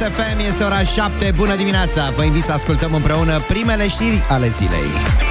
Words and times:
FM, 0.00 0.38
este 0.46 0.64
ora 0.64 0.82
7, 0.82 1.32
bună 1.36 1.56
dimineața! 1.56 2.10
Vă 2.16 2.22
invit 2.22 2.42
să 2.42 2.52
ascultăm 2.52 2.94
împreună 2.94 3.40
primele 3.48 3.88
știri 3.88 4.22
ale 4.28 4.48
zilei. 4.48 5.29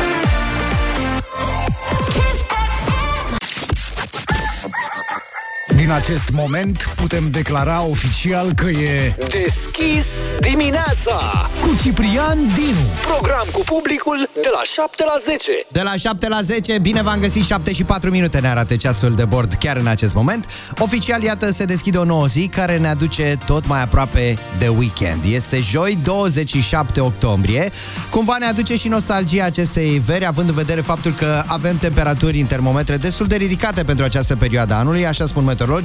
Din 5.89 5.97
acest 5.97 6.29
moment 6.31 6.93
putem 6.95 7.29
declara 7.31 7.83
oficial 7.83 8.53
că 8.53 8.69
e 8.69 9.15
Deschis 9.17 10.05
dimineața 10.39 11.49
cu 11.61 11.75
Ciprian 11.81 12.37
Dinu. 12.37 12.85
Program 13.01 13.47
cu 13.51 13.61
publicul 13.65 14.29
de 14.33 14.49
la 14.51 14.61
7 14.63 15.03
la 15.05 15.15
10 15.19 15.51
De 15.67 15.81
la 15.81 15.95
7 15.95 16.27
la 16.27 16.41
10, 16.41 16.77
bine 16.77 17.01
v-am 17.01 17.19
găsit 17.19 17.45
7 17.45 17.73
și 17.73 17.83
4 17.83 18.09
minute 18.09 18.39
ne 18.39 18.47
arată 18.47 18.75
ceasul 18.75 19.11
de 19.15 19.25
bord 19.25 19.53
chiar 19.53 19.77
în 19.77 19.87
acest 19.87 20.13
moment. 20.13 20.45
Oficial, 20.77 21.23
iată, 21.23 21.51
se 21.51 21.65
deschide 21.65 21.97
o 21.97 22.03
nouă 22.03 22.25
zi 22.25 22.47
care 22.47 22.77
ne 22.77 22.87
aduce 22.87 23.37
tot 23.45 23.67
mai 23.67 23.81
aproape 23.81 24.37
de 24.57 24.67
weekend. 24.67 25.23
Este 25.25 25.59
joi 25.59 25.97
27 26.03 26.99
octombrie. 26.99 27.69
Cumva 28.09 28.35
ne 28.39 28.45
aduce 28.45 28.75
și 28.75 28.87
nostalgia 28.87 29.45
acestei 29.45 30.01
veri, 30.05 30.25
având 30.25 30.49
în 30.49 30.55
vedere 30.55 30.81
faptul 30.81 31.11
că 31.11 31.43
avem 31.45 31.77
temperaturi 31.77 32.39
în 32.39 32.45
termometre 32.45 32.97
destul 32.97 33.25
de 33.25 33.35
ridicate 33.35 33.83
pentru 33.83 34.05
această 34.05 34.35
perioadă 34.35 34.73
a 34.73 34.77
anului, 34.77 35.07
așa 35.07 35.25
spun 35.25 35.43
meteorologii. 35.43 35.77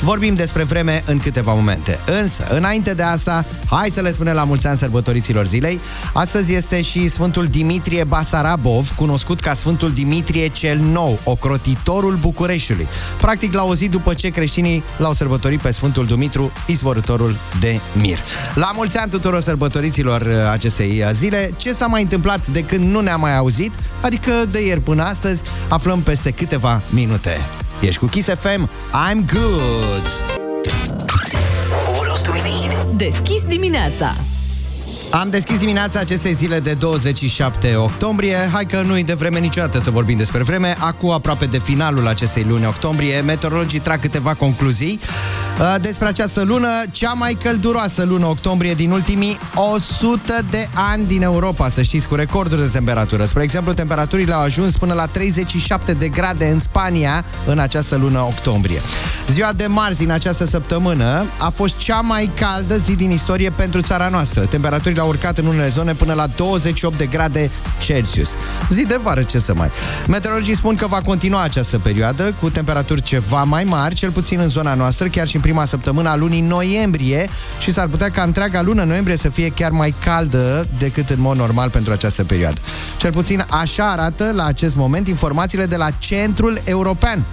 Vorbim 0.00 0.34
despre 0.34 0.62
vreme 0.62 1.02
în 1.06 1.18
câteva 1.18 1.54
momente. 1.54 2.00
Însă, 2.20 2.46
înainte 2.50 2.94
de 2.94 3.02
asta, 3.02 3.44
hai 3.70 3.88
să 3.90 4.00
le 4.00 4.12
spunem 4.12 4.34
la 4.34 4.44
mulți 4.44 4.66
ani 4.66 4.76
sărbătoriților 4.76 5.46
zilei. 5.46 5.80
Astăzi 6.12 6.54
este 6.54 6.82
și 6.82 7.08
Sfântul 7.08 7.46
Dimitrie 7.46 8.04
Basarabov, 8.04 8.94
cunoscut 8.96 9.40
ca 9.40 9.54
Sfântul 9.54 9.92
Dimitrie 9.92 10.48
cel 10.48 10.78
Nou, 10.78 11.18
ocrotitorul 11.24 12.14
Bucureștiului. 12.20 12.88
Practic 13.20 13.54
la 13.54 13.64
o 13.64 13.74
zi 13.74 13.88
după 13.88 14.14
ce 14.14 14.28
creștinii 14.28 14.82
l-au 14.96 15.12
sărbătorit 15.12 15.60
pe 15.60 15.72
Sfântul 15.72 16.06
Dumitru, 16.06 16.52
izvorătorul 16.66 17.36
de 17.60 17.80
mir. 17.92 18.18
La 18.54 18.70
mulți 18.74 18.96
ani 18.96 19.10
tuturor 19.10 19.40
sărbătoriților 19.40 20.20
uh, 20.20 20.50
acestei 20.50 21.02
uh, 21.04 21.10
zile, 21.12 21.54
ce 21.56 21.72
s-a 21.72 21.86
mai 21.86 22.02
întâmplat 22.02 22.46
de 22.46 22.64
când 22.64 22.90
nu 22.90 23.00
ne-am 23.00 23.20
mai 23.20 23.36
auzit, 23.36 23.72
adică 24.00 24.30
de 24.50 24.64
ieri 24.64 24.80
până 24.80 25.02
astăzi, 25.02 25.42
aflăm 25.68 26.00
peste 26.00 26.30
câteva 26.30 26.80
minute. 26.90 27.40
Ești 27.82 28.00
cu 28.00 28.06
Kiss 28.06 28.28
FM, 28.28 28.68
I'm 28.92 29.24
good! 29.32 30.06
What 31.94 32.06
else 32.06 32.22
do 32.22 32.30
we 32.32 32.42
need? 32.42 32.96
Deschis 32.96 33.42
dimineața 33.42 34.14
Am 35.12 35.30
deschis 35.30 35.58
dimineața 35.58 36.00
acestei 36.00 36.32
zile 36.32 36.60
de 36.60 36.72
27 36.72 37.74
octombrie. 37.74 38.36
Hai 38.52 38.66
că 38.66 38.82
nu-i 38.86 39.04
de 39.04 39.12
vreme 39.12 39.38
niciodată 39.38 39.78
să 39.78 39.90
vorbim 39.90 40.16
despre 40.16 40.42
vreme. 40.42 40.76
Acum, 40.78 41.10
aproape 41.10 41.44
de 41.44 41.58
finalul 41.58 42.06
acestei 42.06 42.44
luni 42.48 42.66
octombrie, 42.66 43.20
meteorologii 43.20 43.78
trag 43.78 44.00
câteva 44.00 44.34
concluzii 44.34 45.00
uh, 45.60 45.74
despre 45.80 46.08
această 46.08 46.42
lună, 46.42 46.68
cea 46.90 47.12
mai 47.12 47.36
călduroasă 47.42 48.04
lună 48.04 48.26
octombrie 48.26 48.74
din 48.74 48.90
ultimii 48.90 49.38
100 49.74 50.44
de 50.50 50.68
ani 50.74 51.06
din 51.06 51.22
Europa, 51.22 51.68
să 51.68 51.82
știți, 51.82 52.08
cu 52.08 52.14
recorduri 52.14 52.60
de 52.60 52.68
temperatură. 52.68 53.24
Spre 53.24 53.42
exemplu, 53.42 53.72
temperaturile 53.72 54.32
au 54.32 54.40
ajuns 54.40 54.76
până 54.76 54.94
la 54.94 55.06
37 55.06 55.92
de 55.92 56.08
grade 56.08 56.46
în 56.46 56.58
Spania 56.58 57.24
în 57.46 57.58
această 57.58 57.96
lună 57.96 58.20
octombrie. 58.20 58.80
Ziua 59.28 59.52
de 59.56 59.66
marți 59.66 59.98
din 59.98 60.10
această 60.10 60.44
săptămână 60.46 61.24
a 61.38 61.48
fost 61.48 61.76
cea 61.76 62.00
mai 62.00 62.30
caldă 62.34 62.76
zi 62.76 62.94
din 62.94 63.10
istorie 63.10 63.50
pentru 63.50 63.80
țara 63.80 64.08
noastră. 64.08 64.46
Temperaturile 64.46 65.00
au 65.02 65.08
urcat 65.08 65.38
în 65.38 65.46
unele 65.46 65.68
zone 65.68 65.94
până 65.94 66.12
la 66.12 66.26
28 66.26 66.98
de 66.98 67.06
grade 67.06 67.50
Celsius. 67.78 68.30
Zi 68.70 68.86
de 68.86 68.98
vară, 69.02 69.22
ce 69.22 69.38
să 69.38 69.54
mai. 69.54 69.70
Meteorologii 70.08 70.56
spun 70.56 70.74
că 70.74 70.86
va 70.86 71.00
continua 71.00 71.42
această 71.42 71.78
perioadă 71.78 72.34
cu 72.40 72.50
temperaturi 72.50 73.02
ceva 73.02 73.42
mai 73.42 73.64
mari, 73.64 73.94
cel 73.94 74.10
puțin 74.10 74.40
în 74.40 74.48
zona 74.48 74.74
noastră, 74.74 75.08
chiar 75.08 75.26
și 75.26 75.36
în 75.36 75.42
prima 75.42 75.64
săptămână 75.64 76.08
a 76.08 76.16
lunii 76.16 76.40
noiembrie 76.40 77.28
și 77.58 77.72
s-ar 77.72 77.86
putea 77.86 78.10
ca 78.10 78.22
întreaga 78.22 78.62
lună 78.62 78.84
noiembrie 78.84 79.16
să 79.16 79.28
fie 79.28 79.48
chiar 79.48 79.70
mai 79.70 79.94
caldă 80.04 80.66
decât 80.78 81.10
în 81.10 81.20
mod 81.20 81.36
normal 81.36 81.70
pentru 81.70 81.92
această 81.92 82.24
perioadă. 82.24 82.60
Cel 82.96 83.12
puțin 83.12 83.44
așa 83.50 83.90
arată 83.90 84.32
la 84.34 84.44
acest 84.44 84.76
moment 84.76 85.08
informațiile 85.08 85.66
de 85.66 85.76
la 85.76 85.90
Centrul 85.98 86.60
European. 86.64 87.24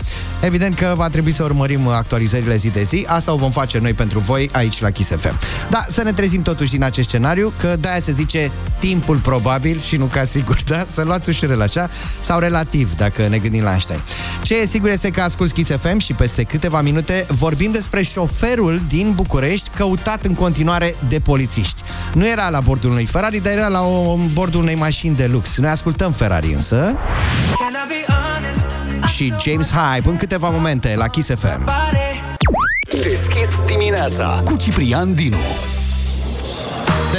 Evident 0.42 0.76
că 0.76 0.94
va 0.96 1.10
trebui 1.10 1.32
să 1.32 1.44
urmărim 1.44 1.88
actualizările 1.88 2.56
zi 2.56 2.70
de 2.70 2.84
zi, 2.84 3.06
asta 3.08 3.34
o 3.34 3.36
vom 3.36 3.52
face 3.52 3.80
noi 3.80 3.94
pentru 3.94 4.20
voi 4.20 4.50
aici 4.52 4.82
la 4.82 4.90
Kiss 4.90 5.10
FM. 5.10 5.40
Da, 5.70 5.84
să 5.88 6.04
ne 6.04 6.14
trezim 6.14 6.42
totuși 6.42 6.72
din 6.72 6.84
acest 6.84 7.08
scenariu, 7.08 7.54
că 7.58 7.76
de-aia 7.80 8.00
se 8.00 8.12
zice 8.12 8.52
timpul 8.80 9.18
probabil 9.18 9.80
și 9.82 9.96
nu 9.96 10.06
ca 10.06 10.24
sigur, 10.24 10.58
da? 10.66 10.86
Să 10.94 11.04
luați 11.04 11.30
ușurel 11.30 11.62
așa, 11.62 11.90
sau 12.20 12.40
relativ, 12.40 12.96
dacă 12.96 13.28
ne 13.28 13.38
gândim 13.38 13.64
la 13.64 13.70
Einstein. 13.70 14.00
Ce 14.42 14.56
e 14.56 14.66
sigur 14.66 14.90
este 14.90 15.10
că 15.10 15.22
asculti 15.22 15.54
Kiss 15.54 15.72
FM 15.82 15.98
și 15.98 16.14
peste 16.14 16.44
câteva 16.44 16.82
minute 16.82 17.26
vorbim 17.28 17.72
despre 17.72 18.02
șoferul 18.02 18.82
din 18.88 19.12
București 19.16 19.70
căutat 19.76 20.26
în 20.26 20.34
continuare 20.34 20.96
de 21.08 21.20
polițiști. 21.20 21.82
Nu 22.14 22.28
era 22.28 22.50
la 22.50 22.60
bordul 22.60 22.90
unui 22.90 23.06
Ferrari, 23.06 23.40
dar 23.40 23.54
era 23.54 23.68
la 23.68 23.82
o, 23.82 24.18
bordul 24.34 24.62
unei 24.62 24.76
mașini 24.76 25.16
de 25.16 25.26
lux. 25.26 25.58
Noi 25.58 25.70
ascultăm 25.70 26.12
Ferrari 26.12 26.54
însă 26.54 26.98
și 29.20 29.34
James 29.40 29.72
Hype 29.72 30.10
în 30.10 30.18
câteva 30.18 30.50
momente 30.50 30.96
la 30.96 31.08
Kiss 31.08 31.30
FM. 31.36 31.70
Deschis 33.02 33.64
dimineața 33.66 34.42
Cu 34.46 34.58
Ciprian 34.58 35.14
Dinu. 35.14 35.38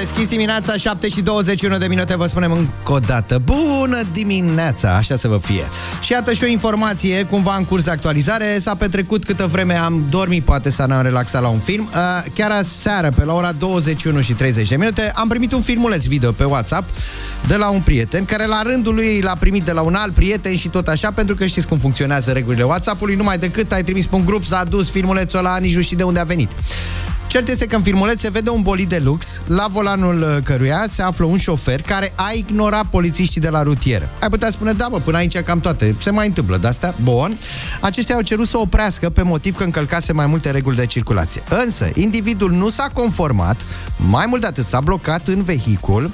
Deschis 0.00 0.28
dimineața, 0.28 0.77
7 0.77 1.09
și 1.09 1.21
21 1.21 1.78
de 1.78 1.87
minute, 1.87 2.16
vă 2.16 2.27
spunem 2.27 2.53
încă 2.53 2.93
o 2.93 2.99
dată. 2.99 3.38
Bună 3.44 4.03
dimineața, 4.12 4.97
așa 4.97 5.16
să 5.16 5.28
vă 5.28 5.38
fie. 5.38 5.69
Și 6.00 6.12
iată 6.12 6.33
și 6.33 6.44
o 6.44 6.47
informație, 6.47 7.25
cumva 7.25 7.56
în 7.56 7.65
curs 7.65 7.84
de 7.84 7.91
actualizare, 7.91 8.59
s-a 8.59 8.75
petrecut 8.75 9.25
câtă 9.25 9.47
vreme 9.47 9.78
am 9.78 10.06
dormit, 10.11 10.44
poate 10.44 10.71
să 10.71 10.84
ne-am 10.87 11.03
relaxat 11.03 11.43
la 11.43 11.49
un 11.49 11.59
film. 11.59 11.88
Uh, 11.94 12.33
Chiar 12.34 12.50
aseară, 12.50 13.12
pe 13.16 13.25
la 13.25 13.34
ora 13.34 13.53
21 13.53 14.21
și 14.21 14.33
30 14.33 14.69
de 14.69 14.77
minute, 14.77 15.12
am 15.15 15.28
primit 15.28 15.53
un 15.53 15.61
filmuleț 15.61 16.05
video 16.05 16.32
pe 16.32 16.44
WhatsApp 16.44 16.91
de 17.47 17.56
la 17.56 17.69
un 17.69 17.81
prieten, 17.81 18.25
care 18.25 18.47
la 18.47 18.62
rândul 18.62 18.94
lui 18.94 19.21
l-a 19.21 19.37
primit 19.38 19.65
de 19.65 19.72
la 19.72 19.81
un 19.81 19.94
alt 19.94 20.15
prieten 20.15 20.56
și 20.56 20.69
tot 20.69 20.88
așa, 20.88 21.11
pentru 21.11 21.34
că 21.34 21.47
știți 21.47 21.67
cum 21.67 21.78
funcționează 21.78 22.32
regulile 22.32 22.62
WhatsApp-ului, 22.62 23.15
numai 23.15 23.38
decât 23.38 23.72
ai 23.72 23.82
trimis 23.82 24.06
pe 24.06 24.15
un 24.15 24.25
grup, 24.25 24.44
s-a 24.44 24.65
dus 24.65 24.91
filmulețul 24.91 25.38
ăla, 25.38 25.56
nici 25.56 25.77
nu 25.77 25.82
știi 25.82 25.97
de 25.97 26.03
unde 26.03 26.21
a 26.21 26.25
venit. 26.25 26.50
Cert 27.30 27.48
este 27.48 27.66
că 27.66 27.76
în 27.76 27.82
filmuleț 27.82 28.20
se 28.20 28.30
vede 28.30 28.50
un 28.50 28.62
bolid 28.62 28.88
de 28.88 28.98
lux, 28.98 29.42
la 29.46 29.66
volanul 29.70 30.22
uh, 30.22 30.42
căruia 30.42 30.84
se 30.88 31.02
află 31.02 31.24
un 31.24 31.36
șofer 31.36 31.82
care 31.82 32.12
a 32.14 32.30
ignorat 32.34 32.84
polițiștii 32.84 33.41
de 33.41 33.48
la 33.48 33.62
rutieră. 33.62 34.08
Ai 34.20 34.28
putea 34.28 34.50
spune, 34.50 34.72
da, 34.72 34.86
bă, 34.91 34.98
până 34.98 35.16
aici 35.16 35.40
cam 35.40 35.60
toate. 35.60 35.94
Se 35.98 36.10
mai 36.10 36.26
întâmplă 36.26 36.56
de 36.56 36.66
astea. 36.66 36.94
Bun. 37.02 37.38
Aceștia 37.80 38.14
au 38.14 38.20
cerut 38.20 38.48
să 38.48 38.58
oprească 38.58 39.10
pe 39.10 39.22
motiv 39.22 39.56
că 39.56 39.64
încălcase 39.64 40.12
mai 40.12 40.26
multe 40.26 40.50
reguli 40.50 40.76
de 40.76 40.86
circulație. 40.86 41.42
Însă, 41.64 41.90
individul 41.94 42.50
nu 42.50 42.69
s-a 42.69 42.88
conformat, 42.92 43.60
mai 43.96 44.26
mult 44.28 44.40
de 44.40 44.46
atât 44.46 44.64
s-a 44.64 44.80
blocat 44.80 45.26
în 45.26 45.42
vehicul 45.42 46.10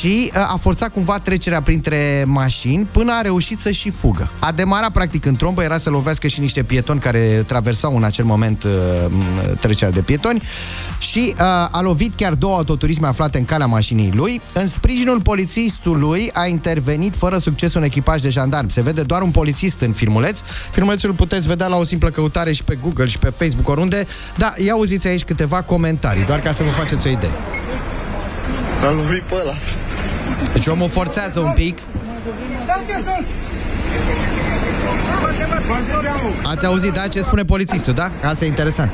și 0.00 0.30
uh, 0.34 0.40
a 0.40 0.58
forțat 0.60 0.92
cumva 0.92 1.18
trecerea 1.18 1.62
printre 1.62 2.24
mașini 2.26 2.84
până 2.90 3.12
a 3.12 3.20
reușit 3.20 3.60
să 3.60 3.70
și 3.70 3.90
fugă. 3.90 4.30
A 4.38 4.52
demarat 4.52 4.90
practic 4.90 5.24
în 5.24 5.36
trombă, 5.36 5.62
era 5.62 5.78
să 5.78 5.90
lovească 5.90 6.26
și 6.26 6.40
niște 6.40 6.62
pietoni 6.62 7.00
care 7.00 7.42
traversau 7.46 7.96
în 7.96 8.04
acel 8.04 8.24
moment 8.24 8.64
uh, 8.64 8.70
trecerea 9.60 9.92
de 9.92 10.02
pietoni 10.02 10.42
și 10.98 11.34
uh, 11.34 11.40
a 11.70 11.80
lovit 11.80 12.14
chiar 12.14 12.34
două 12.34 12.56
autoturisme 12.56 13.06
aflate 13.06 13.38
în 13.38 13.44
calea 13.44 13.66
mașinii 13.66 14.12
lui. 14.14 14.40
În 14.52 14.66
sprijinul 14.66 15.20
polițistului 15.20 16.30
a 16.32 16.46
intervenit 16.46 17.16
fără 17.16 17.38
succes 17.38 17.74
un 17.74 17.82
echipaj 17.82 18.20
de 18.20 18.28
jandarmi. 18.28 18.70
Se 18.70 18.82
vede 18.82 19.02
doar 19.02 19.22
un 19.22 19.30
polițist 19.30 19.80
în 19.80 19.92
filmuleț. 19.92 20.40
Filmulețul 20.72 21.08
îl 21.08 21.14
puteți 21.14 21.46
vedea 21.46 21.66
la 21.66 21.76
o 21.76 21.84
simplă 21.84 22.08
căutare 22.08 22.52
și 22.52 22.64
pe 22.64 22.78
Google 22.82 23.06
și 23.06 23.18
pe 23.18 23.30
Facebook 23.30 23.68
oriunde. 23.68 24.06
Da, 24.36 24.52
ia 24.56 24.72
auziți 24.72 25.06
aici 25.06 25.24
câteva 25.24 25.62
comentarii, 25.62 26.24
doar 26.24 26.40
ca 26.40 26.52
să 26.52 26.62
vă 26.62 26.70
faceți 26.70 27.06
o 27.06 27.10
idee. 27.10 27.34
L-am 28.82 28.96
lovit 28.96 29.22
pe 29.22 29.34
ăla. 29.40 29.54
Deci 30.52 30.66
omul 30.66 30.88
forțează 30.88 31.40
un 31.40 31.52
pic. 31.52 31.78
Ați 36.42 36.66
auzit, 36.66 36.92
da? 36.92 37.06
Ce 37.06 37.22
spune 37.22 37.44
polițistul, 37.44 37.92
da? 37.92 38.10
Asta 38.22 38.44
e 38.44 38.48
interesant. 38.48 38.90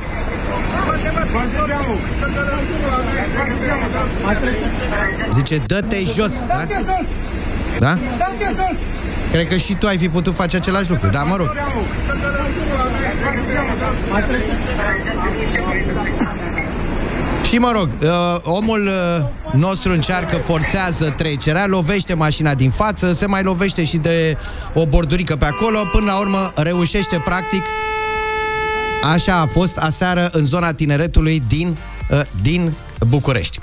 Zice, 5.30 5.56
dă-te 5.66 6.02
jos, 6.04 6.44
da? 6.46 6.66
Da? 7.78 7.98
Cred 9.32 9.48
că 9.48 9.56
și 9.56 9.74
tu 9.74 9.86
ai 9.86 9.98
fi 9.98 10.08
putut 10.08 10.34
face 10.34 10.56
același 10.56 10.90
lucru, 10.90 11.08
da, 11.08 11.22
mă 11.22 11.36
rog. 11.36 11.48
Și 17.50 17.58
mă 17.58 17.72
rog, 17.74 17.88
uh, 18.02 18.40
omul 18.42 18.86
uh, 18.86 19.26
nostru 19.60 19.92
încearcă, 19.92 20.36
forțează 20.36 21.14
trecerea, 21.16 21.66
lovește 21.66 22.14
mașina 22.14 22.54
din 22.54 22.70
față, 22.70 23.12
se 23.12 23.26
mai 23.26 23.42
lovește 23.42 23.84
și 23.84 23.96
de 23.96 24.36
o 24.74 24.86
bordurică 24.86 25.36
pe 25.36 25.44
acolo, 25.44 25.78
până 25.92 26.04
la 26.04 26.18
urmă 26.18 26.52
reușește 26.54 27.22
practic 27.24 27.62
Așa 29.02 29.40
a 29.40 29.46
fost 29.46 29.76
aseară 29.76 30.28
în 30.32 30.44
zona 30.44 30.72
tineretului 30.72 31.42
din, 31.48 31.76
uh, 32.10 32.20
din 32.42 32.72
București. 33.08 33.58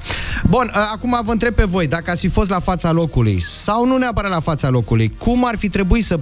Bun, 0.49 0.71
uh, 0.75 0.89
acum 0.93 1.19
vă 1.25 1.31
întreb 1.31 1.53
pe 1.53 1.63
voi, 1.63 1.87
dacă 1.87 2.11
ați 2.11 2.21
fi 2.21 2.27
fost 2.27 2.49
la 2.49 2.59
fața 2.59 2.91
locului 2.91 3.41
sau 3.41 3.85
nu 3.85 3.97
neapărat 3.97 4.31
la 4.31 4.39
fața 4.39 4.69
locului, 4.69 5.15
cum 5.17 5.45
ar 5.45 5.57
fi 5.57 5.69
trebuit 5.69 6.05
să 6.05 6.19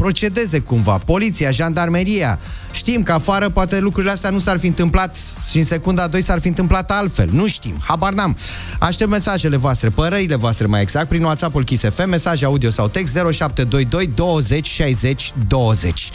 procedeze 0.00 0.58
cumva. 0.58 0.98
Poliția, 0.98 1.50
jandarmeria. 1.50 2.38
Știm 2.72 3.02
că 3.02 3.12
afară 3.12 3.48
poate 3.48 3.78
lucrurile 3.78 4.12
astea 4.12 4.30
nu 4.30 4.38
s-ar 4.38 4.58
fi 4.58 4.66
întâmplat 4.66 5.16
și 5.50 5.56
în 5.56 5.64
secunda 5.64 6.06
2 6.06 6.22
s-ar 6.22 6.40
fi 6.40 6.48
întâmplat 6.48 6.90
altfel. 6.90 7.28
Nu 7.32 7.46
știm. 7.46 7.74
Habar 7.80 8.12
n-am. 8.12 8.36
Aștept 8.78 9.10
mesajele 9.10 9.56
voastre, 9.56 9.88
părerile 9.88 10.36
voastre 10.36 10.66
mai 10.66 10.80
exact, 10.80 11.08
prin 11.08 11.22
WhatsApp-ul 11.22 11.64
Kiss 11.64 11.84
FM, 11.94 12.08
mesaj 12.08 12.42
audio 12.42 12.70
sau 12.70 12.88
text 12.88 13.14
0722 13.14 14.06
20 14.06 14.66
60 14.66 15.32
20. 15.48 16.10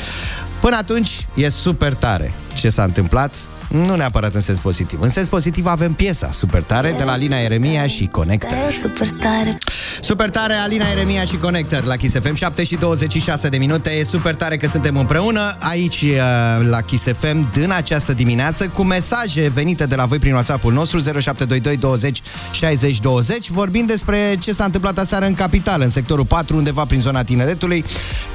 Până 0.60 0.76
atunci, 0.76 1.28
e 1.34 1.50
super 1.50 1.94
tare 1.94 2.34
ce 2.54 2.70
s-a 2.70 2.84
întâmplat. 2.84 3.34
Nu 3.76 3.96
neapărat 3.96 4.34
în 4.34 4.42
sens 4.42 4.60
pozitiv. 4.60 5.02
În 5.02 5.10
sens 5.10 5.28
pozitiv 5.28 5.66
avem 5.66 5.94
piesa 5.94 6.30
super 6.32 6.64
tare 6.64 6.94
de 6.98 7.04
la 7.04 7.16
Lina 7.16 7.38
Eremia 7.38 7.88
și 7.88 8.08
Connector. 8.08 8.72
Superstare. 8.82 9.58
Super 10.02 10.30
tare, 10.30 10.54
Alina 10.54 10.86
Eremia 10.96 11.24
și 11.24 11.38
Connector 11.38 11.84
la 11.84 11.96
Kiss 11.96 12.16
FM, 12.20 12.34
7 12.34 12.64
și 12.64 12.76
26 12.76 13.50
de 13.50 13.58
minute. 13.58 13.92
E 13.92 14.04
super 14.04 14.36
tare 14.36 14.58
că 14.58 14.68
suntem 14.68 14.98
împreună 14.98 15.56
aici 15.60 16.02
uh, 16.02 16.68
la 16.70 16.82
Kiss 16.82 17.04
FM 17.20 17.52
în 17.54 17.72
această 17.72 18.14
dimineață 18.14 18.68
cu 18.68 18.84
mesaje 18.84 19.48
venite 19.48 19.86
de 19.86 19.96
la 19.96 20.06
voi 20.06 20.18
prin 20.18 20.34
WhatsApp-ul 20.34 20.74
nostru 20.74 21.00
0722 21.00 21.78
20 21.78 22.22
60 22.52 23.00
20 23.00 23.50
vorbind 23.50 23.88
despre 23.88 24.36
ce 24.40 24.52
s-a 24.52 24.64
întâmplat 24.64 24.98
aseară 24.98 25.26
în 25.26 25.34
capitală, 25.34 25.84
în 25.84 25.90
sectorul 25.90 26.26
4, 26.26 26.58
undeva 26.58 26.86
prin 26.86 27.00
zona 27.00 27.24
tineretului, 27.24 27.86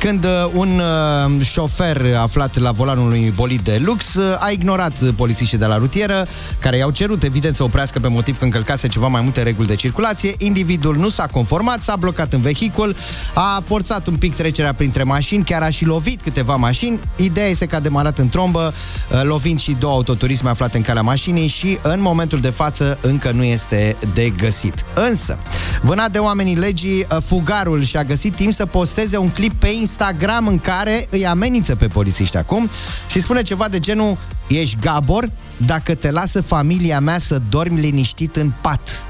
când 0.00 0.24
uh, 0.24 0.30
un 0.54 0.68
uh, 0.68 1.44
șofer 1.44 2.02
aflat 2.16 2.58
la 2.58 2.70
volanul 2.70 3.06
unui 3.06 3.32
bolid 3.36 3.60
de 3.60 3.80
lux 3.84 4.14
uh, 4.14 4.36
a 4.38 4.50
ignorat 4.50 5.00
polițiștii 5.30 5.58
de 5.58 5.66
la 5.66 5.78
rutieră, 5.78 6.26
care 6.58 6.76
i-au 6.76 6.90
cerut 6.90 7.22
evident 7.22 7.54
să 7.54 7.62
oprească 7.62 7.98
pe 7.98 8.08
motiv 8.08 8.38
că 8.38 8.44
încălcase 8.44 8.88
ceva 8.88 9.06
mai 9.06 9.20
multe 9.20 9.42
reguli 9.42 9.66
de 9.66 9.74
circulație. 9.74 10.34
Individul 10.38 10.96
nu 10.96 11.08
s-a 11.08 11.26
conformat, 11.26 11.82
s-a 11.82 11.96
blocat 11.96 12.32
în 12.32 12.40
vehicul, 12.40 12.96
a 13.34 13.62
forțat 13.66 14.06
un 14.06 14.16
pic 14.16 14.36
trecerea 14.36 14.74
printre 14.74 15.02
mașini, 15.02 15.44
chiar 15.44 15.62
a 15.62 15.70
și 15.70 15.84
lovit 15.84 16.22
câteva 16.22 16.56
mașini. 16.56 16.98
Ideea 17.16 17.46
este 17.46 17.66
că 17.66 17.76
a 17.76 17.80
demarat 17.80 18.18
în 18.18 18.28
trombă, 18.28 18.72
uh, 19.12 19.20
lovind 19.22 19.58
și 19.58 19.76
două 19.78 19.92
autoturisme 19.92 20.50
aflate 20.50 20.76
în 20.76 20.82
calea 20.82 21.02
mașinii 21.02 21.46
și 21.46 21.78
în 21.82 22.00
momentul 22.00 22.38
de 22.38 22.50
față 22.50 22.98
încă 23.00 23.30
nu 23.30 23.42
este 23.42 23.96
de 24.14 24.32
găsit. 24.36 24.84
Însă, 24.94 25.38
vânat 25.82 26.10
de 26.10 26.18
oamenii 26.18 26.56
legii, 26.56 27.06
uh, 27.10 27.18
fugarul 27.24 27.82
și-a 27.82 28.04
găsit 28.04 28.34
timp 28.34 28.52
să 28.52 28.66
posteze 28.66 29.16
un 29.16 29.28
clip 29.28 29.52
pe 29.52 29.68
Instagram 29.68 30.46
în 30.46 30.58
care 30.58 31.06
îi 31.10 31.26
amenință 31.26 31.76
pe 31.76 31.86
polițiști 31.86 32.36
acum 32.36 32.70
și 33.08 33.20
spune 33.20 33.42
ceva 33.42 33.68
de 33.68 33.78
genul 33.78 34.16
Ești 34.58 34.76
Gabor 35.10 35.30
dacă 35.56 35.94
te 35.94 36.10
lasă 36.10 36.40
familia 36.40 37.00
mea 37.00 37.18
să 37.18 37.38
dormi 37.48 37.80
liniștit 37.80 38.36
în 38.36 38.52
pat. 38.60 39.06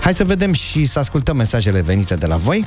Hai 0.00 0.14
să 0.14 0.24
vedem 0.24 0.52
și 0.52 0.84
să 0.84 0.98
ascultăm 0.98 1.36
mesajele 1.36 1.80
venite 1.80 2.14
de 2.14 2.26
la 2.26 2.36
voi. 2.36 2.64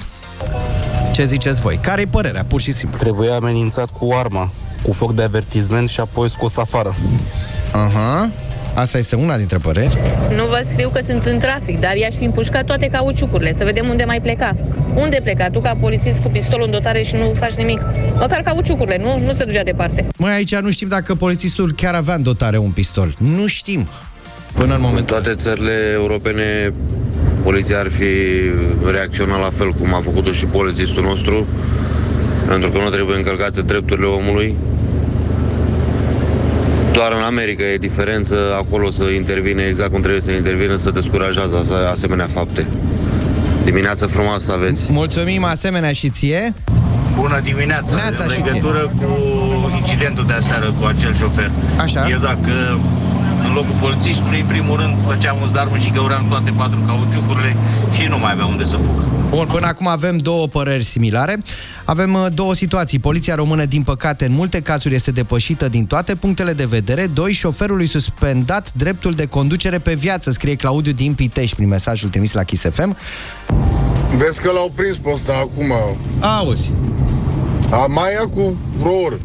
Ce 1.13 1.25
ziceți 1.25 1.61
voi? 1.61 1.77
Care-i 1.77 2.05
părerea, 2.05 2.43
pur 2.43 2.61
și 2.61 2.71
simplu? 2.71 2.97
Trebuia 2.97 3.35
amenințat 3.35 3.89
cu 3.89 4.13
arma, 4.13 4.51
cu 4.81 4.93
foc 4.93 5.13
de 5.13 5.23
avertizment 5.23 5.89
și 5.89 5.99
apoi 5.99 6.29
scos 6.29 6.57
afară. 6.57 6.95
Aha. 7.71 8.31
Asta 8.79 8.97
este 8.97 9.15
una 9.15 9.37
dintre 9.37 9.57
păreri. 9.57 9.97
Nu 10.35 10.45
vă 10.45 10.61
scriu 10.63 10.89
că 10.89 10.99
sunt 11.03 11.25
în 11.25 11.39
trafic, 11.39 11.79
dar 11.79 11.95
i-aș 11.95 12.15
fi 12.15 12.23
împușcat 12.23 12.65
toate 12.65 12.87
cauciucurile, 12.87 13.53
să 13.53 13.63
vedem 13.63 13.89
unde 13.89 14.03
mai 14.03 14.21
pleca. 14.21 14.55
Unde 14.95 15.19
pleca? 15.23 15.49
Tu 15.49 15.59
ca 15.59 15.77
polițist 15.79 16.21
cu 16.21 16.29
pistolul 16.29 16.65
în 16.65 16.71
dotare 16.71 17.03
și 17.03 17.15
nu 17.15 17.35
faci 17.39 17.53
nimic. 17.53 17.81
Măcar 18.13 18.41
cauciucurile, 18.41 18.97
nu, 18.97 19.25
nu 19.25 19.33
se 19.33 19.43
ducea 19.43 19.63
departe. 19.63 20.07
Măi, 20.17 20.31
aici 20.31 20.55
nu 20.55 20.69
știm 20.69 20.87
dacă 20.87 21.15
polițistul 21.15 21.73
chiar 21.75 21.93
avea 21.93 22.13
în 22.13 22.23
dotare 22.23 22.57
un 22.57 22.71
pistol. 22.71 23.13
Nu 23.17 23.47
știm. 23.47 23.87
Până 24.53 24.73
în 24.73 24.79
În 24.79 24.81
momentul 24.81 25.15
toate 25.15 25.35
țările 25.35 25.73
europene, 25.93 26.73
poliția 27.43 27.79
ar 27.79 27.89
fi 27.89 28.11
reacționat 28.91 29.39
la 29.39 29.51
fel 29.57 29.71
cum 29.71 29.93
a 29.93 30.01
făcut-o 30.03 30.31
și 30.31 30.45
polițistul 30.45 31.03
nostru, 31.03 31.47
pentru 32.47 32.69
că 32.69 32.77
nu 32.77 32.89
trebuie 32.89 33.17
încălcate 33.17 33.61
drepturile 33.61 34.07
omului. 34.07 34.55
Doar 36.99 37.11
în 37.11 37.23
America 37.23 37.63
e 37.63 37.77
diferență, 37.77 38.35
acolo 38.57 38.89
să 38.91 39.03
intervine 39.03 39.63
exact 39.63 39.91
cum 39.91 40.01
trebuie 40.01 40.21
să 40.21 40.31
intervină, 40.31 40.75
să 40.75 40.89
descurajează 40.91 41.55
ase- 41.57 41.87
asemenea 41.89 42.27
fapte. 42.33 42.65
Dimineața 43.63 44.07
frumoasă 44.07 44.51
aveți! 44.53 44.91
Mulțumim 44.91 45.43
asemenea 45.43 45.91
și 45.91 46.09
ție. 46.09 46.53
Bună 47.15 47.39
dimineața! 47.43 47.95
Neața 47.95 48.23
în 48.23 48.29
și 48.29 48.41
ție. 48.41 48.45
legătură 48.51 48.91
cu 48.97 49.07
incidentul 49.79 50.25
de 50.27 50.33
aseară 50.33 50.73
cu 50.79 50.85
acel 50.85 51.15
șofer. 51.15 51.51
Așa. 51.77 52.07
Eu 52.09 52.17
dacă 52.19 52.79
în 53.49 53.55
locul 53.55 53.77
polițiștului, 53.81 54.39
în 54.39 54.47
primul 54.47 54.75
rând, 54.79 54.95
făceam 55.07 55.41
un 55.41 55.49
zarmă 55.53 55.77
și 55.77 55.91
găuream 55.91 56.27
toate 56.27 56.51
patru 56.57 56.79
cauciucurile 56.87 57.55
și 57.95 58.03
nu 58.03 58.17
mai 58.17 58.31
avea 58.31 58.45
unde 58.45 58.65
să 58.65 58.75
fug. 58.75 58.97
Bun, 59.29 59.45
până 59.45 59.65
acum 59.65 59.87
avem 59.87 60.17
două 60.17 60.47
păreri 60.47 60.83
similare. 60.83 61.37
Avem 61.85 62.13
uh, 62.13 62.25
două 62.33 62.53
situații. 62.53 62.99
Poliția 62.99 63.35
română, 63.35 63.65
din 63.65 63.83
păcate, 63.83 64.25
în 64.25 64.33
multe 64.33 64.61
cazuri 64.61 64.95
este 64.95 65.11
depășită 65.11 65.67
din 65.67 65.85
toate 65.85 66.15
punctele 66.15 66.53
de 66.53 66.65
vedere. 66.65 67.07
Doi, 67.07 67.31
șoferului 67.31 67.87
suspendat 67.87 68.71
dreptul 68.73 69.11
de 69.11 69.25
conducere 69.25 69.79
pe 69.79 69.93
viață, 69.93 70.31
scrie 70.31 70.55
Claudiu 70.55 70.91
din 70.91 71.13
Pitești 71.13 71.55
prin 71.55 71.67
mesajul 71.67 72.09
trimis 72.09 72.33
la 72.33 72.43
Kiss 72.43 72.65
FM. 72.71 72.97
Vezi 74.17 74.41
că 74.41 74.51
l-au 74.51 74.71
prins 74.75 74.95
pe 74.95 75.09
ăsta 75.13 75.33
acum. 75.33 75.73
Auzi, 76.19 76.71
A, 77.69 77.85
mai 77.85 78.11
ia 78.11 78.27
cu 78.27 78.57
vreo 78.79 78.93
oră. 79.05 79.19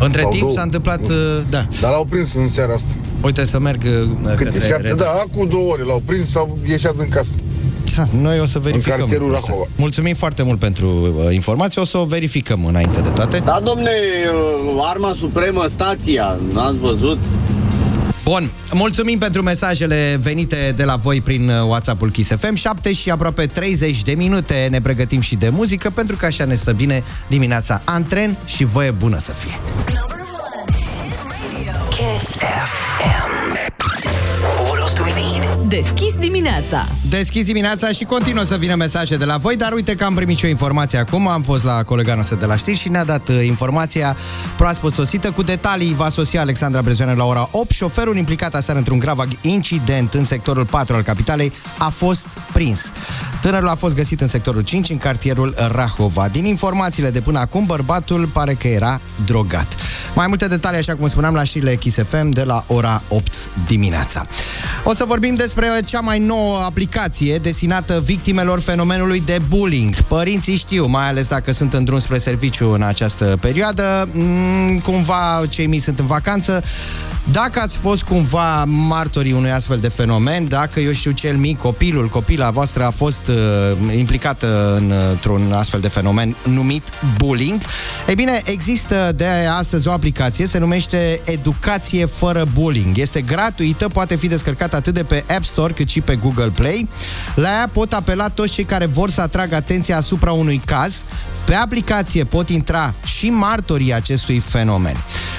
Între 0.00 0.20
Sau 0.20 0.30
timp 0.30 0.42
două. 0.42 0.54
s-a 0.54 0.62
întâmplat, 0.62 1.08
uh, 1.08 1.16
da, 1.50 1.66
Dar 1.80 1.90
l-au 1.90 2.04
prins 2.04 2.34
în 2.34 2.50
seara 2.50 2.72
asta. 2.72 2.88
uite 3.24 3.44
să 3.44 3.58
merg 3.58 3.82
uh, 3.84 3.90
Câte 4.36 4.44
către 4.44 4.66
șapte? 4.68 4.82
Da, 4.82 4.88
redacție. 4.88 5.28
acum 5.32 5.48
două 5.48 5.72
ore 5.72 5.82
l-au 5.82 6.02
prins 6.04 6.30
sau 6.30 6.58
ieșat 6.66 6.94
în 6.98 7.08
casă. 7.08 7.30
Da, 7.96 8.04
noi 8.20 8.40
o 8.40 8.44
să 8.44 8.58
verificăm. 8.58 8.96
cartierul 8.98 9.22
lucrul 9.22 9.34
ăsta. 9.36 9.50
Rahova. 9.50 9.68
Mulțumim 9.76 10.14
foarte 10.14 10.42
mult 10.42 10.58
pentru 10.58 10.86
uh, 11.26 11.34
informații, 11.34 11.80
o 11.80 11.84
să 11.84 11.98
o 11.98 12.04
verificăm 12.04 12.64
înainte 12.64 13.00
de 13.00 13.08
toate. 13.08 13.38
Da, 13.44 13.60
domne, 13.64 13.90
arma 14.78 15.12
supremă, 15.16 15.64
stația, 15.68 16.38
n-ați 16.52 16.78
văzut? 16.78 17.18
Bun, 18.24 18.50
mulțumim 18.72 19.18
pentru 19.18 19.42
mesajele 19.42 20.18
venite 20.22 20.72
de 20.76 20.84
la 20.84 20.96
voi 20.96 21.20
prin 21.20 21.48
uh, 21.48 21.62
WhatsApp-ul 21.66 22.10
Kiss 22.10 22.30
FM. 22.38 22.54
7 22.54 22.92
și 22.92 23.10
aproape 23.10 23.46
30 23.46 24.02
de 24.02 24.12
minute 24.12 24.66
ne 24.70 24.80
pregătim 24.80 25.20
și 25.20 25.36
de 25.36 25.48
muzică 25.48 25.90
pentru 25.90 26.16
că 26.16 26.26
așa 26.26 26.44
ne 26.44 26.54
stă 26.54 26.72
bine 26.72 27.02
dimineața 27.28 27.82
antren 27.84 28.36
și 28.44 28.64
voie 28.64 28.90
bună 28.90 29.18
să 29.18 29.32
fie. 29.32 29.58
What 31.80 31.90
else 31.98 32.22
do 32.22 32.86
we 33.14 33.50
need? 33.52 33.79
Deschis 35.70 36.14
dimineața. 36.18 36.86
Deschis 37.08 37.44
dimineața 37.44 37.90
și 37.90 38.04
continuă 38.04 38.44
să 38.44 38.56
vină 38.56 38.74
mesaje 38.74 39.16
de 39.16 39.24
la 39.24 39.36
voi, 39.36 39.56
dar 39.56 39.72
uite 39.72 39.94
că 39.94 40.04
am 40.04 40.14
primit 40.14 40.36
și 40.36 40.44
o 40.44 40.48
informație 40.48 40.98
acum. 40.98 41.28
Am 41.28 41.42
fost 41.42 41.64
la 41.64 41.82
colega 41.82 42.14
noastră 42.14 42.36
de 42.36 42.44
la 42.44 42.56
știri 42.56 42.76
și 42.76 42.88
ne-a 42.88 43.04
dat 43.04 43.28
uh, 43.28 43.44
informația 43.44 44.16
proaspăt 44.56 44.92
sosită 44.92 45.30
cu 45.30 45.42
detalii. 45.42 45.94
Va 45.94 46.08
sosi 46.08 46.36
Alexandra 46.36 46.82
Brezoane 46.82 47.14
la 47.14 47.24
ora 47.24 47.48
8. 47.50 47.70
Șoferul 47.70 48.16
implicat 48.16 48.54
aseară 48.54 48.78
într-un 48.78 48.98
grav 48.98 49.28
incident 49.40 50.14
în 50.14 50.24
sectorul 50.24 50.64
4 50.64 50.96
al 50.96 51.02
capitalei 51.02 51.52
a 51.78 51.88
fost 51.88 52.26
prins. 52.52 52.92
Tânărul 53.40 53.68
a 53.68 53.74
fost 53.74 53.94
găsit 53.94 54.20
în 54.20 54.26
sectorul 54.26 54.62
5, 54.62 54.90
în 54.90 54.98
cartierul 54.98 55.54
Rahova. 55.72 56.28
Din 56.28 56.44
informațiile 56.44 57.10
de 57.10 57.20
până 57.20 57.38
acum, 57.38 57.66
bărbatul 57.66 58.26
pare 58.26 58.54
că 58.54 58.68
era 58.68 59.00
drogat. 59.24 59.74
Mai 60.14 60.26
multe 60.26 60.46
detalii, 60.46 60.78
așa 60.78 60.94
cum 60.94 61.08
spuneam, 61.08 61.34
la 61.34 61.44
știrile 61.44 61.76
Kiss 61.76 61.98
FM 62.08 62.28
de 62.28 62.42
la 62.42 62.64
ora 62.66 63.02
8 63.08 63.34
dimineața. 63.66 64.26
O 64.84 64.94
să 64.94 65.04
vorbim 65.10 65.34
despre 65.34 65.66
cea 65.84 66.00
mai 66.00 66.18
nouă 66.18 66.58
aplicație 66.58 67.36
destinată 67.36 68.02
victimelor 68.04 68.60
fenomenului 68.60 69.22
de 69.26 69.38
bullying. 69.48 69.94
Părinții 69.94 70.56
știu, 70.56 70.86
mai 70.86 71.08
ales 71.08 71.26
dacă 71.26 71.52
sunt 71.52 71.72
în 71.72 71.84
drum 71.84 71.98
spre 71.98 72.18
serviciu 72.18 72.72
în 72.72 72.82
această 72.82 73.38
perioadă, 73.40 74.08
mm, 74.12 74.78
cumva 74.78 75.42
cei 75.48 75.66
mici 75.66 75.80
sunt 75.80 75.98
în 75.98 76.06
vacanță. 76.06 76.62
Dacă 77.32 77.60
ați 77.60 77.76
fost 77.76 78.02
cumva 78.02 78.64
martorii 78.64 79.32
unui 79.32 79.50
astfel 79.50 79.78
de 79.78 79.88
fenomen, 79.88 80.48
dacă 80.48 80.80
eu 80.80 80.92
știu 80.92 81.10
cel 81.10 81.36
mic, 81.36 81.58
copilul, 81.58 82.08
copila 82.08 82.50
voastră 82.50 82.84
a 82.84 82.90
fost 82.90 83.28
uh, 83.28 83.96
implicată 83.96 84.74
în, 84.76 84.92
într-un 85.10 85.52
astfel 85.52 85.80
de 85.80 85.88
fenomen 85.88 86.36
numit 86.48 86.88
bullying, 87.16 87.60
ei 88.08 88.14
bine, 88.14 88.40
există 88.44 89.12
de 89.16 89.26
astăzi 89.52 89.88
o 89.88 89.92
aplicație, 89.92 90.46
se 90.46 90.58
numește 90.58 91.20
Educație 91.24 92.06
fără 92.06 92.46
bullying. 92.54 92.98
Este 92.98 93.20
gratuită, 93.20 93.88
poate 93.88 94.16
fi 94.16 94.28
descărcată 94.28 94.76
atât 94.76 94.94
de 94.94 95.04
pe 95.04 95.24
App 95.34 95.44
Store 95.44 95.72
cât 95.72 95.88
și 95.88 96.00
pe 96.00 96.16
Google 96.16 96.52
Play. 96.54 96.88
La 97.34 97.48
ea 97.48 97.70
pot 97.72 97.92
apela 97.92 98.28
toți 98.28 98.52
cei 98.52 98.64
care 98.64 98.86
vor 98.86 99.10
să 99.10 99.20
atragă 99.20 99.54
atenția 99.54 99.96
asupra 99.96 100.32
unui 100.32 100.60
caz. 100.64 101.04
Pe 101.50 101.56
aplicație 101.56 102.24
pot 102.24 102.48
intra 102.48 102.94
și 103.04 103.30
martorii 103.30 103.94
acestui 103.94 104.38
fenomen. 104.38 104.96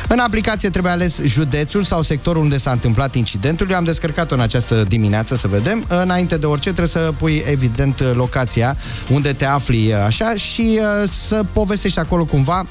În 0.07 0.19
aplicație 0.19 0.69
trebuie 0.69 0.91
ales 0.91 1.21
județul 1.23 1.83
sau 1.83 2.01
sectorul 2.01 2.41
unde 2.41 2.57
s-a 2.57 2.71
întâmplat 2.71 3.15
incidentul. 3.15 3.69
Eu 3.69 3.77
am 3.77 3.83
descărcat-o 3.83 4.33
în 4.33 4.41
această 4.41 4.83
dimineață 4.83 5.35
să 5.35 5.47
vedem. 5.47 5.83
Înainte 5.87 6.37
de 6.37 6.45
orice 6.45 6.69
trebuie 6.69 6.87
să 6.87 7.13
pui 7.17 7.43
evident 7.45 8.03
locația 8.13 8.77
unde 9.09 9.33
te 9.33 9.45
afli 9.45 9.93
așa 9.93 10.35
și 10.35 10.79
uh, 10.81 11.09
să 11.09 11.43
povestești 11.53 11.99
acolo 11.99 12.25
cumva 12.25 12.65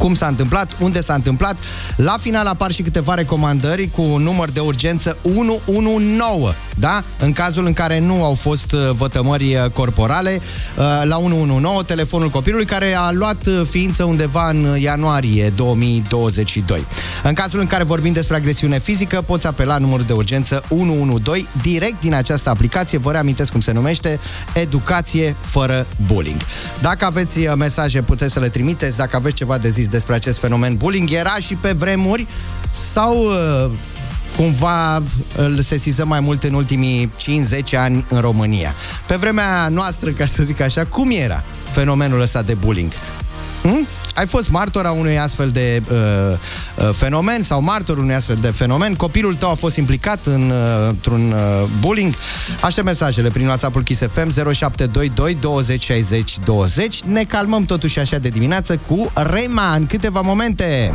cum 0.00 0.14
s-a 0.14 0.26
întâmplat, 0.26 0.76
unde 0.78 1.00
s-a 1.00 1.14
întâmplat. 1.14 1.56
La 1.96 2.16
final 2.20 2.46
apar 2.46 2.72
și 2.72 2.82
câteva 2.82 3.14
recomandări 3.14 3.88
cu 3.88 4.02
un 4.02 4.22
număr 4.22 4.50
de 4.50 4.60
urgență 4.60 5.16
119, 5.22 6.56
da? 6.76 7.02
În 7.18 7.32
cazul 7.32 7.66
în 7.66 7.72
care 7.72 7.98
nu 7.98 8.24
au 8.24 8.34
fost 8.34 8.72
uh, 8.72 8.90
vătămări 8.96 9.54
uh, 9.54 9.70
corporale, 9.70 10.40
uh, 10.40 10.84
la 11.04 11.16
119, 11.16 11.84
telefonul 11.84 12.28
copilului 12.28 12.66
care 12.66 12.94
a 12.94 13.10
luat 13.10 13.46
uh, 13.46 13.60
ființă 13.70 14.04
undeva 14.04 14.48
în 14.48 14.66
ianuarie 14.78 15.52
2022. 15.56 16.86
În 17.22 17.34
cazul 17.34 17.60
în 17.60 17.66
care 17.66 17.84
vorbim 17.84 18.12
despre 18.12 18.36
agresiune 18.36 18.78
fizică, 18.78 19.22
poți 19.26 19.46
apela 19.46 19.78
numărul 19.78 20.04
de 20.06 20.12
urgență 20.12 20.62
112 20.68 21.48
direct 21.62 22.00
din 22.00 22.14
această 22.14 22.50
aplicație. 22.50 22.98
Vă 22.98 23.10
reamintesc 23.10 23.50
cum 23.52 23.60
se 23.60 23.72
numește 23.72 24.18
Educație 24.54 25.36
fără 25.40 25.86
bullying. 26.06 26.40
Dacă 26.80 27.04
aveți 27.04 27.38
uh, 27.38 27.52
mesaje, 27.56 28.02
puteți 28.02 28.32
să 28.32 28.40
le 28.40 28.48
trimiteți. 28.48 28.96
Dacă 28.96 29.16
aveți 29.16 29.34
ceva 29.34 29.58
de 29.58 29.68
zis 29.68 29.88
despre 29.90 30.14
acest 30.14 30.38
fenomen 30.38 30.76
bullying, 30.76 31.10
era 31.10 31.34
și 31.34 31.54
pe 31.54 31.72
vremuri 31.72 32.26
sau 32.70 33.24
uh, 33.24 33.70
cumva 34.36 35.02
îl 35.36 35.60
sesizăm 35.60 36.08
mai 36.08 36.20
mult 36.20 36.44
în 36.44 36.54
ultimii 36.54 37.12
5-10 37.18 37.76
ani 37.76 38.04
în 38.08 38.20
România. 38.20 38.74
Pe 39.06 39.16
vremea 39.16 39.68
noastră, 39.68 40.10
ca 40.10 40.26
să 40.26 40.42
zic 40.42 40.60
așa, 40.60 40.84
cum 40.84 41.10
era 41.10 41.44
fenomenul 41.70 42.20
ăsta 42.20 42.42
de 42.42 42.54
bullying? 42.54 42.92
Hm? 43.62 43.86
Ai 44.14 44.26
fost 44.26 44.50
martor 44.50 44.86
a 44.86 44.90
unui 44.90 45.18
astfel 45.18 45.48
de 45.48 45.82
uh, 45.90 45.96
uh, 45.98 46.90
fenomen 46.92 47.42
sau 47.42 47.62
martor 47.62 47.98
unui 47.98 48.14
astfel 48.14 48.36
de 48.40 48.50
fenomen? 48.50 48.94
Copilul 48.94 49.34
tău 49.34 49.50
a 49.50 49.54
fost 49.54 49.76
implicat 49.76 50.26
în, 50.26 50.50
uh, 50.50 50.88
într-un 50.88 51.32
uh, 51.32 51.68
bullying? 51.80 52.14
Aștept 52.60 52.86
mesajele 52.86 53.28
prin 53.28 53.46
WhatsApp-ul 53.46 53.82
Kiss 53.82 54.00
FM 54.00 54.32
0722 54.32 55.34
20 55.40 55.82
60 55.82 56.38
20. 56.44 57.02
Ne 57.02 57.24
calmăm 57.24 57.64
totuși 57.64 57.98
așa 57.98 58.18
de 58.18 58.28
dimineață 58.28 58.80
cu 58.86 59.12
Rema 59.14 59.74
în 59.74 59.86
câteva 59.86 60.20
momente. 60.20 60.92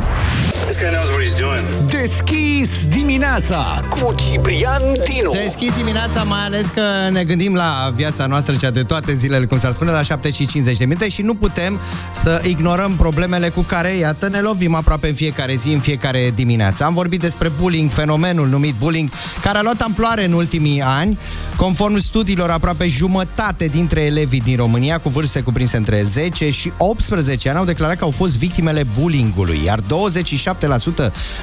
This 0.66 0.78
guy 0.78 0.90
knows 0.90 1.08
what 1.10 1.22
he's 1.22 1.38
doing. 1.38 1.90
Deschis 2.00 2.86
dimineața 2.88 3.84
cu 3.90 4.14
Ciprian 4.14 4.82
Dinu. 5.04 5.30
Deschis 5.30 5.76
dimineața, 5.76 6.22
mai 6.22 6.44
ales 6.44 6.66
că 6.66 6.82
ne 7.10 7.24
gândim 7.24 7.54
la 7.54 7.92
viața 7.94 8.26
noastră, 8.26 8.54
cea 8.54 8.70
de 8.70 8.82
toate 8.82 9.14
zilele, 9.14 9.44
cum 9.44 9.58
s-ar 9.58 9.72
spune, 9.72 9.90
la 9.90 10.02
7 10.02 10.30
și 10.30 10.46
50 10.46 10.76
de 10.76 10.84
minute 10.84 11.08
și 11.08 11.22
nu 11.22 11.34
putem 11.34 11.80
să 12.12 12.42
ignorăm 12.44 12.96
problemele 12.96 13.48
cu 13.48 13.60
care, 13.60 13.96
iată, 13.96 14.28
ne 14.28 14.40
lovim 14.40 14.74
aproape 14.74 15.08
în 15.08 15.14
fiecare 15.14 15.54
zi, 15.54 15.72
în 15.72 15.80
fiecare 15.80 16.32
dimineață. 16.34 16.84
Am 16.84 16.94
vorbit 16.94 17.20
despre 17.20 17.50
bullying, 17.60 17.90
fenomenul 17.90 18.48
numit 18.48 18.74
bullying, 18.74 19.10
care 19.42 19.58
a 19.58 19.62
luat 19.62 19.80
amploare 19.80 20.24
în 20.24 20.32
ultimii 20.32 20.82
ani. 20.82 21.18
Conform 21.56 21.98
studiilor, 21.98 22.50
aproape 22.50 22.88
jumătate 22.88 23.66
dintre 23.66 24.00
elevii 24.00 24.40
din 24.40 24.56
România 24.56 24.98
cu 24.98 25.08
vârste 25.08 25.40
cuprinse 25.40 25.76
între 25.76 26.02
10 26.02 26.50
și 26.50 26.72
18 26.76 27.48
ani 27.48 27.58
au 27.58 27.64
declarat 27.64 27.96
că 27.96 28.04
au 28.04 28.10
fost 28.10 28.38
victimele 28.38 28.86
bullyingului, 29.00 29.60
iar 29.64 29.78
27% 29.80 29.82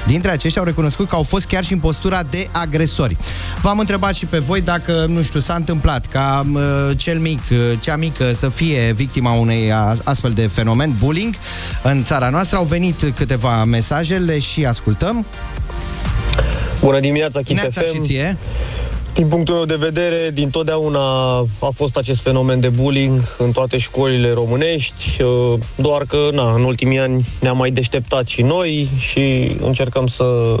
dintre 0.06 0.30
aceștia 0.30 0.60
au 0.60 0.66
recunoscut 0.66 1.08
că 1.08 1.14
au 1.14 1.22
fost 1.22 1.46
chiar 1.46 1.64
și 1.64 1.72
în 1.72 1.78
postura 1.78 2.22
de 2.30 2.46
agresori. 2.52 3.16
V-am 3.62 3.78
întrebat 3.78 4.14
și 4.14 4.26
pe 4.26 4.38
voi 4.38 4.60
dacă, 4.60 5.04
nu 5.08 5.22
știu, 5.22 5.40
s-a 5.40 5.54
întâmplat 5.54 6.06
ca 6.06 6.46
uh, 6.54 6.60
cel 6.96 7.18
mic, 7.18 7.40
uh, 7.50 7.58
cea 7.80 7.96
mică 7.96 8.32
să 8.32 8.48
fie 8.48 8.92
victima 8.92 9.32
unei 9.32 9.72
a- 9.72 9.94
astfel 10.04 10.30
de 10.30 10.46
fenomen, 10.46 10.94
bullying, 10.98 11.34
în 11.82 12.04
țara 12.04 12.28
noastră. 12.28 12.56
Au 12.58 12.64
venit 12.64 13.12
câteva 13.16 13.64
mesaje, 13.64 14.16
le 14.16 14.38
și 14.38 14.64
ascultăm. 14.64 15.26
Bună 16.80 17.00
dimineața, 17.00 17.40
Kiss 17.42 17.60
Neața 17.60 17.80
FM. 17.80 17.94
și 17.94 18.00
ție. 18.00 18.38
Din 19.14 19.28
punctul 19.28 19.54
meu 19.54 19.64
de 19.64 19.74
vedere, 19.74 20.30
din 20.32 20.50
totdeauna 20.50 21.00
a 21.38 21.70
fost 21.74 21.96
acest 21.96 22.20
fenomen 22.20 22.60
de 22.60 22.68
bullying 22.68 23.20
în 23.38 23.52
toate 23.52 23.78
școlile 23.78 24.32
românești, 24.32 25.22
uh, 25.22 25.58
doar 25.76 26.04
că 26.04 26.28
na, 26.32 26.54
în 26.54 26.64
ultimii 26.64 26.98
ani 26.98 27.26
ne-am 27.40 27.56
mai 27.56 27.70
deșteptat 27.70 28.26
și 28.26 28.42
noi 28.42 28.88
și 28.98 29.56
încercăm 29.60 30.06
să, 30.06 30.56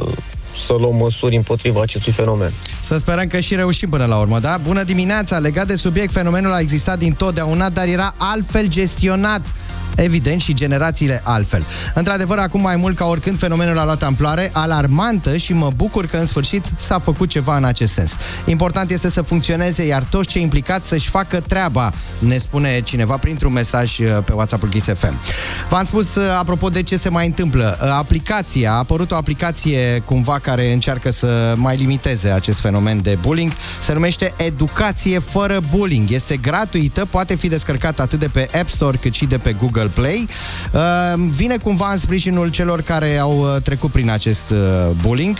să 0.66 0.72
luăm 0.72 0.96
măsuri 0.96 1.36
împotriva 1.36 1.80
acestui 1.82 2.12
fenomen. 2.12 2.52
Să 2.80 2.96
sperăm 2.96 3.26
că 3.26 3.40
și 3.40 3.54
reușim 3.54 3.88
până 3.88 4.04
la 4.04 4.18
urmă, 4.18 4.38
da? 4.38 4.56
Bună 4.66 4.82
dimineața! 4.82 5.38
Legat 5.38 5.66
de 5.66 5.76
subiect, 5.76 6.12
fenomenul 6.12 6.52
a 6.52 6.60
existat 6.60 6.98
din 6.98 7.12
totdeauna, 7.12 7.68
dar 7.68 7.86
era 7.86 8.14
altfel 8.16 8.66
gestionat 8.66 9.40
evident, 9.96 10.40
și 10.40 10.54
generațiile 10.54 11.20
altfel. 11.24 11.66
Într-adevăr, 11.94 12.38
acum 12.38 12.60
mai 12.60 12.76
mult 12.76 12.96
ca 12.96 13.04
oricând, 13.06 13.38
fenomenul 13.38 13.78
a 13.78 13.84
luat 13.84 14.02
amploare 14.02 14.50
alarmantă 14.52 15.36
și 15.36 15.52
mă 15.52 15.70
bucur 15.76 16.06
că 16.06 16.16
în 16.16 16.26
sfârșit 16.26 16.72
s-a 16.76 16.98
făcut 16.98 17.28
ceva 17.28 17.56
în 17.56 17.64
acest 17.64 17.92
sens. 17.92 18.16
Important 18.44 18.90
este 18.90 19.10
să 19.10 19.22
funcționeze, 19.22 19.86
iar 19.86 20.02
toți 20.02 20.28
cei 20.28 20.42
implicați 20.42 20.88
să-și 20.88 21.08
facă 21.08 21.40
treaba, 21.40 21.92
ne 22.18 22.36
spune 22.36 22.80
cineva 22.80 23.16
printr-un 23.16 23.52
mesaj 23.52 23.98
uh, 23.98 24.18
pe 24.24 24.32
WhatsApp-ul 24.32 24.68
Kiss 24.68 24.86
FM. 24.86 25.14
V-am 25.68 25.84
spus, 25.84 26.14
uh, 26.14 26.22
apropo 26.38 26.68
de 26.68 26.82
ce 26.82 26.96
se 26.96 27.08
mai 27.08 27.26
întâmplă, 27.26 27.78
uh, 27.82 27.88
aplicația, 27.88 28.72
a 28.72 28.76
apărut 28.76 29.10
o 29.10 29.16
aplicație 29.16 30.02
cumva 30.04 30.38
care 30.38 30.72
încearcă 30.72 31.10
să 31.10 31.54
mai 31.56 31.76
limiteze 31.76 32.28
acest 32.28 32.60
fenomen 32.60 33.02
de 33.02 33.18
bullying, 33.20 33.52
se 33.80 33.92
numește 33.92 34.32
Educație 34.36 35.18
fără 35.18 35.60
bullying. 35.70 36.10
Este 36.10 36.36
gratuită, 36.36 37.06
poate 37.10 37.34
fi 37.34 37.48
descărcată 37.48 38.02
atât 38.02 38.18
de 38.18 38.28
pe 38.28 38.48
App 38.58 38.68
Store 38.68 38.96
cât 38.96 39.14
și 39.14 39.26
de 39.26 39.38
pe 39.38 39.52
Google 39.52 39.83
Play. 39.88 40.26
Uh, 40.72 40.80
Vine 41.30 41.56
cumva 41.56 41.90
în 41.90 41.98
sprijinul 41.98 42.48
celor 42.48 42.82
care 42.82 43.18
au 43.18 43.38
uh, 43.38 43.62
trecut 43.62 43.90
prin 43.90 44.10
acest 44.10 44.50
uh, 44.50 44.90
bullying. 45.02 45.36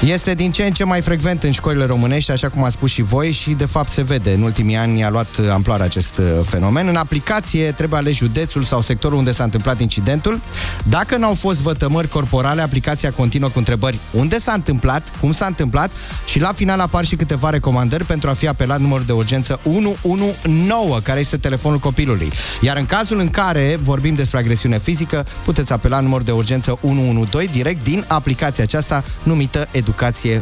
Este 0.00 0.34
din 0.34 0.52
ce 0.52 0.64
în 0.64 0.72
ce 0.72 0.84
mai 0.84 1.00
frecvent 1.00 1.42
în 1.42 1.50
școlile 1.50 1.84
românești, 1.84 2.30
așa 2.30 2.48
cum 2.48 2.64
a 2.64 2.70
spus 2.70 2.90
și 2.90 3.02
voi, 3.02 3.30
și 3.30 3.50
de 3.50 3.64
fapt 3.64 3.92
se 3.92 4.02
vede. 4.02 4.32
În 4.32 4.42
ultimii 4.42 4.76
ani 4.76 5.04
a 5.04 5.10
luat 5.10 5.28
amploare 5.50 5.82
acest 5.82 6.18
uh, 6.18 6.24
fenomen. 6.44 6.88
În 6.88 6.96
aplicație 6.96 7.72
trebuie 7.72 7.98
ales 7.98 8.14
județul 8.14 8.62
sau 8.62 8.80
sectorul 8.80 9.18
unde 9.18 9.32
s-a 9.32 9.44
întâmplat 9.44 9.80
incidentul. 9.80 10.40
Dacă 10.82 11.16
nu 11.16 11.26
au 11.26 11.34
fost 11.34 11.60
vătămări 11.60 12.08
corporale, 12.08 12.62
aplicația 12.62 13.10
continuă 13.10 13.48
cu 13.48 13.58
întrebări 13.58 13.98
unde 14.10 14.38
s-a 14.38 14.52
întâmplat, 14.52 15.12
cum 15.20 15.32
s-a 15.32 15.46
întâmplat 15.46 15.90
și 16.26 16.40
la 16.40 16.52
final 16.52 16.80
apar 16.80 17.04
și 17.04 17.16
câteva 17.16 17.50
recomandări 17.50 18.04
pentru 18.04 18.30
a 18.30 18.32
fi 18.32 18.48
apelat 18.48 18.80
numărul 18.80 19.04
de 19.04 19.12
urgență 19.12 19.60
119, 19.62 21.00
care 21.02 21.20
este 21.20 21.36
telefonul 21.36 21.78
copilului. 21.78 22.32
Iar 22.60 22.76
în 22.76 22.86
cazul 22.86 23.18
în 23.18 23.30
care 23.30 23.78
vorbim 23.80 24.14
despre 24.14 24.38
agresiune 24.38 24.78
fizică, 24.78 25.26
puteți 25.44 25.72
apela 25.72 26.00
numărul 26.00 26.24
de 26.24 26.32
urgență 26.32 26.78
112 26.80 27.52
direct 27.52 27.84
din 27.84 28.04
aplicația 28.08 28.64
aceasta 28.64 29.04
numită 29.22 29.58
Educație 29.58 29.83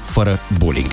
fără 0.02 0.40
bullying. 0.58 0.90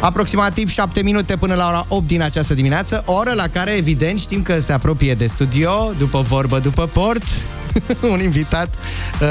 Aproximativ 0.00 0.68
7 0.68 1.02
minute 1.02 1.36
până 1.36 1.54
la 1.54 1.68
ora 1.68 1.84
8 1.88 2.06
din 2.06 2.22
această 2.22 2.54
dimineață, 2.54 3.02
oră 3.06 3.32
la 3.32 3.48
care 3.48 3.70
evident 3.70 4.18
știm 4.18 4.42
că 4.42 4.60
se 4.60 4.72
apropie 4.72 5.14
de 5.14 5.26
studio, 5.26 5.92
după 5.98 6.20
vorbă, 6.20 6.58
după 6.58 6.86
port, 6.86 7.24
un 8.12 8.20
invitat 8.20 8.68
uh, 9.20 9.28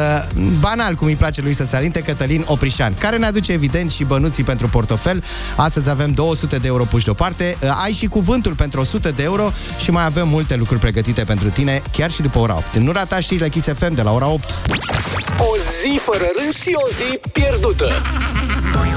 banal, 0.60 0.96
cum 0.96 1.08
îi 1.08 1.16
place 1.16 1.42
lui 1.42 1.54
să 1.54 1.66
se 1.66 1.76
alinte, 1.76 2.02
Cătălin 2.02 2.44
Oprișan, 2.48 2.94
care 2.98 3.18
ne 3.18 3.26
aduce 3.26 3.52
evident 3.52 3.92
și 3.92 4.04
bănuții 4.04 4.44
pentru 4.44 4.68
portofel. 4.68 5.24
Astăzi 5.56 5.90
avem 5.90 6.12
200 6.12 6.58
de 6.58 6.68
euro 6.68 6.84
puși 6.84 7.04
deoparte, 7.04 7.58
uh, 7.62 7.70
ai 7.84 7.92
și 7.92 8.08
cuvântul 8.08 8.54
pentru 8.54 8.80
100 8.80 9.12
de 9.12 9.24
euro 9.24 9.52
și 9.78 9.92
mai 9.92 10.06
avem 10.06 10.28
multe 10.28 10.56
lucruri 10.56 10.80
pregătite 10.80 11.24
pentru 11.24 11.50
tine, 11.50 11.82
chiar 11.92 12.12
și 12.12 12.22
după 12.22 12.40
ora 12.40 12.56
8. 12.56 12.78
Nu 12.78 12.92
rata 12.92 13.20
știrile 13.20 13.50
Kiss 13.50 13.68
FM 13.78 13.94
de 13.94 14.02
la 14.02 14.12
ora 14.12 14.28
8. 14.28 14.62
O 15.38 15.56
zi 15.82 16.00
fără 16.00 16.26
râs 16.38 16.62
și 16.62 16.72
o 16.74 16.88
zi 16.88 17.20
pierdută. 17.32 17.92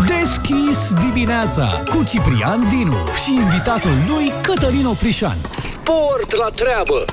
Deschis 0.06 0.92
dimineața 1.04 1.82
cu 1.88 2.04
Ciprian 2.04 2.68
Dinu 2.68 2.96
și 3.24 3.34
invitatul 3.34 3.90
lui 4.08 4.32
Cătălin 4.42 4.86
Oprișan. 4.86 5.36
Sport 5.50 6.34
la 6.36 6.48
treabă! 6.54 7.04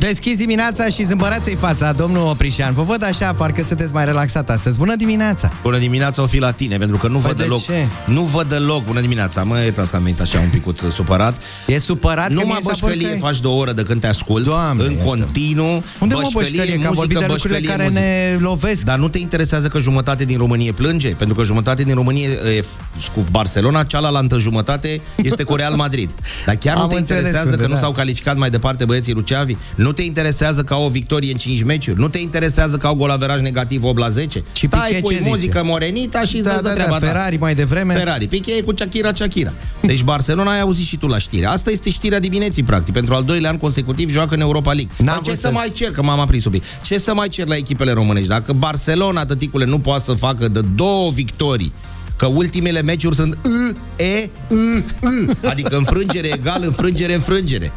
Deschis 0.00 0.36
dimineața 0.36 0.88
și 0.88 1.04
zâmbărați-i 1.04 1.54
fața, 1.54 1.92
domnul 1.92 2.26
Oprișan. 2.28 2.72
Vă 2.74 2.82
văd 2.82 3.04
așa, 3.04 3.32
parcă 3.32 3.62
sunteți 3.62 3.92
mai 3.92 4.04
relaxat 4.04 4.50
astăzi. 4.50 4.78
Bună 4.78 4.96
dimineața! 4.96 5.50
Bună 5.62 5.78
dimineața, 5.78 6.22
o 6.22 6.26
fi 6.26 6.38
la 6.38 6.50
tine, 6.50 6.76
pentru 6.78 6.96
că 6.96 7.08
nu 7.08 7.18
văd 7.18 7.36
de 7.36 7.42
deloc. 7.42 7.62
ce? 7.62 7.86
Nu 8.06 8.22
văd 8.22 8.48
deloc. 8.48 8.84
Bună 8.84 9.00
dimineața, 9.00 9.42
mă 9.42 9.58
iertați 9.62 9.90
că 9.90 9.96
am 9.96 10.02
venit 10.02 10.20
așa 10.20 10.38
un 10.38 10.48
picuț 10.48 10.80
supărat. 10.92 11.42
E 11.66 11.78
supărat 11.78 12.30
Nu 12.30 12.40
că 12.40 12.46
mă 12.46 12.52
mie 12.52 12.62
s-a 12.62 12.76
părut 12.80 12.96
bășcălie 12.96 13.18
că- 13.18 13.24
faci 13.26 13.40
de 13.40 13.46
o 13.46 13.56
oră 13.56 13.72
de 13.72 13.82
când 13.82 14.00
te 14.00 14.06
ascult. 14.06 14.44
Doamne, 14.44 14.82
în 14.84 14.90
iartă-mă. 14.90 15.10
continuu. 15.10 15.82
Unde 16.00 16.14
mă 16.14 16.28
bășcălie? 16.32 16.78
Că 16.78 16.86
am 16.86 16.94
vorbit 16.94 17.18
de 17.18 17.24
lucrurile 17.28 17.58
bășcălie, 17.58 17.68
care 17.68 17.82
muzică. 17.82 18.00
ne 18.04 18.36
lovesc. 18.40 18.82
Dar 18.84 18.98
nu 18.98 19.08
te 19.08 19.18
interesează 19.18 19.68
că 19.68 19.78
jumătate 19.78 20.24
din 20.24 20.38
Românie 20.38 20.72
plânge? 20.72 21.08
Pentru 21.08 21.34
că 21.36 21.42
jumătate 21.44 21.82
din 21.82 21.94
Românie 21.94 22.28
e 22.28 22.60
f- 22.60 23.12
cu 23.14 23.24
Barcelona, 23.30 23.82
cealaltă 23.84 24.38
jumătate 24.38 25.00
este 25.16 25.42
cu 25.42 25.54
Real 25.54 25.74
Madrid. 25.74 26.10
Dar 26.46 26.54
chiar 26.56 26.76
nu 26.76 26.82
Am 26.82 26.88
te 26.88 26.94
înțeles 26.96 27.18
interesează 27.20 27.50
unde, 27.50 27.62
că 27.62 27.68
nu 27.68 27.74
da. 27.74 27.80
s-au 27.80 27.92
calificat 27.92 28.36
mai 28.36 28.50
departe 28.50 28.84
băieții 28.84 29.12
Luceavi? 29.12 29.56
Nu 29.74 29.89
te 29.92 30.02
interesează 30.02 30.62
că 30.62 30.74
au 30.74 30.84
o 30.84 30.88
victorie 30.88 31.32
în 31.32 31.36
5 31.38 31.62
meciuri? 31.62 31.98
Nu 31.98 32.08
te 32.08 32.18
interesează 32.18 32.76
că 32.76 32.86
au 32.86 32.94
golaveraj 32.94 33.40
negativ 33.40 33.84
8 33.84 33.98
la 33.98 34.08
10? 34.08 34.42
Și 34.52 34.66
Stai, 34.66 34.86
Piqué 34.88 35.00
pui 35.00 35.12
ce 35.14 35.18
zice? 35.18 35.30
muzică 35.30 35.62
morenita 35.64 36.20
și 36.24 36.36
Da, 36.38 36.50
îți 36.52 36.62
dă 36.62 36.68
da, 36.68 36.68
da, 36.68 36.74
treaba 36.74 36.98
ta. 36.98 37.06
Ferrari 37.06 37.36
mai 37.36 37.54
devreme. 37.54 37.94
Ferrari. 37.94 38.26
Piqué 38.26 38.52
e 38.52 38.60
cu 38.60 38.72
Shakira, 38.76 39.10
Shakira. 39.14 39.52
Deci 39.80 40.02
Barcelona 40.02 40.50
ai 40.50 40.60
auzit 40.60 40.86
și 40.86 40.96
tu 40.96 41.06
la 41.06 41.18
știre. 41.18 41.46
Asta 41.46 41.70
este 41.70 41.90
știrea 41.90 42.18
dimineții, 42.20 42.62
practic. 42.62 42.92
Pentru 42.94 43.14
al 43.14 43.24
doilea 43.24 43.50
an 43.50 43.56
consecutiv 43.58 44.10
joacă 44.12 44.34
în 44.34 44.40
Europa 44.40 44.72
League. 44.72 44.92
N-am 44.96 45.06
Dar 45.06 45.14
ce 45.16 45.20
vrut 45.22 45.34
să 45.34 45.46
să- 45.46 45.52
mai 45.52 45.70
cer, 45.74 45.90
că 45.90 46.02
m-am 46.02 46.20
aprins 46.20 46.42
subiect. 46.42 46.66
Ce 46.82 46.98
să 46.98 47.14
mai 47.14 47.28
cer 47.28 47.46
la 47.46 47.56
echipele 47.56 47.92
românești? 47.92 48.28
Dacă 48.28 48.52
Barcelona, 48.52 49.24
tăticule, 49.24 49.64
nu 49.64 49.78
poate 49.78 50.02
să 50.02 50.12
facă 50.12 50.48
de 50.48 50.60
două 50.74 51.10
victorii, 51.10 51.72
că 52.16 52.26
ultimele 52.26 52.82
meciuri 52.82 53.14
sunt 53.14 53.38
I, 53.44 53.76
E, 54.04 54.30
I, 54.50 54.76
I. 55.02 55.46
Adică 55.46 55.76
înfrângere 55.76 56.28
egal, 56.32 56.62
înfrângere, 56.64 57.14
înfrângere. 57.14 57.72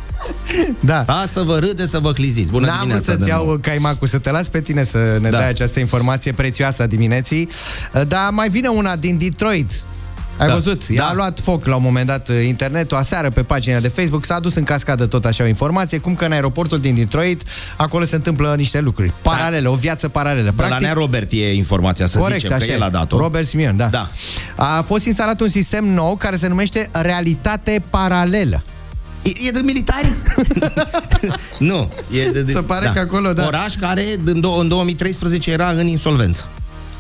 Da. 0.80 1.00
Sta 1.02 1.26
să 1.28 1.42
vă 1.42 1.58
râde, 1.60 1.86
să 1.86 2.00
vă 2.00 2.12
cliziți. 2.14 2.52
Bună 2.52 2.66
N-am 2.66 2.76
vrut 2.76 2.88
dimineața 2.88 3.12
să-ți 3.12 3.26
de 3.26 3.32
nou. 3.34 3.46
iau 3.48 3.58
caimacul, 3.62 4.08
să 4.08 4.18
te 4.18 4.32
las 4.32 4.48
pe 4.50 4.62
tine 4.62 4.84
să 4.84 5.18
ne 5.22 5.30
Da. 5.30 5.38
dai 5.38 5.48
această 5.50 5.80
informație 5.80 6.32
prețioasă 6.32 6.82
a 6.82 6.86
dimineții. 6.86 7.50
Dar 8.08 8.30
mai 8.32 8.50
vine 8.50 8.68
una 8.68 8.96
din 8.96 9.18
Detroit. 9.18 9.72
Ai 10.38 10.48
Da. 10.48 10.54
văzut? 10.54 10.82
Ea 10.90 10.96
Da. 11.04 11.08
a 11.10 11.14
luat 11.14 11.40
foc 11.40 11.66
la 11.66 11.76
un 11.76 11.82
moment 11.84 12.08
dat 12.08 12.30
uh, 12.30 12.36
internetul, 12.48 12.98
aseară 12.98 13.30
pe 13.30 13.44
pagina 13.44 13.80
de 13.80 13.88
Facebook, 13.88 14.26
s-a 14.26 14.40
dus 14.40 14.56
în 14.56 14.64
cascadă 14.64 15.06
tot 15.06 15.26
așa 15.26 15.44
o 15.44 15.48
informație, 15.48 15.98
cum 15.98 16.16
că 16.16 16.26
în 16.26 16.32
aeroportul 16.32 16.80
din 16.80 16.96
Detroit, 16.96 17.42
acolo 17.78 18.04
se 18.06 18.16
întâmplă 18.16 18.54
niște 18.58 18.80
lucruri 18.80 19.12
paralele, 19.22 19.68
o 19.68 19.74
viață 19.74 20.10
paralelă. 20.10 20.54
De 20.58 20.64
la 20.70 20.78
Nea 20.78 20.94
Robert 20.94 21.32
e 21.32 21.54
informația, 21.54 22.06
să 22.08 22.18
Corect, 22.18 22.40
zicem, 22.42 22.58
că 22.58 22.64
așa 22.64 22.74
el 22.74 22.82
a 22.82 22.86
e. 22.86 22.90
dat-o. 22.90 23.18
Robert 23.18 23.46
Simion, 23.48 23.78
da. 23.78 23.86
Da. 23.88 24.10
A 24.56 24.82
fost 24.82 25.06
instalat 25.06 25.40
un 25.42 25.50
sistem 25.50 25.86
nou 25.94 26.16
care 26.16 26.36
se 26.36 26.48
numește 26.48 26.88
realitate 26.92 27.84
paralelă. 27.90 28.64
E, 29.24 29.48
e 29.48 29.52
de 29.52 29.60
militari? 29.64 30.08
nu. 31.60 31.92
E 32.12 32.30
de, 32.30 32.42
de, 32.42 32.52
Se 32.52 32.62
pare 32.62 32.92
că 32.94 33.00
acolo, 33.00 33.34
da. 33.34 33.46
Oraș 33.46 33.76
care 33.76 34.06
în, 34.26 34.40
do- 34.40 34.60
în 34.60 34.68
2013 34.68 35.52
era 35.52 35.70
în 35.70 35.88
insolvență. 35.88 36.48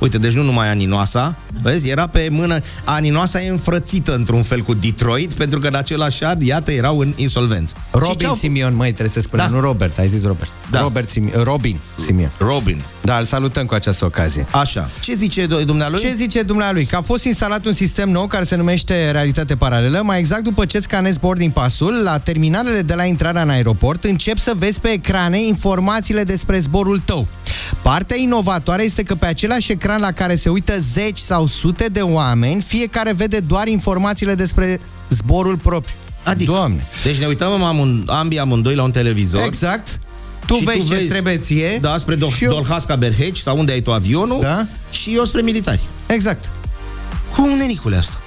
Uite, 0.03 0.17
deci 0.17 0.33
nu 0.33 0.43
numai 0.43 0.69
Aninoasa, 0.69 1.35
vezi, 1.61 1.89
era 1.89 2.07
pe 2.07 2.27
mână... 2.31 2.59
Aninoasa 2.83 3.41
e 3.41 3.49
înfrățită 3.49 4.15
într-un 4.15 4.43
fel 4.43 4.61
cu 4.61 4.73
Detroit, 4.73 5.33
pentru 5.33 5.59
că 5.59 5.67
în 5.67 5.75
același 5.75 6.23
an, 6.23 6.41
iată, 6.41 6.71
erau 6.71 6.99
în 6.99 7.13
insolvență. 7.15 7.73
Și 7.77 7.83
Robin 7.91 8.17
ce-au- 8.17 8.35
Simion, 8.35 8.75
măi, 8.75 8.87
trebuie 8.87 9.09
să 9.09 9.19
spunem, 9.19 9.45
Da. 9.49 9.51
nu 9.55 9.59
Robert, 9.61 9.97
ai 9.99 10.07
zis 10.07 10.23
Robert. 10.23 10.51
Da. 10.69 10.79
Robert 10.79 11.09
Simion, 11.09 11.43
Robin 11.43 11.79
Simion. 11.95 12.31
Robin. 12.37 12.81
Da, 13.01 13.17
îl 13.17 13.23
salutăm 13.23 13.65
cu 13.65 13.73
această 13.73 14.05
ocazie. 14.05 14.47
Așa. 14.51 14.89
Ce 15.01 15.13
zice 15.13 15.45
do- 15.45 15.65
dumnealui? 15.65 15.99
Ce 15.99 16.13
zice 16.15 16.41
dumnealui? 16.41 16.85
Că 16.85 16.95
a 16.95 17.01
fost 17.01 17.23
instalat 17.23 17.65
un 17.65 17.73
sistem 17.73 18.09
nou 18.09 18.27
care 18.27 18.43
se 18.43 18.55
numește 18.55 19.11
realitate 19.11 19.55
paralelă. 19.55 20.01
Mai 20.03 20.19
exact 20.19 20.43
după 20.43 20.65
ce 20.65 20.79
scanezi 20.79 21.19
boarding 21.19 21.51
pasul, 21.51 22.01
la 22.03 22.17
terminalele 22.19 22.81
de 22.81 22.93
la 22.93 23.03
intrarea 23.05 23.41
în 23.41 23.49
aeroport, 23.49 24.03
încep 24.03 24.37
să 24.37 24.53
vezi 24.57 24.79
pe 24.79 24.89
ecrane 24.89 25.43
informațiile 25.45 26.23
despre 26.23 26.59
zborul 26.59 26.99
tău. 27.05 27.27
Partea 27.81 28.17
inovatoare 28.17 28.83
este 28.83 29.03
că 29.03 29.15
pe 29.15 29.25
același 29.25 29.71
ecran 29.71 29.99
la 29.99 30.11
care 30.11 30.35
se 30.35 30.49
uită 30.49 30.73
zeci 30.79 31.17
sau 31.19 31.45
sute 31.47 31.85
de 31.91 32.01
oameni, 32.01 32.61
fiecare 32.61 33.13
vede 33.13 33.39
doar 33.39 33.67
informațiile 33.67 34.33
despre 34.35 34.79
zborul 35.09 35.57
propriu. 35.57 35.95
Adică, 36.23 36.51
Doamne! 36.51 36.85
Deci 37.03 37.17
ne 37.19 37.25
uităm 37.25 37.63
amând, 37.63 38.09
ambii 38.11 38.39
amândoi 38.39 38.75
la 38.75 38.83
un 38.83 38.91
televizor. 38.91 39.41
Exact. 39.45 39.99
Tu 40.45 40.53
Și 40.55 40.63
vezi 40.63 40.87
ce 40.87 40.95
trebuie 40.95 41.37
ție. 41.37 41.77
Da, 41.81 41.97
spre 41.97 42.15
Do- 42.15 42.35
și 42.35 42.43
eu- 42.43 42.51
Dolhasca 42.51 42.95
Berheci, 42.95 43.37
sau 43.37 43.57
unde 43.57 43.71
ai 43.71 43.81
tu 43.81 43.91
avionul, 43.91 44.39
Da. 44.41 44.65
și 44.91 45.15
eu 45.15 45.25
spre 45.25 45.41
militari. 45.41 45.81
Exact. 46.05 46.51
Cum 47.35 47.49
nenicule 47.57 47.95
asta? 47.97 48.17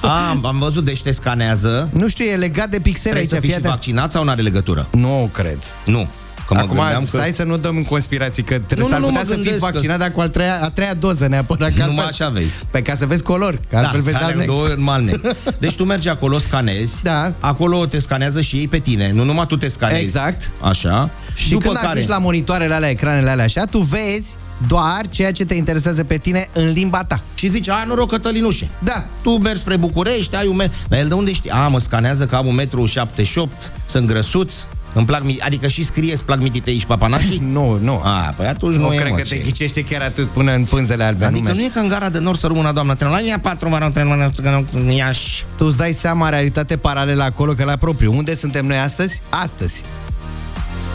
A, 0.00 0.28
am, 0.30 0.46
am 0.46 0.58
văzut, 0.58 0.84
deci 0.84 1.02
te 1.02 1.10
scanează. 1.10 1.88
Nu 1.92 2.08
știu, 2.08 2.24
e 2.24 2.36
legat 2.36 2.68
de 2.70 2.80
pixel 2.80 3.12
Trebuie 3.12 3.18
aici. 3.20 3.28
să 3.30 3.34
fii 3.34 3.40
fii 3.40 3.50
și 3.50 3.56
atent. 3.56 3.72
vaccinat 3.72 4.10
sau 4.10 4.24
nu 4.24 4.30
are 4.30 4.42
legătură? 4.42 4.88
Nu 4.90 5.28
cred. 5.32 5.58
Nu. 5.84 6.08
Că 6.52 6.58
mă 6.58 6.64
Acum 6.64 6.76
gândeam 6.78 7.04
stai 7.04 7.28
că 7.28 7.34
să 7.34 7.42
nu 7.42 7.56
dăm 7.56 7.76
în 7.76 7.84
conspirații, 7.84 8.42
că 8.42 8.58
trebuie 8.58 8.78
Nu, 8.78 8.88
să 8.88 8.94
ar 8.94 9.00
nu, 9.00 9.06
nu, 9.06 9.12
putea 9.12 9.22
mă 9.22 9.28
să 9.28 9.34
fii 9.34 9.42
gândesc 9.44 9.64
că- 9.64 9.70
vaccinat, 9.72 9.98
dar 9.98 10.10
cu 10.10 10.20
a 10.20 10.28
treia, 10.28 10.58
a 10.62 10.70
treia 10.70 10.94
doză 10.94 11.26
neapărat. 11.28 11.72
Că 11.72 11.84
numai 11.84 12.04
altfel- 12.04 12.26
așa 12.26 12.28
vezi. 12.28 12.62
Pe 12.70 12.82
ca 12.82 12.94
să 12.96 13.06
vezi 13.06 13.22
colori, 13.22 13.58
că 13.70 13.76
altfel 13.76 14.00
vezi 14.00 14.16
alea 14.16 14.36
alb 14.36 14.44
două 14.46 14.66
în 14.66 14.82
mal 14.82 15.02
negru. 15.02 15.20
Deci 15.60 15.74
tu 15.74 15.84
mergi 15.84 16.08
acolo, 16.08 16.38
scanezi. 16.38 17.02
Da. 17.02 17.34
Acolo 17.40 17.86
te 17.86 18.00
scanează 18.00 18.40
și 18.40 18.56
ei 18.56 18.68
pe 18.68 18.78
tine. 18.78 19.12
Nu 19.12 19.24
numai 19.24 19.46
tu 19.46 19.56
te 19.56 19.68
scanezi. 19.68 20.00
Exact. 20.02 20.50
Așa. 20.60 21.10
Și 21.34 21.48
După 21.50 21.62
când 21.64 21.74
care... 21.76 21.88
ajungi 21.88 22.08
la 22.08 22.18
monitoarele 22.18 22.74
alea, 22.74 22.90
ecranele 22.90 23.30
alea 23.30 23.44
așa, 23.44 23.64
tu 23.64 23.78
vezi 23.78 24.34
doar 24.66 25.00
ceea 25.10 25.32
ce 25.32 25.44
te 25.44 25.54
interesează 25.54 26.04
pe 26.04 26.16
tine 26.16 26.48
în 26.52 26.70
limba 26.72 27.04
ta. 27.04 27.20
Și 27.34 27.48
zici, 27.48 27.68
a, 27.68 27.84
noroc, 27.86 28.10
Cătălinușe. 28.10 28.70
Da. 28.78 29.06
Tu 29.22 29.30
mergi 29.30 29.60
spre 29.60 29.76
București, 29.76 30.36
ai 30.36 30.46
un 30.46 30.56
metru... 30.56 30.76
Dar 30.88 30.98
el 30.98 31.08
de 31.08 31.14
unde 31.14 31.32
știi? 31.32 31.50
A, 31.50 31.68
mă 31.68 31.80
scanează 31.80 32.26
că 32.26 32.36
am 32.36 32.46
un 32.46 32.54
metru 32.54 32.86
78, 32.86 33.72
sunt 33.86 34.06
grăsuț, 34.06 34.54
îmi 34.94 35.06
plac, 35.06 35.22
mi- 35.24 35.38
adică 35.40 35.68
și 35.68 35.84
scrie, 35.84 36.12
îți 36.12 36.24
plac 36.24 36.40
mititei 36.40 36.78
și 36.78 36.86
papanașii? 36.86 37.38
Nu, 37.52 37.78
nu. 37.82 38.00
A, 38.04 38.34
păi 38.36 38.46
atunci 38.46 38.74
nu, 38.76 38.86
Nu 38.86 38.92
e, 38.94 38.96
cred 38.96 39.10
mă, 39.10 39.16
că 39.16 39.22
ce 39.22 39.34
te 39.34 39.40
e. 39.40 39.42
ghicește 39.44 39.84
chiar 39.84 40.02
atât 40.02 40.28
până 40.28 40.54
în 40.54 40.64
pânzele 40.64 41.04
albe. 41.04 41.24
Adică 41.24 41.44
mergi. 41.44 41.60
nu 41.60 41.66
e 41.66 41.70
ca 41.74 41.80
în 41.80 41.88
gara 41.88 42.08
de 42.08 42.18
nord 42.18 42.38
să 42.38 42.46
rămână 42.46 42.72
doamna 42.72 42.94
trenul. 42.94 43.14
La 43.14 43.20
mine 43.22 43.38
patru 43.38 43.68
vara 43.68 43.90
trenul 43.90 44.30
în 44.72 44.86
Iași. 44.88 45.44
Tu 45.56 45.64
îți 45.66 45.76
dai 45.76 45.92
seama 45.92 46.28
realitate 46.28 46.76
paralelă 46.76 47.22
acolo, 47.22 47.52
că 47.52 47.64
la 47.64 47.76
propriu. 47.76 48.12
Unde 48.16 48.34
suntem 48.34 48.66
noi 48.66 48.78
astăzi? 48.78 49.22
Astăzi. 49.28 49.82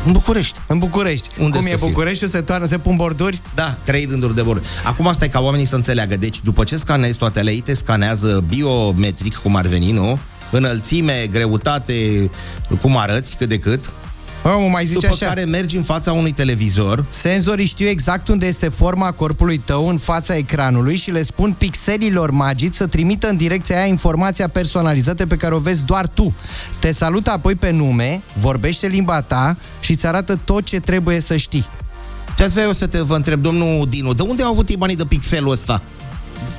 În 0.06 0.12
București. 0.14 0.60
În 0.68 0.78
București. 0.78 1.28
Unde 1.40 1.58
Cum 1.58 1.62
să 1.68 1.74
e 1.74 1.78
fie? 1.78 1.88
Bucureștiul, 1.88 2.30
se 2.30 2.42
toarnă, 2.42 2.66
se 2.66 2.78
pun 2.78 2.96
borduri? 2.96 3.42
Da, 3.56 3.78
trei 3.84 4.06
rânduri 4.10 4.36
de 4.36 4.42
bord. 4.42 4.66
Acum 4.84 5.08
asta 5.08 5.26
e 5.26 5.28
ca 5.28 5.40
oamenii 5.40 5.66
să 5.66 5.76
înțeleagă. 5.76 6.16
Deci, 6.18 6.40
după 6.44 6.64
ce 6.64 6.78
scanezi 6.78 7.18
toate 7.18 7.40
alea, 7.40 7.54
ei 7.54 7.60
te 7.60 7.74
scanează 7.74 8.44
biometric, 8.48 9.36
cum 9.36 9.56
ar 9.56 9.66
veni, 9.66 9.92
nu? 9.92 10.20
Înălțime, 10.52 11.28
greutate, 11.32 12.30
cum 12.82 12.98
arăți, 12.98 13.36
cât 13.38 13.48
de 13.50 13.60
cât. 13.60 13.92
Mă, 14.44 14.68
mai 14.72 14.86
zice 14.86 15.00
După 15.00 15.14
așa. 15.14 15.26
care 15.26 15.44
mergi 15.44 15.76
în 15.78 15.84
fața 15.84 16.12
unui 16.12 16.32
televizor. 16.32 17.06
Senzorii 17.10 17.66
știu 17.66 17.88
exact 17.88 18.28
unde 18.28 18.46
este 18.46 18.70
forma 18.70 19.12
corpului 19.12 19.58
tău 19.58 19.88
în 19.88 19.98
fața 19.98 20.36
ecranului 20.36 20.96
și 20.96 21.12
le 21.12 21.24
spun 21.24 21.56
pixelilor 21.58 22.32
magici 22.32 22.74
să 22.74 22.86
trimită 22.88 23.28
în 23.30 23.38
direcția 23.38 23.76
aia 23.76 23.86
informația 23.86 24.48
personalizată 24.48 25.26
pe 25.26 25.36
care 25.36 25.56
o 25.56 25.60
vezi 25.60 25.86
doar 25.86 26.08
tu. 26.08 26.36
Te 26.80 26.92
salută 26.92 27.32
apoi 27.32 27.56
pe 27.56 27.72
nume, 27.72 28.22
vorbește 28.34 28.88
limba 28.88 29.22
ta 29.22 29.58
și 29.80 29.92
îți 29.92 30.08
arată 30.08 30.40
tot 30.46 30.64
ce 30.64 30.80
trebuie 30.80 31.20
să 31.20 31.36
știi. 31.36 31.66
Ce 32.38 32.44
ați 32.44 32.54
vrea 32.54 32.66
eu 32.66 32.74
să 32.74 32.88
te 32.88 33.00
vă 33.00 33.16
întreb, 33.16 33.42
domnul 33.42 33.88
Dinu, 33.90 34.14
de 34.14 34.22
unde 34.22 34.44
au 34.44 34.52
avut 34.52 34.70
ei 34.70 34.78
banii 34.78 34.96
de 34.96 35.06
pixelul 35.06 35.52
ăsta? 35.52 35.82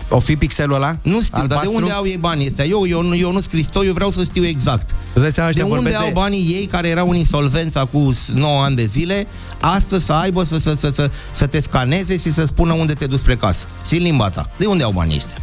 O 0.09 0.21
fi 0.21 0.37
pixelul 0.37 0.75
ăla? 0.75 0.97
Nu 1.03 1.21
știu, 1.23 1.39
dar 1.39 1.47
de 1.47 1.55
Albastru? 1.55 1.77
unde 1.83 1.91
au 1.91 2.07
ei 2.07 2.17
banii 2.17 2.47
ăstea? 2.47 2.65
Eu, 2.65 2.87
eu, 2.87 3.03
nu- 3.03 3.17
eu 3.17 3.33
nu 3.33 3.41
Cristo, 3.51 3.85
eu 3.85 3.93
vreau 3.93 4.11
să 4.11 4.25
știu 4.25 4.45
exact. 4.45 4.91
Îți 5.13 5.23
dai 5.23 5.33
seama, 5.33 5.51
De 5.51 5.61
ăștia 5.61 5.65
unde 5.65 5.77
vorbesc 5.77 5.97
au 5.99 6.07
de- 6.07 6.13
banii 6.13 6.55
ei 6.59 6.67
care 6.67 6.89
erau 6.89 7.09
în 7.11 7.17
insolvență 7.17 7.89
cu 7.93 8.09
9 8.35 8.63
ani 8.63 8.77
de 8.77 8.85
zile, 8.85 9.27
astăzi 9.61 10.05
să 10.05 10.13
aibă 10.13 10.45
să, 10.45 10.59
să, 10.59 10.75
să, 10.75 10.91
să, 10.91 11.11
să 11.33 11.47
te 11.47 11.61
scaneze 11.61 12.19
și 12.19 12.33
să 12.33 12.45
spună 12.45 12.73
unde 12.73 12.93
te 12.93 13.07
duci 13.07 13.19
spre 13.19 13.37
casă? 13.37 13.67
Și 13.87 13.97
în 13.97 14.03
limba 14.03 14.31
ta. 14.31 14.51
De 14.57 14.67
unde 14.67 14.83
au 14.83 14.91
banii 14.93 15.17
ăștia? 15.17 15.37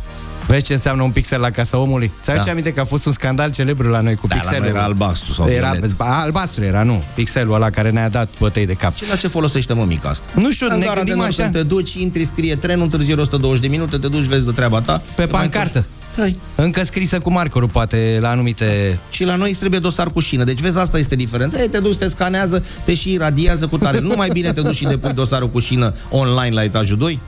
Vezi 0.47 0.65
ce 0.65 0.73
înseamnă 0.73 1.03
un 1.03 1.09
pixel 1.11 1.39
la 1.39 1.49
casa 1.51 1.77
omului? 1.77 2.11
Ți-ai 2.21 2.37
Da. 2.45 2.51
aminte 2.51 2.73
că 2.73 2.79
a 2.79 2.83
fost 2.83 3.05
un 3.05 3.11
scandal 3.11 3.49
celebru 3.51 3.89
la 3.89 3.99
noi 3.99 4.15
cu 4.15 4.27
Da, 4.27 4.35
la 4.35 4.41
pixelul? 4.41 4.63
noi 4.67 4.75
era 4.75 4.83
albastru 4.85 5.33
sau 5.33 5.47
era, 5.49 5.71
violet. 5.71 5.93
ba, 5.95 6.19
albastru 6.21 6.63
era, 6.63 6.83
nu. 6.83 7.03
Pixelul 7.15 7.53
ăla 7.53 7.69
care 7.69 7.89
ne-a 7.89 8.09
dat 8.09 8.29
bătăi 8.39 8.65
de 8.65 8.73
cap. 8.73 8.95
Și 8.95 9.03
la 9.09 9.15
ce 9.15 9.27
folosește 9.27 9.73
mămica 9.73 10.09
asta? 10.09 10.29
Nu 10.35 10.51
știu, 10.51 10.67
în 10.69 10.77
ne 10.77 10.85
gara 10.85 10.93
de 10.93 10.97
gândim 10.99 11.15
nord, 11.15 11.29
așa. 11.29 11.41
când 11.41 11.53
te 11.55 11.63
duci, 11.63 11.93
intri, 11.93 12.25
scrie 12.25 12.55
trenul, 12.55 12.83
întârziere 12.83 13.21
120 13.21 13.61
de 13.61 13.67
minute, 13.67 13.97
te 13.97 14.07
duci, 14.07 14.25
vezi 14.25 14.45
de 14.45 14.51
treaba 14.51 14.81
ta. 14.81 15.01
Pe 15.15 15.25
te 15.25 15.31
mai 15.31 15.41
pancartă. 15.41 15.85
Hai. 16.17 16.39
Încă 16.55 16.83
scrisă 16.83 17.19
cu 17.19 17.31
markerul, 17.31 17.69
poate, 17.69 18.17
la 18.21 18.29
anumite... 18.29 18.99
Și 19.09 19.23
la 19.23 19.35
noi 19.35 19.49
îți 19.49 19.59
trebuie 19.59 19.79
dosar 19.79 20.09
cu 20.09 20.19
șină. 20.19 20.43
Deci 20.43 20.59
vezi, 20.59 20.77
asta 20.77 20.97
este 20.97 21.15
diferența. 21.15 21.59
Ei, 21.59 21.69
te 21.69 21.79
duci, 21.79 21.95
te 21.95 22.09
scanează, 22.09 22.63
te 22.83 22.93
și 22.93 23.11
iradiază 23.11 23.67
cu 23.67 23.77
tare. 23.77 23.99
Nu 23.99 24.13
mai 24.17 24.29
bine 24.29 24.51
te 24.51 24.61
duci 24.61 24.75
și 24.75 24.83
depui 24.83 25.13
dosarul 25.13 25.49
cu 25.49 25.59
șină 25.59 25.93
online 26.09 26.53
la 26.53 26.63
etajul 26.63 26.97
2? 26.97 27.19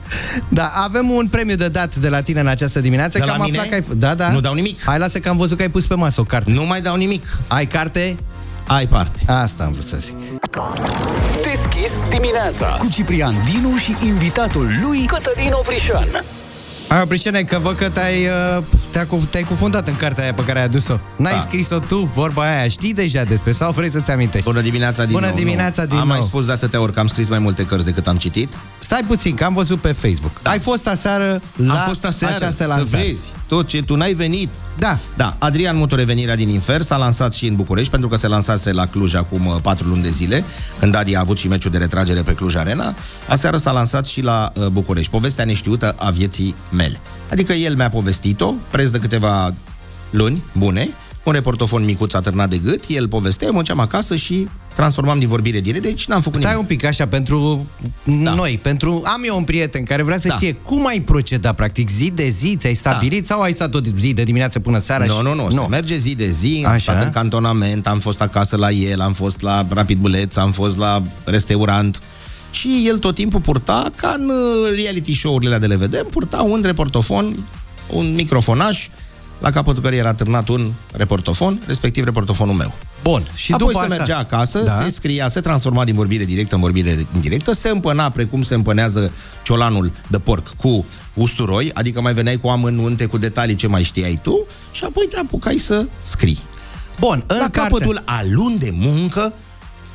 Da, 0.48 0.72
avem 0.74 1.10
un 1.10 1.26
premiu 1.26 1.54
de 1.54 1.68
dat 1.68 1.96
de 1.96 2.08
la 2.08 2.20
tine 2.20 2.40
în 2.40 2.46
această 2.46 2.80
dimineață. 2.80 3.18
De 3.18 3.24
că 3.24 3.24
la 3.24 3.32
am 3.32 3.42
mine? 3.42 3.58
aflat 3.58 3.80
că 3.80 3.90
ai... 3.90 3.98
Da, 3.98 4.14
da. 4.14 4.30
Nu 4.30 4.40
dau 4.40 4.54
nimic. 4.54 4.82
Hai, 4.82 4.98
lasă 4.98 5.18
că 5.18 5.28
am 5.28 5.36
văzut 5.36 5.56
că 5.56 5.62
ai 5.62 5.70
pus 5.70 5.86
pe 5.86 5.94
masă 5.94 6.20
o 6.20 6.24
carte. 6.24 6.52
Nu 6.52 6.66
mai 6.66 6.80
dau 6.80 6.96
nimic. 6.96 7.38
Ai 7.46 7.66
carte? 7.66 8.16
Ai 8.66 8.86
parte. 8.86 9.20
Asta 9.26 9.64
am 9.64 9.72
vrut 9.72 9.86
să 9.86 9.96
zic. 9.96 10.14
Deschis 11.42 11.92
dimineața 12.10 12.66
cu 12.66 12.88
Ciprian 12.88 13.34
Dinu 13.52 13.76
și 13.76 13.96
invitatul 14.02 14.70
lui 14.82 15.04
Cătălin 15.06 15.50
Oprișan. 15.52 16.06
Ai 16.88 17.00
Opricene, 17.02 17.42
că 17.42 17.58
văd 17.58 17.76
că 17.76 17.88
te-ai, 17.88 18.26
uh, 18.26 18.62
te-ai, 18.90 19.06
cu- 19.06 19.26
te-ai 19.30 19.42
cufundat 19.42 19.88
în 19.88 19.96
cartea 19.96 20.22
aia 20.22 20.32
pe 20.34 20.44
care 20.44 20.58
ai 20.58 20.64
adus-o. 20.64 20.98
N-ai 21.16 21.32
Da. 21.32 21.40
scris-o 21.40 21.78
tu, 21.78 22.10
vorba 22.14 22.42
aia, 22.56 22.68
știi 22.68 22.92
deja 22.94 23.22
despre 23.22 23.52
sau 23.52 23.72
vrei 23.72 23.88
să-ți 23.90 24.10
amintești? 24.10 24.44
Bună 24.46 24.60
dimineața 24.60 25.04
din 25.04 25.12
Bună 25.12 25.26
nou. 25.26 25.36
dimineața 25.36 25.82
nu. 25.82 25.88
din 25.88 25.96
Am 25.98 26.06
nou. 26.06 26.16
mai 26.16 26.26
spus 26.26 26.44
de 26.46 26.52
atâtea 26.52 26.80
ori 26.80 26.92
că 26.92 27.00
am 27.00 27.06
scris 27.06 27.28
mai 27.28 27.38
multe 27.38 27.64
cărți 27.64 27.84
decât 27.84 28.06
am 28.06 28.16
citit. 28.16 28.56
Stai 28.88 29.04
puțin, 29.06 29.34
că 29.34 29.44
am 29.44 29.54
văzut 29.54 29.80
pe 29.80 29.92
Facebook. 29.92 30.42
Da. 30.42 30.50
Ai 30.50 30.58
fost 30.58 30.86
aseară 30.86 31.42
la 31.56 31.72
am 31.72 31.88
fost 31.88 32.04
aseară 32.04 32.34
această 32.34 32.62
să 32.62 32.68
lansare. 32.68 33.02
vezi 33.02 33.32
tot 33.46 33.66
ce 33.66 33.82
tu 33.82 33.94
n-ai 33.94 34.12
venit. 34.12 34.48
Da. 34.78 34.98
Da, 35.16 35.36
Adrian 35.38 35.76
Mutu 35.76 35.94
Revenirea 35.94 36.36
din 36.36 36.48
Infer 36.48 36.82
s-a 36.82 36.96
lansat 36.96 37.34
și 37.34 37.46
în 37.46 37.54
București 37.54 37.90
pentru 37.90 38.08
că 38.08 38.16
se 38.16 38.26
lansase 38.26 38.72
la 38.72 38.86
Cluj 38.86 39.14
acum 39.14 39.46
uh, 39.46 39.56
patru 39.62 39.88
luni 39.88 40.02
de 40.02 40.08
zile, 40.08 40.44
când 40.78 40.94
Adi 40.94 41.14
a 41.14 41.20
avut 41.20 41.38
și 41.38 41.48
meciul 41.48 41.70
de 41.70 41.78
retragere 41.78 42.22
pe 42.22 42.32
Cluj 42.32 42.54
Arena. 42.54 42.94
Aseară 43.28 43.56
s-a 43.56 43.72
lansat 43.72 44.06
și 44.06 44.22
la 44.22 44.52
uh, 44.54 44.66
București. 44.66 45.10
Povestea 45.10 45.44
neștiută 45.44 45.94
a 45.98 46.10
vieții 46.10 46.54
mele. 46.70 47.00
Adică 47.30 47.52
el 47.52 47.74
mi-a 47.76 47.90
povestit-o, 47.90 48.54
preț 48.70 48.88
de 48.88 48.98
câteva 48.98 49.54
luni 50.10 50.42
bune, 50.52 50.88
cu 51.22 51.28
un 51.28 51.32
reportofon 51.32 51.84
micuț 51.84 52.14
atârnat 52.14 52.48
de 52.48 52.58
gât, 52.58 52.84
el 52.88 53.08
povestea, 53.08 53.50
mă 53.50 53.58
duceam 53.58 53.80
acasă 53.80 54.16
și 54.16 54.48
transformam 54.78 55.18
din 55.18 55.28
vorbire 55.28 55.60
direct, 55.60 55.82
deci 55.82 56.06
n-am 56.06 56.20
făcut 56.20 56.40
Stai 56.40 56.52
nimic. 56.52 56.70
un 56.70 56.76
pic 56.76 56.86
așa 56.86 57.06
pentru 57.06 57.66
da. 58.22 58.34
noi, 58.34 58.58
pentru 58.62 59.02
am 59.04 59.22
eu 59.26 59.36
un 59.36 59.44
prieten 59.44 59.84
care 59.84 60.02
vrea 60.02 60.18
să 60.18 60.28
Da. 60.28 60.34
știe 60.34 60.52
cum 60.52 60.86
ai 60.86 61.00
procedat 61.00 61.54
practic 61.54 61.88
zi 61.90 62.10
de 62.14 62.28
zi, 62.28 62.56
ți-ai 62.58 62.74
stabilit 62.74 63.26
sau 63.26 63.40
ai 63.40 63.52
stat 63.52 63.70
tot 63.70 63.84
zi 63.98 64.12
de 64.12 64.22
dimineață 64.22 64.60
până 64.60 64.78
seara? 64.78 65.04
Nu, 65.04 65.12
și... 65.14 65.22
nu, 65.22 65.34
nu, 65.34 65.50
se 65.50 65.66
merge 65.70 65.98
zi 65.98 66.14
de 66.14 66.30
zi, 66.30 66.62
am 66.66 66.72
Așa. 66.72 66.92
stat 66.92 67.04
în 67.04 67.10
cantonament, 67.10 67.86
am 67.86 67.98
fost 67.98 68.20
acasă 68.20 68.56
la 68.56 68.70
el, 68.70 69.00
am 69.00 69.12
fost 69.12 69.40
la 69.40 69.66
Rapid 69.68 69.98
Buleț, 69.98 70.36
am 70.36 70.52
fost 70.52 70.76
la 70.76 71.02
restaurant 71.24 72.00
și 72.50 72.84
el 72.86 72.98
tot 72.98 73.14
timpul 73.14 73.40
purta, 73.40 73.90
ca 73.96 74.14
în 74.18 74.28
uh, 74.28 74.74
reality 74.82 75.14
show-urile 75.14 75.54
alea 75.54 75.68
de 75.68 75.74
le 75.74 75.76
vedem, 75.76 76.06
purta 76.10 76.42
un 76.42 76.60
reportofon, 76.64 77.46
un 77.90 78.14
microfonaș 78.14 78.88
la 79.38 79.50
capătul 79.50 79.82
căreia 79.82 80.00
era 80.00 80.14
târnat 80.14 80.48
un 80.48 80.72
reportofon, 80.92 81.62
respectiv 81.66 82.04
reportofonul 82.04 82.54
meu. 82.54 82.74
Bun. 83.02 83.26
Și 83.34 83.52
Apoi 83.52 83.66
după 83.66 83.78
se 83.78 83.84
asta... 83.84 83.96
mergea 83.96 84.18
acasă, 84.18 84.58
Da. 84.58 84.76
da. 84.76 84.82
se 84.82 84.90
scria, 84.90 85.28
se 85.28 85.40
transforma 85.40 85.84
din 85.84 85.94
vorbire 85.94 86.24
directă 86.24 86.54
în 86.54 86.60
vorbire 86.60 87.06
indirectă, 87.14 87.52
se 87.52 87.68
împăna 87.68 88.10
precum 88.10 88.42
se 88.42 88.54
împănează 88.54 89.12
ciolanul 89.42 89.92
de 90.08 90.18
porc 90.18 90.48
cu 90.56 90.86
usturoi, 91.14 91.70
adică 91.74 92.00
mai 92.00 92.12
veneai 92.12 92.36
cu 92.36 92.48
amănunte, 92.48 93.06
cu 93.06 93.18
detalii 93.18 93.54
ce 93.54 93.66
mai 93.66 93.82
știai 93.82 94.18
tu 94.22 94.46
și 94.70 94.84
apoi 94.84 95.06
te 95.10 95.18
apucai 95.18 95.56
să 95.58 95.86
scrii. 96.02 96.38
Bun, 97.00 97.24
în 97.26 97.36
La 97.36 97.48
carte... 97.50 97.58
capătul 97.58 98.02
a 98.04 98.20
luni 98.30 98.58
de 98.58 98.70
muncă, 98.74 99.34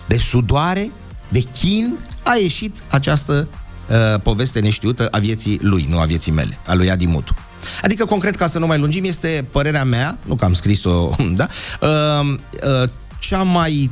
de 0.07 0.17
sudoare, 0.17 0.91
de 1.29 1.39
chin, 1.39 1.97
a 2.23 2.35
ieșit 2.41 2.75
această 2.87 3.47
uh, 3.89 4.19
poveste 4.21 4.59
neștiută 4.59 5.07
a 5.11 5.17
vieții 5.17 5.57
lui, 5.61 5.85
nu 5.89 5.99
a 5.99 6.05
vieții 6.05 6.31
mele, 6.31 6.57
a 6.67 6.73
lui 6.73 6.91
Adi 6.91 7.05
Mutu. 7.07 7.35
Adică, 7.81 8.05
concret, 8.05 8.35
ca 8.35 8.47
să 8.47 8.59
nu 8.59 8.67
mai 8.67 8.79
lungim, 8.79 9.03
este 9.03 9.45
părerea 9.51 9.83
mea, 9.83 10.17
nu 10.25 10.35
că 10.35 10.45
am 10.45 10.53
scris-o, 10.53 11.09
da, 11.35 11.47
uh, 11.81 12.29
uh, 12.29 12.89
cea 13.19 13.41
mai 13.43 13.91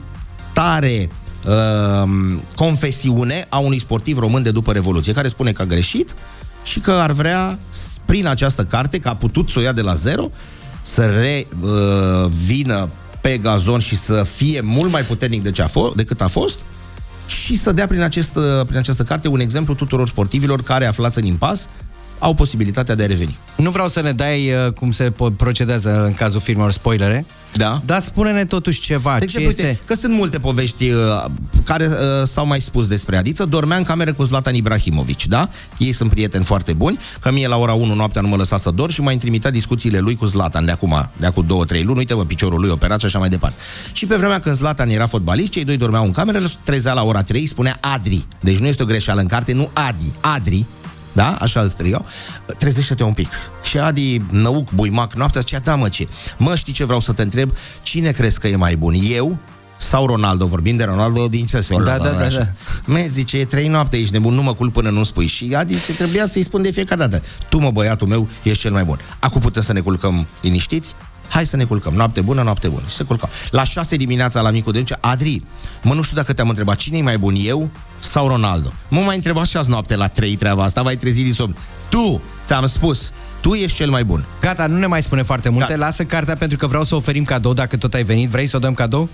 tare 0.54 1.10
uh, 1.48 2.10
confesiune 2.56 3.46
a 3.50 3.58
unui 3.58 3.80
sportiv 3.80 4.18
român 4.18 4.44
de 4.44 4.52
după 4.52 4.72
Revoluție, 4.72 5.14
care 5.14 5.28
spune 5.28 5.52
că 5.52 5.62
a 5.62 5.66
greșit 5.66 6.16
și 6.64 6.80
că 6.80 6.92
ar 6.92 7.12
vrea, 7.12 7.60
s- 7.70 7.98
prin 8.06 8.28
această 8.28 8.64
carte, 8.64 9.00
că 9.00 9.10
a 9.10 9.16
putut 9.16 9.50
să 9.50 9.60
o 9.60 9.62
ia 9.62 9.72
de 9.72 9.82
la 9.82 9.94
zero, 9.94 10.30
să 10.82 11.06
revină 11.06 12.90
pe 13.22 13.38
gazon 13.38 13.80
și 13.80 13.98
să 13.98 14.24
fie 14.36 14.62
mult 14.62 14.92
mai 14.92 15.02
puternic 15.02 15.44
de 15.44 15.52
ce 15.52 15.62
a 15.62 15.68
fost, 15.68 15.96
decât 15.96 16.22
a 16.22 16.28
fost 16.28 16.60
și 17.26 17.58
să 17.58 17.72
dea 17.72 17.86
prin, 17.88 18.02
acest, 18.02 18.32
prin 18.66 18.78
această 18.78 19.04
carte 19.04 19.28
un 19.28 19.40
exemplu 19.40 19.74
tuturor 19.74 20.08
sportivilor 20.08 20.62
care, 20.64 20.86
aflați 20.86 21.18
în 21.18 21.26
impas, 21.26 21.70
au 22.22 22.34
posibilitatea 22.34 22.96
de 22.96 23.04
a 23.04 23.06
reveni. 23.06 23.38
Nu 23.56 23.70
vreau 23.70 23.88
să 23.88 24.02
ne 24.02 24.12
dai 24.12 24.52
uh, 24.66 24.74
cum 24.74 24.92
se 24.92 25.12
po- 25.12 25.36
procedează 25.38 26.06
în 26.06 26.14
cazul 26.14 26.40
filmelor 26.40 26.72
spoilere, 26.72 27.26
Da? 27.54 27.82
dar 27.86 28.02
spune-ne 28.02 28.46
totuși 28.46 28.80
ceva. 28.80 29.12
De 29.20 29.20
ce 29.20 29.24
exemplu, 29.26 29.50
este... 29.50 29.66
uite, 29.68 29.80
că 29.86 29.94
sunt 29.94 30.14
multe 30.14 30.40
povești 30.40 30.90
uh, 30.90 31.26
care 31.66 31.86
uh, 31.86 31.94
s-au 32.28 32.46
mai 32.46 32.62
spus 32.62 32.88
despre 32.88 33.18
Adiță. 33.18 33.46
Dormea 33.46 33.78
în 33.78 33.84
cameră 33.84 34.14
cu 34.14 34.24
Zlatan 34.24 34.56
Ibrahimovic, 34.56 35.24
da? 35.24 35.50
Ei 35.78 35.92
sunt 35.92 36.10
prieteni 36.10 36.44
foarte 36.44 36.74
buni, 36.74 37.00
că 37.20 37.32
mie 37.32 37.48
la 37.48 37.58
ora 37.58 37.74
1 37.74 37.94
noaptea 37.94 38.22
nu 38.22 38.28
mă 38.28 38.36
lăsa 38.36 38.58
să 38.58 38.72
dorm 38.72 38.92
și 38.92 39.02
m-a 39.02 39.12
intrimitat 39.12 39.52
discuțiile 39.52 40.00
lui 40.00 40.16
cu 40.16 40.26
Zlatan 40.26 40.66
de 40.66 40.72
acum, 40.72 41.10
de 41.18 41.26
acum 41.26 41.46
2-3 41.46 41.84
luni. 41.84 41.98
Uite, 41.98 42.14
bă, 42.14 42.26
piciorul 42.26 42.60
lui 42.60 42.70
operat 42.70 43.00
și 43.00 43.06
așa 43.06 43.20
mai 43.20 43.30
departe. 43.30 43.56
Și 43.94 44.06
pe 44.06 44.16
vremea 44.16 44.40
când 44.40 44.56
Zlatan 44.56 44.90
era 44.90 45.06
fotbalist, 45.06 45.52
cei 45.52 45.64
doi 45.64 45.78
dormeau 45.78 46.04
în 46.06 46.12
cameră, 46.12 46.40
trezea 46.64 46.94
la 46.94 47.04
ora 47.04 47.24
3, 47.24 47.46
spunea 47.46 47.78
Adri. 47.82 48.26
Deci 48.40 48.58
nu 48.58 48.68
este 48.68 48.84
o 48.84 48.86
greșeală 48.86 49.22
în 49.22 49.28
carte, 49.28 49.54
nu 49.54 49.70
Adi, 49.74 50.12
Adri. 50.20 50.66
Da? 51.14 51.38
Așa 51.40 51.62
îl 51.62 51.70
strigau. 51.70 52.06
Trezește-te 52.58 53.04
un 53.04 53.14
pic. 53.14 53.30
Și 53.64 53.78
Adi, 53.78 54.22
năuc, 54.30 54.72
buimac, 54.72 55.14
noaptea, 55.14 55.42
zicea, 55.42 55.60
da 55.60 55.76
mă, 55.76 55.90
ce? 55.90 56.08
Mă, 56.38 56.56
știi 56.56 56.74
ce 56.74 56.84
vreau 56.84 57.00
să 57.00 57.12
te 57.12 57.22
întreb? 57.22 57.52
Cine 57.82 58.12
crezi 58.12 58.40
că 58.40 58.48
e 58.48 58.56
mai 58.56 58.76
bun? 58.76 58.94
Eu 59.10 59.38
sau 59.78 60.06
Ronaldo? 60.06 60.46
Vorbim 60.46 60.78
de 60.78 60.84
Ronaldo 60.84 61.28
din 61.28 61.46
ce 61.46 61.62
se 61.62 61.76
Da, 61.76 61.98
da, 61.98 62.10
da, 62.10 62.28
da. 62.28 62.48
Me, 62.86 63.08
zice, 63.10 63.38
e 63.38 63.46
trei 63.46 63.68
noapte, 63.68 63.98
ești 63.98 64.14
nebun, 64.14 64.34
nu 64.34 64.42
mă 64.42 64.54
culp 64.54 64.74
până 64.74 64.90
nu 64.90 65.04
spui. 65.04 65.28
Și 65.28 65.54
Adi 65.56 65.86
ce 65.86 65.94
trebuia 65.94 66.28
să-i 66.28 66.44
spun 66.44 66.62
de 66.62 66.72
fiecare 66.72 67.08
dată. 67.08 67.24
Tu, 67.50 67.60
mă, 67.60 67.72
băiatul 67.72 68.08
meu, 68.08 68.28
ești 68.44 68.62
cel 68.62 68.72
mai 68.72 68.84
bun. 68.84 69.00
Acum 69.20 69.42
putem 69.42 69.62
să 69.62 69.74
ne 69.74 69.80
culcăm 69.80 70.28
liniștiți? 70.42 70.96
Hai 71.32 71.46
să 71.46 71.56
ne 71.56 71.64
culcăm. 71.64 71.94
Noapte 71.94 72.22
bună, 72.22 72.42
noapte 72.42 72.68
bună. 72.68 72.84
Și 72.88 72.96
se 72.96 73.04
culcau. 73.04 73.30
La 73.52 73.64
6 73.64 73.96
dimineața 73.96 74.42
la 74.42 74.50
micul 74.50 74.72
de 74.74 74.84
Adri, 75.00 75.42
mă, 75.84 75.94
nu 75.94 76.02
știu 76.02 76.16
dacă 76.16 76.34
te-am 76.34 76.50
întrebat 76.50 76.76
cine 76.76 76.98
e 76.98 77.02
mai 77.02 77.18
bun, 77.18 77.34
eu 77.38 77.70
sau 78.00 78.28
Ronaldo. 78.28 78.72
Mă 78.88 79.00
mai 79.02 79.16
întrebat 79.16 79.46
și 79.46 79.58
azi 79.58 79.70
noapte 79.70 79.96
la 79.96 80.08
3 80.08 80.36
treaba 80.36 80.64
asta, 80.64 80.82
vai 80.82 80.96
trezi 80.96 81.22
din 81.24 81.34
somn. 81.34 81.56
Tu, 81.90 82.22
ți-am 82.46 82.66
spus, 82.66 83.12
tu 83.42 83.54
ești 83.54 83.78
cel 83.78 83.90
mai 83.90 84.04
bun. 84.04 84.26
Gata, 84.42 84.68
nu 84.68 84.78
ne 84.78 84.86
mai 84.86 85.02
spune 85.04 85.24
foarte 85.24 85.50
multe. 85.50 85.74
Da. 85.74 85.86
Lasă 85.86 86.04
cartea 86.04 86.36
pentru 86.36 86.58
că 86.58 86.68
vreau 86.68 86.84
să 86.84 86.96
oferim 86.96 87.24
cadou 87.24 87.54
dacă 87.54 87.78
tot 87.78 87.94
ai 87.94 88.04
venit. 88.04 88.30
Vrei 88.30 88.46
să 88.48 88.56
o 88.56 88.60
dăm 88.60 88.74
cadou? 88.74 89.10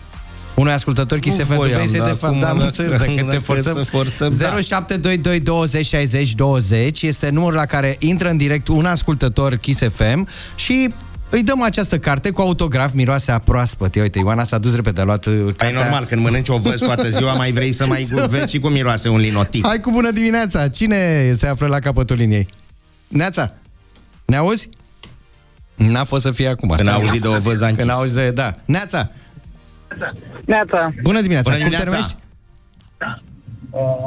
Unui 0.54 0.72
ascultător 0.72 1.20
Kiss 1.20 1.38
Nu 1.38 1.44
FM, 1.44 1.50
tu 1.52 1.56
voiam, 1.56 1.74
vrei 1.74 1.88
să 1.88 1.98
dar 1.98 2.08
te 2.08 2.14
fac, 2.14 2.30
acum, 2.30 2.40
da, 2.40 2.50
am 2.50 2.56
dacă- 2.56 2.68
înțeles, 2.68 2.92
dacă 3.00 3.12
te 3.12 3.22
dacă 3.22 3.40
forțăm. 3.40 3.74
să 3.74 3.84
forțăm, 3.84 4.30
da. 4.38 4.60
0722 4.60 5.40
20 5.40 5.86
60 5.86 6.34
20 6.34 7.02
este 7.02 7.30
numărul 7.30 7.56
la 7.56 7.66
care 7.66 7.96
intră 8.00 8.30
în 8.30 8.38
direct 8.38 8.68
un 8.68 8.86
ascultător 8.86 9.56
Kiss 9.56 9.82
FM 9.94 10.28
și 10.56 10.94
îi 11.30 11.44
dăm 11.44 11.62
această 11.62 12.00
carte 12.00 12.30
cu 12.32 12.42
autograf, 12.42 12.94
miroase 12.94 13.32
a 13.32 13.40
proaspăt. 13.40 13.96
Ia 13.96 14.02
uite, 14.02 14.20
Ioana 14.20 14.44
s-a 14.44 14.58
dus 14.58 14.76
repede, 14.76 15.02
a 15.02 15.04
luat 15.04 15.26
uh, 15.26 15.34
Ai 15.46 15.54
cartea. 15.58 15.82
normal, 15.82 16.06
când 16.06 16.22
mănânci 16.22 16.50
o 16.50 16.58
văz 16.58 16.80
toată 16.80 17.10
ziua, 17.10 17.34
mai 17.34 17.52
vrei 17.52 17.72
să 17.74 17.86
mai 17.86 18.04
vezi 18.30 18.50
și 18.52 18.60
cum 18.60 18.72
miroase 18.72 19.10
un 19.10 19.20
linotit. 19.20 19.66
Hai 19.66 19.80
cu 19.80 19.92
bună 19.92 20.12
dimineața! 20.12 20.68
Cine 20.68 21.32
se 21.34 21.48
află 21.48 21.68
la 21.68 21.80
capătul 21.80 22.16
liniei? 22.16 22.48
Neața, 23.08 23.54
ne 24.26 24.36
auzi? 24.36 24.70
N-a 25.76 26.04
fost 26.04 26.24
să 26.24 26.32
fie 26.32 26.48
acum. 26.48 26.70
Când 26.70 26.80
Stai. 26.82 26.94
a 26.94 26.96
auzit 26.98 27.22
de 27.22 27.28
o 27.28 27.38
văz, 27.40 27.62
a 27.62 27.66
închis. 27.66 27.80
Când 27.80 27.90
a 27.90 27.98
auzit 27.98 28.16
de... 28.16 28.32
Da. 28.32 28.56
Neața, 28.66 29.12
Neața, 30.46 30.94
bună 31.04 31.22
dimineața! 31.22 31.52
Bună 31.52 31.64
Cum 31.64 31.72
te 31.72 31.76
dimineața! 31.78 31.86
numești? 31.86 32.16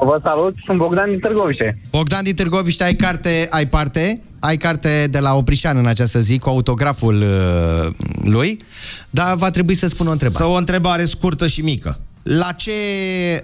Vă 0.02 0.20
salut, 0.22 0.56
sunt 0.64 0.78
Bogdan 0.78 1.11
din 1.11 1.18
Târgoviște. 1.18 1.78
Bogdan 1.90 2.24
din 2.24 2.35
Târgoviște, 2.35 2.85
ai 2.85 2.94
carte, 2.94 3.46
ai 3.50 3.66
parte, 3.66 4.22
ai 4.38 4.56
carte 4.56 5.06
de 5.11 5.18
la 5.18 5.35
Oprișan 5.35 5.76
în 5.76 5.87
această 5.87 6.20
zi 6.20 6.38
cu 6.38 6.48
autograful 6.48 7.14
uh, 7.14 7.87
lui, 8.24 8.61
dar 9.11 9.37
va 9.37 9.50
trebui 9.50 9.74
să 9.74 9.88
spun 9.88 10.06
o 10.06 10.11
întrebare. 10.11 10.44
Să 10.44 10.50
o 10.50 10.56
întrebare 10.56 11.04
scurtă 11.04 11.46
și 11.46 11.61
mică. 11.61 12.00
La 12.22 12.52
ce 12.52 12.70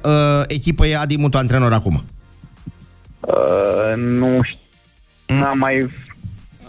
uh, 0.05 0.43
echipă 0.47 0.87
e 0.87 0.97
Adi 0.97 1.17
Mutu 1.17 1.37
antrenor 1.37 1.73
acum? 1.73 2.05
Uh, 3.21 3.97
nu 3.97 4.43
știu, 4.43 4.59
n-am 5.27 5.59
mai 5.59 5.91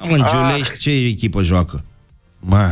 Am 0.02 0.12
în 0.12 0.24
Giulești, 0.30 0.78
ce 0.80 0.92
echipă 0.92 1.42
joacă? 1.42 1.84
Mă. 2.40 2.70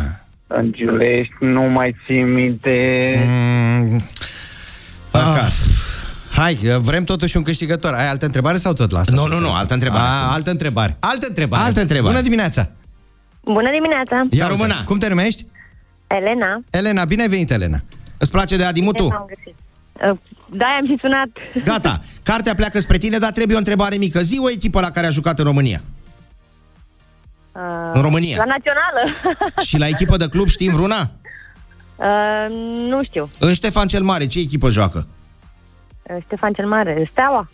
în 0.48 0.72
Giulești, 0.72 1.34
nu 1.40 1.62
mai 1.62 1.96
țin 2.06 2.34
minte. 2.34 3.16
Mm, 3.26 4.04
Acasă. 5.12 5.75
Hai, 6.36 6.60
uh, 6.64 6.76
vrem 6.78 7.04
totuși 7.04 7.38
un 7.38 7.44
câștigător. 7.44 7.94
Ai 7.94 8.10
altă 8.10 8.26
întrebare 8.26 8.58
sau 8.58 8.74
tot 8.74 8.92
la 8.92 9.00
asta? 9.00 9.16
Nu, 9.16 9.28
nu, 9.28 9.40
nu, 9.40 9.52
altă 9.52 9.74
întrebare. 9.74 10.04
A, 10.04 10.32
altă 10.32 10.50
întrebare. 10.50 10.98
Altă 11.00 11.26
întrebare. 11.28 11.64
Altă 11.64 11.80
întrebare. 11.82 12.12
Bună 12.12 12.24
dimineața! 12.24 12.70
Bună 13.44 13.70
dimineața! 13.72 14.22
Să 14.30 14.38
Ia 14.38 14.48
uite, 14.48 14.58
rămână. 14.58 14.84
Cum 14.86 14.98
te 14.98 15.08
numești? 15.08 15.46
Elena. 16.08 16.64
Elena, 16.70 17.06
bine 17.06 17.22
ai 17.22 17.28
venit, 17.28 17.52
Elena. 17.52 17.78
Îți 18.18 18.32
place 18.32 18.58
de 18.58 18.64
Adi 18.64 18.80
Bine 18.80 18.86
Mutu? 18.86 19.08
v-am 19.08 19.26
găsit. 19.28 19.56
Uh, 20.12 20.18
Da, 20.58 20.66
am 20.80 20.86
și 20.86 20.98
sunat. 21.02 21.28
Gata, 21.64 22.00
cartea 22.30 22.56
pleacă 22.56 22.80
spre 22.80 22.98
tine, 22.98 23.18
dar 23.18 23.32
trebuie 23.32 23.56
o 23.56 23.60
întrebare 23.60 23.96
mică. 23.96 24.22
Zi 24.22 24.40
o 24.40 24.50
echipă 24.50 24.80
la 24.80 24.90
care 24.90 25.06
a 25.06 25.10
jucat 25.10 25.40
în 25.40 25.46
România. 25.46 25.82
Uh, 27.52 27.62
În 27.94 28.02
România. 28.02 28.38
La 28.38 28.44
națională. 28.46 29.02
Și 29.68 29.78
la 29.78 29.88
echipă 29.88 30.18
de 30.18 30.28
club 30.28 30.48
știm 30.48 30.74
vreuna? 30.74 31.12
uh, 31.96 32.56
nu 32.90 33.04
știu. 33.04 33.30
În 33.40 33.54
Ștefan 33.54 33.88
cel 33.88 34.04
Mare, 34.04 34.26
ce 34.28 34.40
echipă 34.40 34.70
joacă? 34.70 35.08
Uh, 36.10 36.18
Ștefan 36.24 36.54
cel 36.54 36.66
Mare. 36.68 37.08
Steaua. 37.12 37.50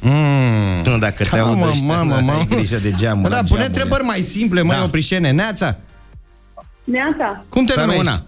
Mm. 0.00 0.82
Nu, 0.84 0.98
dacă 0.98 1.24
te 1.24 1.36
Mamă, 1.40 1.64
aud 1.64 1.70
ăștia, 1.70 1.86
mamă, 1.86 2.10
n-ai 2.14 2.22
mamă. 2.22 2.44
grijă 2.48 2.76
de 2.78 2.92
geamul. 2.92 3.30
Da, 3.30 3.42
pune 3.48 3.64
întrebări 3.64 4.02
mai 4.04 4.20
simple, 4.22 4.62
mai 4.62 4.76
Da. 4.76 4.82
oprișene. 4.84 5.30
Neața, 5.30 5.76
Neața, 6.84 7.44
cum 7.48 7.64
te 7.64 7.72
Să 7.72 7.80
numești? 7.80 8.02
rămână. 8.04 8.26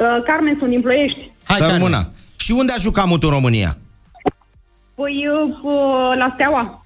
uh, 0.00 0.22
Carmen 0.26 0.56
sunt 0.58 0.70
din 0.70 0.80
Ploiești. 0.80 1.30
Hai, 1.44 1.56
Să 1.56 1.62
Carmen. 1.62 1.78
rămână. 1.78 2.10
Și 2.36 2.50
unde 2.52 2.72
a 2.72 2.80
jucat 2.80 3.06
Mutu 3.06 3.26
în 3.26 3.32
România? 3.32 3.78
Păi 4.94 5.26
uh, 5.62 6.18
la 6.18 6.30
Steaua. 6.34 6.84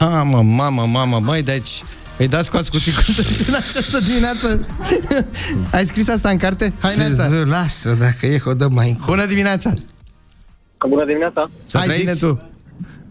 Mamă, 0.00 0.42
mamă, 0.42 0.82
mamă, 0.86 1.20
măi, 1.20 1.42
deci... 1.42 1.82
Îi 2.18 2.28
dați 2.28 2.50
cu 2.50 2.56
ascuțicul 2.56 3.02
în 3.48 3.54
această 3.54 3.98
dimineață? 3.98 4.66
Ai 5.72 5.84
scris 5.86 6.08
asta 6.08 6.28
în 6.30 6.36
carte? 6.36 6.72
Hai, 6.80 6.96
Neața! 6.96 7.28
Lasă, 7.44 7.92
dacă 8.00 8.26
e, 8.26 8.40
o 8.44 8.54
dăm 8.54 8.72
mai 8.72 8.88
încolo. 8.88 9.14
Bună 9.14 9.26
dimineața! 9.26 9.72
Bună 10.88 11.04
dimineața! 11.04 11.50
Să 11.66 11.78
Hai, 11.78 11.86
zine 11.88 12.02
trăiți. 12.02 12.20
tu! 12.20 12.40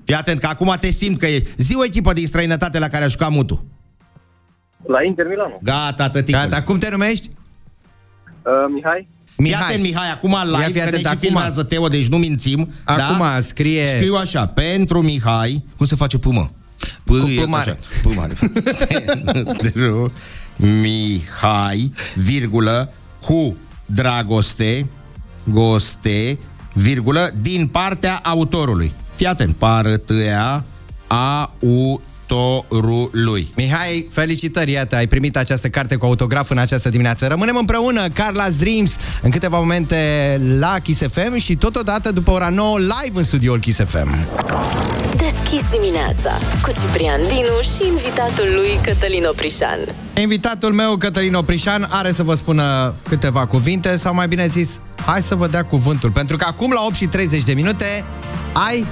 Fii 0.06 0.16
atent, 0.16 0.40
că 0.40 0.48
acum 0.48 0.76
te 0.80 0.90
simt 0.90 1.20
că 1.20 1.28
e. 1.28 1.44
Zi 1.58 1.76
o 1.76 1.84
echipă 1.84 2.14
din 2.14 2.28
străinătate 2.28 2.80
la 2.80 2.88
care 2.88 3.04
a 3.04 3.08
jucat 3.08 3.32
Mutu. 3.32 3.66
La 4.88 5.04
Inter 5.04 5.28
Milano. 5.28 5.60
Gata, 5.64 6.10
tăticul. 6.10 6.42
Gata, 6.42 6.64
cum 6.64 6.78
te 6.78 6.90
numești? 6.90 7.30
Uh, 8.44 8.52
Mihai? 8.74 9.08
Fii 9.38 9.54
atent, 9.54 9.82
Mihai, 9.82 10.12
acum 10.12 10.32
Ia 10.32 10.44
live, 10.44 10.64
fii 10.64 10.74
că 10.74 10.80
ne 10.80 10.86
atent, 10.86 11.00
și 11.02 11.08
acum. 11.08 11.20
filmează 11.20 11.64
Teo, 11.64 11.88
deci 11.88 12.08
nu 12.08 12.18
mințim. 12.18 12.70
Acum 12.84 13.18
da? 13.18 13.40
scrie- 13.42 13.96
Scriu 13.98 14.16
așa, 14.16 14.46
pentru 14.48 15.02
Mihai, 15.02 15.64
cum 15.78 15.86
se 15.86 15.96
face 15.96 16.18
pâmă? 16.18 16.52
P, 17.04 17.08
Cu 17.10 17.16
e 17.38 17.44
P 17.44 17.48
mare. 17.48 17.70
așa, 17.70 18.10
P 18.10 18.16
mare. 18.16 18.34
pentru 19.62 20.12
Mihai, 20.56 21.92
virgulă, 22.16 22.94
cu 23.22 23.58
dragoste, 23.86 24.88
goste, 25.44 26.38
virgulă, 26.76 27.32
din 27.42 27.68
partea 27.68 28.20
autorului. 28.24 28.94
Fii 29.16 29.26
atent, 29.26 29.56
partea 31.08 31.54
autorului. 32.32 33.48
Mihai, 33.56 34.08
felicitări, 34.12 34.72
iată, 34.72 34.96
ai 34.96 35.08
primit 35.08 35.38
această 35.38 35.68
carte 35.68 35.96
cu 35.96 36.06
autograf 36.06 36.50
în 36.50 36.58
această 36.58 36.90
dimineață. 36.90 37.28
Rămânem 37.28 37.56
împreună, 37.58 38.08
Carla's 38.08 38.58
Dreams, 38.60 38.96
în 39.22 39.30
câteva 39.30 39.58
momente 39.58 40.42
la 40.60 40.76
Kiss 40.84 41.02
FM 41.12 41.36
și 41.36 41.56
totodată 41.56 42.12
după 42.12 42.32
ora 42.32 42.50
9 42.50 42.78
live 42.78 43.18
în 43.18 43.24
studioul 43.24 43.60
Kiss 43.60 43.80
FM. 43.86 44.28
Deschis 45.10 45.62
dimineața 45.80 46.38
cu 46.64 46.72
Ciprian 46.72 47.22
Dinu 47.22 47.62
și 47.62 47.88
invitatul 47.88 48.54
lui 48.54 48.80
Cătălin 48.84 49.24
Oprișan. 49.30 49.80
Invitatul 50.20 50.74
meu, 50.74 50.98
Cătălin 50.98 51.34
Oprișan, 51.34 51.88
are 51.90 52.12
să 52.12 52.24
vă 52.24 52.34
spună 52.34 52.94
câteva 53.10 53.46
cuvinte, 53.46 53.96
sau 53.96 54.14
mai 54.14 54.28
bine 54.28 54.48
zis, 54.48 54.82
hai 55.06 55.22
să 55.22 55.36
vă 55.36 55.48
dea 55.48 55.64
cuvântul. 55.64 56.12
Pentru 56.12 56.38
că 56.38 56.46
acum, 56.48 56.72
la 56.72 56.82
8 56.86 56.96
și 56.96 57.06
30 57.06 57.44
de 57.44 57.54
minute, 57.54 58.04
ai 58.54 58.86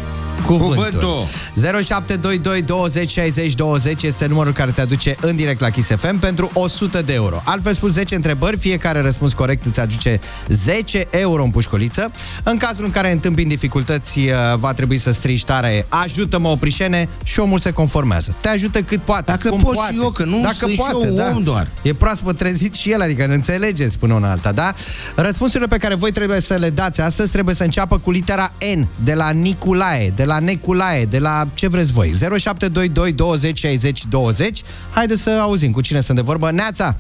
cuvântul. 0.45 0.75
Cuvântul. 0.75 1.25
0722 1.55 2.61
20 2.61 3.09
60 3.09 3.53
20 3.53 4.03
este 4.03 4.25
numărul 4.25 4.53
care 4.53 4.71
te 4.71 4.81
aduce 4.81 5.15
în 5.21 5.35
direct 5.35 5.59
la 5.59 5.69
Kiss 5.69 5.87
FM 5.87 6.19
pentru 6.19 6.49
100 6.53 7.01
de 7.01 7.13
euro. 7.13 7.41
Altfel 7.45 7.73
spus 7.73 7.91
10 7.91 8.15
întrebări, 8.15 8.57
fiecare 8.57 9.01
răspuns 9.01 9.33
corect 9.33 9.65
îți 9.65 9.79
aduce 9.79 10.19
10 10.47 11.07
euro 11.09 11.43
în 11.43 11.49
pușcoliță. 11.49 12.11
În 12.43 12.57
cazul 12.57 12.85
în 12.85 12.91
care 12.91 13.11
întâmpini 13.11 13.49
dificultăți, 13.49 14.19
uh, 14.19 14.25
va 14.57 14.73
trebui 14.73 14.97
să 14.97 15.11
strigi 15.11 15.45
tare 15.45 15.85
ajută-mă 15.89 16.47
oprișene 16.47 17.09
și 17.23 17.39
omul 17.39 17.59
se 17.59 17.71
conformează. 17.71 18.35
Te 18.41 18.49
ajută 18.49 18.81
cât 18.81 19.01
poate. 19.01 19.31
Dacă 19.31 19.49
cum 19.49 19.59
pot 19.59 19.73
poate. 19.73 19.93
și 19.93 19.99
eu, 19.99 20.09
că 20.09 20.23
nu 20.23 20.39
Dacă 20.41 20.55
sunt 20.59 20.71
și 20.71 20.77
poate, 20.77 21.07
eu 21.07 21.13
da. 21.13 21.31
om 21.35 21.43
doar. 21.43 21.67
E 21.81 21.93
proaspăt 21.93 22.37
trezit 22.37 22.73
și 22.73 22.91
el, 22.91 23.01
adică 23.01 23.25
nu 23.25 23.33
înțelege, 23.33 23.87
spune 23.87 24.13
una 24.13 24.31
alta, 24.31 24.51
da? 24.51 24.73
Răspunsurile 25.15 25.67
pe 25.67 25.77
care 25.77 25.95
voi 25.95 26.11
trebuie 26.11 26.39
să 26.39 26.53
le 26.53 26.69
dați 26.69 27.01
astăzi 27.01 27.31
trebuie 27.31 27.55
să 27.55 27.63
înceapă 27.63 27.97
cu 27.97 28.11
litera 28.11 28.51
N, 28.75 28.87
de 29.03 29.13
la 29.13 29.29
Niculae, 29.29 30.11
de 30.15 30.22
la 30.25 30.39
Neculae, 30.39 31.05
de 31.05 31.19
la 31.19 31.47
ce 31.53 31.67
vreți 31.67 31.91
voi. 31.91 32.13
0722 32.13 33.11
20 33.11 33.59
60 33.59 34.05
20. 34.05 34.63
Haideți 34.91 35.21
să 35.21 35.29
auzim 35.29 35.71
cu 35.71 35.81
cine 35.81 35.99
sunt 36.01 36.17
de 36.17 36.23
vorbă. 36.23 36.51
Neața! 36.51 36.95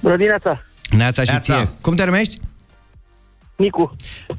Bună 0.00 0.16
dimineața! 0.16 0.62
Neața 0.96 1.22
și 1.22 1.30
Neața. 1.30 1.54
ție. 1.54 1.70
Cum 1.80 1.94
te 1.94 2.04
numești? 2.04 2.38
Nicu. 3.56 3.96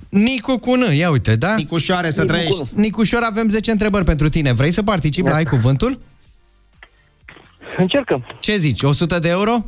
Nicu 0.09 0.57
cu 0.57 0.75
N, 0.75 0.93
ia 0.93 1.09
uite, 1.09 1.35
da? 1.35 1.55
Nicușoare, 1.55 2.09
să 2.11 2.21
Nicu 2.21 2.33
trăiești. 2.33 2.59
cu 2.59 2.67
Nicușor, 2.73 3.21
avem 3.23 3.49
10 3.49 3.71
întrebări 3.71 4.03
pentru 4.05 4.29
tine. 4.29 4.51
Vrei 4.53 4.71
să 4.71 4.83
participi 4.83 5.29
la 5.29 5.35
Ai 5.35 5.43
Cuvântul? 5.45 5.99
Încercăm. 7.77 8.25
Ce 8.39 8.57
zici, 8.57 8.81
100 8.83 9.19
de 9.19 9.29
euro? 9.29 9.65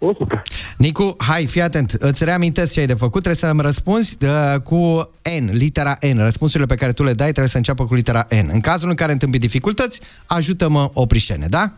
100. 0.00 0.42
Nicu, 0.76 1.16
hai, 1.18 1.46
fii 1.46 1.60
atent, 1.62 1.90
îți 1.90 2.24
reamintesc 2.24 2.72
ce 2.72 2.80
ai 2.80 2.86
de 2.86 2.94
făcut, 2.94 3.22
trebuie 3.22 3.34
să-mi 3.50 3.60
răspunzi 3.60 4.16
uh, 4.22 4.60
cu 4.62 5.10
N, 5.40 5.50
litera 5.50 5.96
N. 6.12 6.18
Răspunsurile 6.18 6.66
pe 6.66 6.74
care 6.74 6.92
tu 6.92 7.02
le 7.02 7.12
dai 7.12 7.26
trebuie 7.26 7.48
să 7.48 7.56
înceapă 7.56 7.86
cu 7.86 7.94
litera 7.94 8.26
N. 8.42 8.48
În 8.52 8.60
cazul 8.60 8.88
în 8.88 8.94
care 8.94 9.12
întâmpi 9.12 9.38
dificultăți, 9.38 10.00
ajută-mă 10.26 10.90
oprișene, 10.92 11.46
da? 11.46 11.72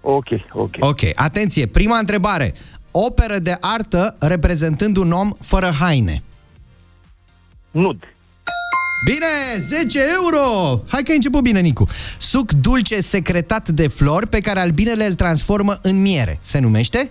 Ok, 0.00 0.26
ok. 0.52 0.74
Ok, 0.80 1.00
atenție, 1.14 1.66
prima 1.66 1.98
întrebare. 1.98 2.54
Operă 2.90 3.38
de 3.38 3.56
artă 3.60 4.16
reprezentând 4.18 4.96
un 4.96 5.12
om 5.12 5.30
fără 5.40 5.74
haine. 5.78 6.22
Nud. 7.70 7.98
Bine, 9.04 9.26
10 9.68 9.98
euro! 10.14 10.80
Hai 10.88 11.02
că 11.02 11.10
ai 11.10 11.16
început 11.16 11.42
bine, 11.42 11.60
Nicu. 11.60 11.86
Suc 12.18 12.52
dulce 12.52 13.00
secretat 13.00 13.68
de 13.68 13.86
flori 13.86 14.26
pe 14.26 14.40
care 14.40 14.60
albinele 14.60 15.06
îl 15.06 15.14
transformă 15.14 15.78
în 15.82 16.00
miere. 16.00 16.38
Se 16.40 16.58
numește? 16.58 17.10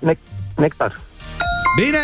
Ne- 0.00 0.18
nectar. 0.56 1.00
Bine! 1.76 1.98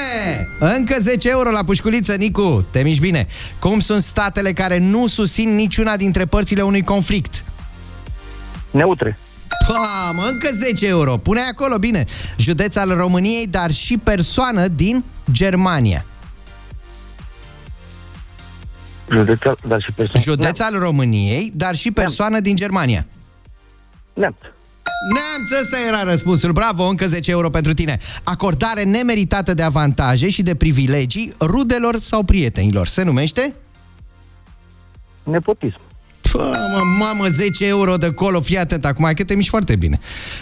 Încă 0.59 0.96
10 1.00 1.28
euro 1.28 1.50
la 1.50 1.64
pușculiță, 1.64 2.14
Nicu. 2.14 2.66
Te 2.70 2.82
miști 2.82 3.00
bine. 3.00 3.26
Cum 3.59 3.78
sunt 3.80 4.02
statele 4.02 4.52
care 4.52 4.78
nu 4.78 5.06
susțin 5.06 5.54
niciuna 5.54 5.96
dintre 5.96 6.24
părțile 6.24 6.62
unui 6.62 6.82
conflict? 6.82 7.44
Neutre. 8.70 9.18
Pam, 9.66 10.18
încă 10.18 10.48
10 10.52 10.87
euro. 10.87 11.16
Pune 11.16 11.40
acolo, 11.40 11.78
bine. 11.78 12.04
Județ 12.38 12.76
al 12.76 12.94
României, 12.96 13.46
dar 13.46 13.70
și 13.70 13.98
persoană 13.98 14.66
din 14.66 15.04
Germania. 15.32 16.04
Județeal, 19.11 19.59
dar 19.68 19.80
și 19.80 19.92
persoană. 19.92 20.24
Județ 20.24 20.61
al 20.61 20.78
României, 20.78 21.52
dar 21.54 21.74
și 21.74 21.90
persoană 21.90 22.40
din 22.40 22.56
Germania. 22.56 23.06
Neamț. 24.14 24.37
Neamț, 25.14 25.50
ăsta 25.62 25.78
era 25.87 26.02
răspunsul. 26.02 26.52
Bravo, 26.52 26.85
încă 26.85 27.06
10 27.06 27.30
euro 27.30 27.50
pentru 27.50 27.74
tine. 27.74 27.98
Acordare 28.24 28.82
nemeritată 28.82 29.54
de 29.54 29.62
avantaje 29.62 30.28
și 30.28 30.42
de 30.42 30.54
privilegii 30.54 31.32
rudelor 31.40 31.96
sau 31.98 32.22
prietenilor. 32.22 32.87
Se 32.87 33.02
numește? 33.02 33.54
Nepotism. 35.22 35.80
Pă, 36.32 36.56
mă, 36.72 36.80
mamă, 36.98 37.26
10 37.28 37.66
euro 37.66 37.96
de 37.96 38.12
colo, 38.12 38.40
fii 38.40 38.59
atent 38.59 38.85
acum, 38.85 39.04
hai 39.04 39.14
că 39.14 39.24
te 39.24 39.35
miști 39.35 39.50
foarte 39.50 39.76
bine. 39.76 39.98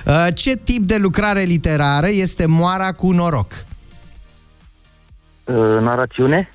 Uh, 0.06 0.26
ce 0.34 0.56
tip 0.56 0.82
de 0.82 0.96
lucrare 0.96 1.40
literară 1.40 2.08
este 2.08 2.46
moara 2.46 2.92
cu 2.92 3.10
noroc? 3.10 3.64
Uh, 5.44 5.54
narațiune. 5.80 6.48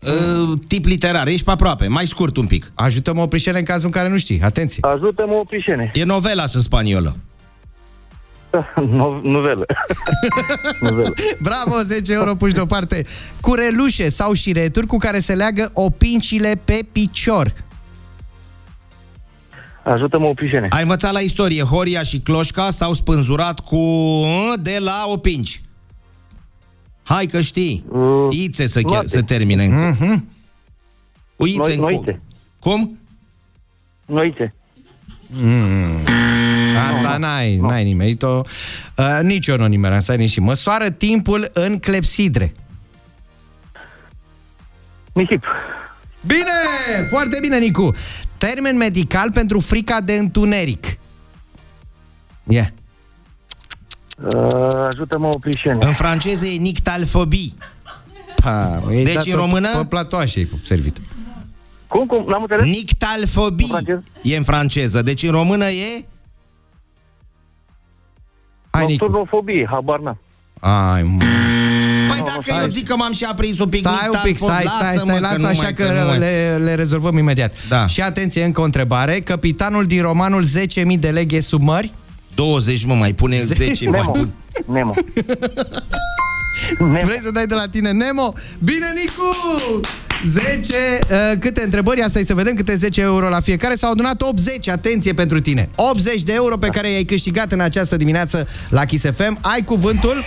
Uh, 0.00 0.58
tip 0.68 0.84
literar, 0.84 1.26
ești 1.26 1.44
pe 1.44 1.50
aproape, 1.50 1.86
mai 1.86 2.06
scurt 2.06 2.36
un 2.36 2.46
pic. 2.46 2.72
Ajutăm 2.74 3.18
o 3.18 3.26
prișene 3.26 3.58
în 3.58 3.64
cazul 3.64 3.86
în 3.86 3.90
care 3.90 4.08
nu 4.08 4.16
știi, 4.16 4.40
atenție. 4.42 4.82
Ajută-mă 4.82 5.34
o 5.34 5.44
prișene. 5.44 5.90
E 5.94 6.04
novela 6.04 6.44
în 6.54 6.60
spaniolă. 6.60 7.16
No, 8.90 9.20
nuvelă. 9.22 9.66
nuvelă. 10.80 11.12
Bravo, 11.40 11.78
10 11.82 12.12
euro 12.12 12.34
puși 12.34 12.52
deoparte. 12.54 13.04
Curelușe 13.40 14.08
sau 14.10 14.32
șireturi 14.32 14.86
cu 14.86 14.96
care 14.96 15.18
se 15.20 15.34
leagă 15.34 15.70
opincile 15.74 16.60
pe 16.64 16.80
picior. 16.92 17.52
Ajută-mă 19.84 20.26
o 20.26 20.34
prișene. 20.34 20.66
Ai 20.70 20.82
învățat 20.82 21.12
la 21.12 21.20
istorie, 21.20 21.62
Horia 21.62 22.02
și 22.02 22.18
Cloșca 22.18 22.70
s-au 22.70 22.92
spânzurat 22.92 23.60
cu 23.60 23.76
uh, 23.76 24.52
de 24.62 24.76
la 24.80 25.04
opinci. 25.06 25.60
Hai 27.02 27.26
că 27.26 27.40
știi. 27.40 27.84
Uh, 27.88 28.26
Ițe 28.30 28.66
să, 28.66 28.78
che- 28.80 28.82
noapte. 28.82 29.08
să 29.08 29.22
termine. 29.22 29.66
Mhm. 29.66 30.28
Cu 31.36 31.46
ițe 31.46 31.58
Noi- 31.58 31.74
în 31.74 31.80
noițe. 31.80 32.12
cu- 32.58 32.70
Cum? 32.70 32.98
Noițe. 34.06 34.54
Mm. 35.28 35.98
Asta 36.76 37.16
n-ai, 37.16 37.56
n-ai 37.56 37.84
nimerit-o. 37.84 38.40
Uh, 38.96 39.18
nici 39.22 39.46
eu 39.46 39.56
nu 39.56 39.66
nimeream, 39.66 40.00
stai 40.00 40.16
nici. 40.16 40.38
Măsoară 40.38 40.90
timpul 40.90 41.50
în 41.52 41.78
clepsidre. 41.78 42.54
Nisip. 45.12 45.44
Bine! 46.26 47.06
Foarte 47.08 47.38
bine, 47.40 47.58
Nicu! 47.58 47.94
Termen 48.38 48.76
medical 48.76 49.32
pentru 49.32 49.60
frica 49.60 50.00
de 50.00 50.12
întuneric. 50.12 50.84
Yeah. 52.44 52.66
Uh, 54.16 54.86
ajută-mă 54.92 55.26
o 55.26 55.38
prișene. 55.38 55.86
În 55.86 55.92
franceză 55.92 56.46
e 56.46 56.56
nictalfobie. 56.56 57.50
Pa, 58.42 58.82
e 58.90 59.02
Deci, 59.02 59.14
dat 59.14 59.26
în 59.26 59.34
română? 59.34 59.68
Pe 59.76 59.84
platoașe 59.84 60.40
e 60.40 60.48
servit. 60.62 60.96
Cum, 61.86 62.06
cum? 62.06 62.24
N-am 62.28 62.42
înțeles? 62.42 62.64
Nictalfobie. 62.76 63.66
În 63.66 63.72
franceză? 63.72 64.02
E 64.22 64.36
în 64.36 64.42
franceză. 64.42 65.02
Deci 65.02 65.22
în 65.22 65.30
română 65.30 65.64
e... 65.64 66.06
Hai, 68.76 68.86
Nicu. 68.86 69.04
Nocturnofobie, 69.04 69.66
habar 69.70 69.98
n-am. 69.98 70.18
Ai, 70.60 71.02
mă. 71.02 71.22
Păi 72.08 72.22
dacă 72.24 72.60
eu 72.62 72.68
zic 72.68 72.88
că 72.88 72.96
m-am 72.96 73.12
și 73.12 73.24
aprins 73.24 73.58
un 73.58 73.68
pic 73.68 73.80
Stai 73.80 74.08
un 74.12 74.18
pic, 74.22 74.38
stai, 74.38 74.64
stai, 74.78 74.96
stai, 74.96 75.20
lasă 75.20 75.46
așa 75.46 75.72
că, 75.72 75.92
nu 75.98 76.06
mai- 76.06 76.18
le, 76.18 76.56
le 76.60 76.74
rezolvăm 76.74 77.16
imediat. 77.18 77.52
Da. 77.68 77.86
Și 77.86 78.00
atenție, 78.02 78.44
încă 78.44 78.60
o 78.60 78.64
întrebare. 78.64 79.20
Capitanul 79.20 79.84
din 79.84 80.02
romanul 80.02 80.44
10.000 80.44 80.98
de 80.98 81.08
leghe 81.08 81.40
sub 81.40 81.62
mări? 81.62 81.92
20, 82.34 82.84
mă, 82.84 82.94
mai 82.94 83.12
pune 83.12 83.40
10 83.42 83.84
Nemo. 83.90 84.10
mai. 84.14 84.26
Nemo. 84.66 84.90
Vrei 86.78 87.20
să 87.22 87.30
dai 87.30 87.46
de 87.46 87.54
la 87.54 87.68
tine 87.70 87.90
Nemo? 87.90 88.32
Bine, 88.58 88.86
Nicu! 88.94 89.80
10, 90.24 90.74
uh, 91.10 91.38
câte 91.38 91.62
întrebări? 91.62 92.00
Asta 92.00 92.18
e 92.18 92.24
să 92.24 92.34
vedem 92.34 92.54
câte 92.54 92.76
10 92.76 93.00
euro 93.00 93.28
la 93.28 93.40
fiecare. 93.40 93.76
S-au 93.76 93.90
adunat 93.90 94.22
80, 94.22 94.68
atenție 94.68 95.12
pentru 95.12 95.40
tine. 95.40 95.68
80 95.74 96.22
de 96.22 96.32
euro 96.32 96.56
pe 96.56 96.68
care 96.68 96.90
i-ai 96.90 97.04
câștigat 97.04 97.52
în 97.52 97.60
această 97.60 97.96
dimineață 97.96 98.48
la 98.68 98.84
Kiss 98.84 99.04
FM. 99.04 99.38
Ai 99.40 99.64
cuvântul? 99.64 100.24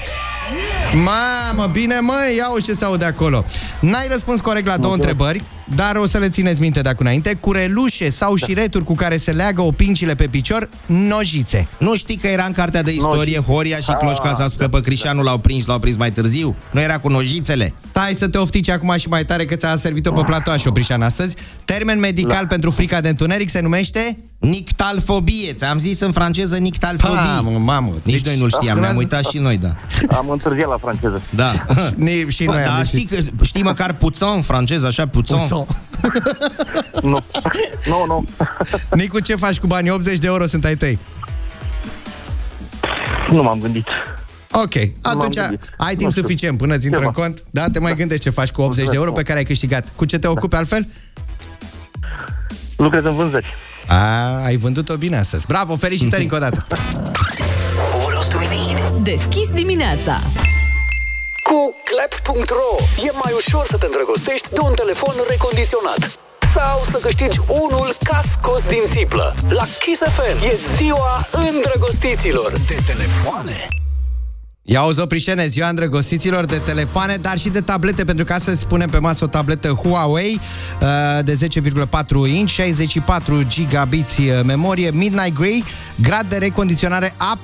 Mamă, 0.94 1.70
bine 1.72 2.00
măi, 2.00 2.36
ia 2.36 2.46
ce 2.64 2.74
se 2.74 2.86
aude 2.86 3.06
acolo. 3.06 3.46
N-ai 3.80 4.08
răspuns 4.12 4.40
corect 4.40 4.66
la 4.66 4.78
două 4.78 4.94
întrebări, 4.94 5.44
dar 5.76 5.96
o 5.96 6.06
să 6.06 6.18
le 6.18 6.30
țineți 6.30 6.62
minte 6.62 6.82
de 6.82 6.90
acum 6.90 7.06
înainte. 7.06 7.34
Curelușe 7.34 8.10
sau 8.10 8.36
șireturi 8.36 8.84
cu 8.84 8.96
care 8.96 9.18
se 9.18 9.32
leagă 9.32 9.62
opincile 9.62 10.16
pe 10.16 10.28
picior, 10.28 10.70
nojițe. 10.86 11.68
Nu 11.78 11.96
știi 11.96 12.16
că 12.16 12.28
era 12.28 12.46
în 12.46 12.52
cartea 12.52 12.82
de 12.82 12.92
istorie 12.92 13.40
Horia 13.40 13.78
și 13.80 13.92
Cloșca 13.92 14.36
s-a 14.36 14.48
spus 14.48 14.60
că 14.60 14.68
pe 14.68 14.80
Crișanu 14.80 15.22
l-au 15.22 15.38
prins, 15.38 15.66
l-au 15.66 15.80
prins 15.80 15.98
mai 15.98 16.12
târziu? 16.12 16.56
Nu 16.72 16.82
era 16.82 17.00
cu 17.00 17.10
nojițele? 17.10 17.74
Stai 17.90 18.14
să 18.14 18.28
te 18.28 18.38
oftici 18.38 18.70
acum 18.70 18.94
și 18.98 19.08
mai 19.08 19.26
tare 19.26 19.46
că 19.46 19.56
ți-a 19.56 19.76
servit-o 19.76 20.12
pe 20.12 20.22
platoaș 20.22 20.66
Oprișan 20.66 21.02
astăzi. 21.02 21.36
Termen 21.66 22.00
medical 22.00 22.48
pentru 22.48 22.72
frica 22.72 23.02
de 23.02 23.10
întuneric 23.10 23.50
se 23.50 23.60
numește? 23.60 24.18
Nictalfobie. 24.40 25.54
Ți-am 25.54 25.80
zis 25.80 26.00
în 26.00 26.12
franceză 26.12 26.58
nictalfobie. 26.58 27.16
Mamă, 27.16 27.58
mamă. 27.58 27.94
Nici 28.04 28.26
noi 28.26 28.38
nu 28.40 28.48
știam, 28.48 28.80
ne-am 28.80 28.96
uitat 28.96 29.26
și 29.26 29.38
noi, 29.38 29.58
da. 29.58 29.74
Am 30.18 30.30
întârziat 30.30 30.70
la 30.70 30.78
franceză. 30.78 31.22
Da. 31.30 31.52
Ni, 31.96 32.26
și 32.30 32.44
noi 32.46 32.64
am 32.64 32.72
da, 32.74 32.78
ieșit. 32.78 33.10
știi, 33.10 33.18
că, 33.18 33.44
știi 33.44 33.64
măcar 33.64 33.94
puțon 33.94 34.34
în 34.36 34.42
franceză, 34.42 34.88
așa, 34.88 35.08
puțon? 35.08 35.40
Puțon. 35.40 35.66
Nu. 37.02 37.18
Nu, 37.86 38.06
nu. 38.08 38.26
Nicu, 38.92 39.20
ce 39.20 39.36
faci 39.36 39.60
cu 39.60 39.68
banii? 39.68 39.92
80 39.92 40.18
de 40.18 40.28
euro 40.28 40.46
sunt 40.46 40.66
ai 40.66 40.76
tăi. 40.76 41.00
Nu 43.32 43.44
m-am 43.44 43.60
gândit. 43.60 43.88
Ok, 44.52 44.74
atunci 45.02 45.36
gândit. 45.36 45.62
ai 45.78 45.90
timp 45.96 46.02
Nu 46.02 46.10
știu. 46.10 46.22
suficient 46.22 46.58
până 46.58 46.76
îți 46.76 46.86
intră 46.86 47.02
în 47.02 47.08
Ceva. 47.12 47.22
cont. 47.26 47.44
Da, 47.52 47.68
te 47.68 47.80
mai 47.80 47.96
gândești 47.96 48.24
ce 48.24 48.30
faci 48.30 48.50
cu 48.52 48.62
80 48.62 48.88
de 48.90 48.96
euro 48.96 49.12
pe 49.12 49.24
care 49.24 49.38
ai 49.38 49.46
câștigat. 49.46 49.88
Cu 49.96 50.06
ce 50.06 50.18
te 50.20 50.28
ocupi 50.28 50.56
altfel? 50.56 50.88
Lucrez 52.78 53.04
în 53.04 53.16
vânzări. 53.16 53.46
A, 53.90 54.44
ai 54.44 54.56
vândut-o 54.58 54.96
bine 54.98 55.18
astăzi. 55.18 55.46
Bravo, 55.48 55.76
felicitări 55.76 56.22
încă 56.22 56.36
o 56.36 56.40
dată. 56.40 56.66
Deschis 59.02 59.48
dimineața 59.48 60.20
Cu 61.44 61.76
clap.ro 61.90 62.72
e 63.08 63.12
mai 63.24 63.34
ușor 63.36 63.66
să 63.66 63.78
te 63.78 63.86
îndrăgostești 63.86 64.50
de 64.54 64.60
un 64.60 64.74
telefon 64.74 65.14
recondiționat 65.30 66.20
sau 66.54 66.82
să 66.84 66.98
câștigi 67.02 67.40
unul 67.48 67.96
ca 68.04 68.20
scos 68.22 68.68
din 68.68 68.82
țiplă. 68.86 69.34
La 69.50 69.64
Kiss 69.80 70.02
FM 70.02 70.46
e 70.52 70.60
ziua 70.78 71.28
îndrăgostiților 71.32 72.52
de 72.68 72.78
telefoane. 72.86 73.68
Ia 74.72 74.86
o 74.86 74.92
zoprișene, 74.92 75.48
ziua 75.48 75.70
îndrăgostiților 75.70 76.46
de 76.46 76.62
telefoane, 76.66 77.18
dar 77.22 77.38
și 77.38 77.50
de 77.50 77.62
tablete, 77.62 78.04
pentru 78.04 78.26
că 78.26 78.34
astăzi 78.34 78.60
spunem 78.60 78.90
pe 78.90 78.98
masă 78.98 79.24
o 79.24 79.28
tabletă 79.28 79.68
Huawei 79.68 80.40
uh, 80.82 80.88
de 81.24 81.34
10,4 81.34 81.38
inch, 82.34 82.52
64 82.52 83.44
gigabits 83.48 84.18
uh, 84.18 84.26
memorie, 84.46 84.92
Midnight 84.92 85.34
Grey, 85.34 85.64
grad 85.96 86.26
de 86.30 86.38
recondiționare 86.38 87.14
A+, 87.18 87.40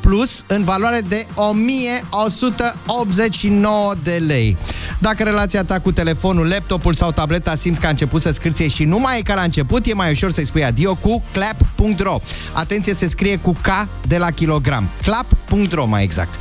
în 0.48 0.64
valoare 0.64 1.02
de 1.08 1.26
1189 1.36 3.94
de 4.04 4.24
lei. 4.28 4.58
Dacă 5.00 5.24
relația 5.24 5.64
ta 5.64 5.80
cu 5.80 5.92
telefonul, 5.92 6.48
laptopul 6.48 6.94
sau 6.94 7.12
tableta 7.12 7.56
simți 7.56 7.80
că 7.80 7.86
a 7.86 7.90
început 7.90 8.22
să 8.22 8.32
scârție 8.32 8.68
și 8.68 8.84
nu 8.84 9.00
mai 9.00 9.20
e 9.20 9.22
ca 9.22 9.36
la 9.36 9.42
început, 9.42 9.86
e 9.86 9.94
mai 9.94 10.12
ușor 10.12 10.32
să-i 10.32 10.46
spui 10.46 10.66
adio 10.66 10.96
cu 10.96 11.24
clap.ro. 11.32 12.20
Atenție, 12.54 12.94
se 12.94 13.08
scrie 13.08 13.38
cu 13.38 13.52
K 13.52 13.88
de 14.08 14.18
la 14.18 14.32
kilogram. 14.32 14.90
clap.ro 15.02 15.86
mai 15.86 16.04
exact. 16.04 16.40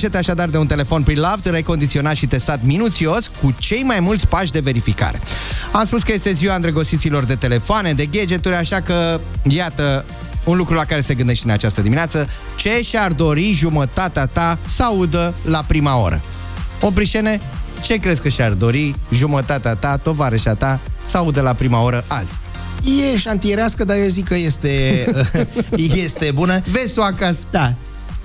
Îndrăgostește-te 0.00 0.32
așadar 0.32 0.48
de 0.48 0.58
un 0.58 0.66
telefon 0.66 1.02
pre-loved, 1.02 1.52
recondiționat 1.52 2.14
și 2.14 2.26
testat 2.26 2.60
minuțios 2.62 3.30
cu 3.42 3.54
cei 3.58 3.82
mai 3.82 4.00
mulți 4.00 4.26
pași 4.26 4.50
de 4.50 4.60
verificare. 4.60 5.20
Am 5.72 5.84
spus 5.84 6.02
că 6.02 6.12
este 6.12 6.32
ziua 6.32 6.54
îndrăgostiților 6.54 7.24
de 7.24 7.34
telefoane, 7.34 7.92
de 7.92 8.06
gadgeturi, 8.06 8.54
așa 8.54 8.80
că, 8.80 9.20
iată, 9.48 10.04
un 10.44 10.56
lucru 10.56 10.74
la 10.74 10.84
care 10.84 11.00
se 11.00 11.14
gândești 11.14 11.44
în 11.44 11.50
această 11.50 11.82
dimineață, 11.82 12.28
ce 12.56 12.80
și-ar 12.82 13.12
dori 13.12 13.52
jumătatea 13.52 14.26
ta 14.26 14.58
să 14.66 14.82
audă 14.82 15.34
la 15.44 15.64
prima 15.66 15.96
oră. 15.96 16.22
Oprișene, 16.80 17.40
ce 17.80 17.96
crezi 17.96 18.20
că 18.20 18.28
și-ar 18.28 18.52
dori 18.52 18.94
jumătatea 19.12 19.74
ta, 19.74 19.96
tovarășa 19.96 20.54
ta, 20.54 20.80
să 21.04 21.16
audă 21.16 21.40
la 21.40 21.52
prima 21.52 21.82
oră 21.82 22.04
azi? 22.06 22.38
E 23.12 23.16
șantierească, 23.16 23.84
dar 23.84 23.96
eu 23.96 24.08
zic 24.08 24.28
că 24.28 24.34
este, 24.36 25.04
este 26.04 26.30
bună. 26.34 26.60
Vezi 26.70 26.94
tu 26.94 27.02
acasă. 27.02 27.38
Da. 27.50 27.74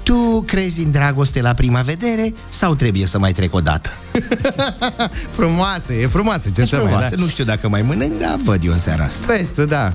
Tu 0.06 0.44
crezi 0.48 0.84
în 0.84 0.92
dragoste 0.92 1.42
la 1.42 1.54
prima 1.54 1.82
vedere 1.82 2.34
sau 2.50 2.76
trebuie 2.76 3.06
să 3.06 3.20
mai 3.20 3.32
trec 3.32 3.54
o 3.56 3.60
dată? 3.60 3.90
frumoasă, 5.38 5.94
e 5.94 6.08
frumoasă, 6.08 6.50
ce 6.50 6.62
E 6.62 6.66
să 6.66 6.76
frumoasă. 6.76 7.00
mai 7.00 7.10
da? 7.10 7.16
Nu 7.22 7.28
știu 7.28 7.44
dacă 7.44 7.70
mai 7.70 7.82
mănânc, 7.82 8.20
dar 8.20 8.40
văd 8.44 8.60
eu 8.66 8.72
în 8.72 8.78
seara 8.78 9.04
asta. 9.04 9.26
Vezi 9.28 9.54
tu, 9.54 9.66
da. 9.66 9.94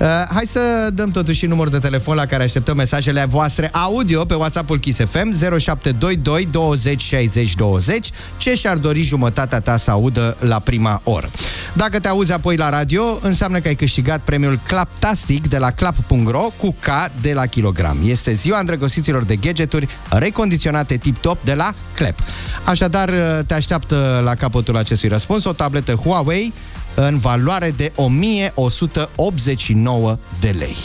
Uh, 0.00 0.06
hai 0.32 0.44
să 0.46 0.88
dăm 0.94 1.10
totuși 1.10 1.46
număr 1.46 1.68
de 1.68 1.78
telefon 1.78 2.14
la 2.16 2.26
care 2.26 2.42
așteptăm 2.42 2.76
mesajele 2.76 3.24
voastre 3.24 3.68
audio 3.72 4.24
pe 4.24 4.34
WhatsApp-ul 4.34 4.78
Kiss 4.78 4.98
FM 4.98 5.32
0722 5.58 6.48
20 6.52 7.00
60 7.02 7.54
20 7.54 8.10
ce 8.36 8.54
și-ar 8.54 8.76
dori 8.76 9.02
jumătatea 9.02 9.60
ta 9.60 9.76
să 9.76 9.90
audă 9.90 10.36
la 10.40 10.58
prima 10.58 11.00
oră. 11.04 11.30
Dacă 11.72 11.98
te 11.98 12.08
auzi 12.08 12.32
apoi 12.32 12.56
la 12.56 12.68
radio, 12.70 13.18
înseamnă 13.22 13.58
că 13.58 13.68
ai 13.68 13.74
câștigat 13.74 14.20
premiul 14.20 14.60
Claptastic 14.66 15.48
de 15.48 15.58
la 15.58 15.70
clap.ro 15.70 16.50
cu 16.56 16.74
K 16.80 16.86
de 17.20 17.32
la 17.32 17.46
kilogram. 17.46 17.96
Este 18.06 18.32
ziua 18.32 18.58
îndrăgostiților 18.58 19.22
de 19.24 19.34
gadgeturi 19.42 19.88
recondiționate 20.10 20.96
tip-top 20.96 21.44
de 21.44 21.54
la 21.54 21.72
Clap. 21.94 22.18
Așadar, 22.64 23.10
te 23.46 23.54
așteaptă 23.54 24.20
la 24.24 24.34
capătul 24.34 24.76
acestui 24.76 25.08
răspuns 25.08 25.44
o 25.44 25.52
tabletă 25.52 25.94
Huawei 25.94 26.52
în 26.94 27.18
valoare 27.18 27.70
de 27.70 27.92
1189 27.94 30.18
de 30.40 30.54
lei. 30.58 30.76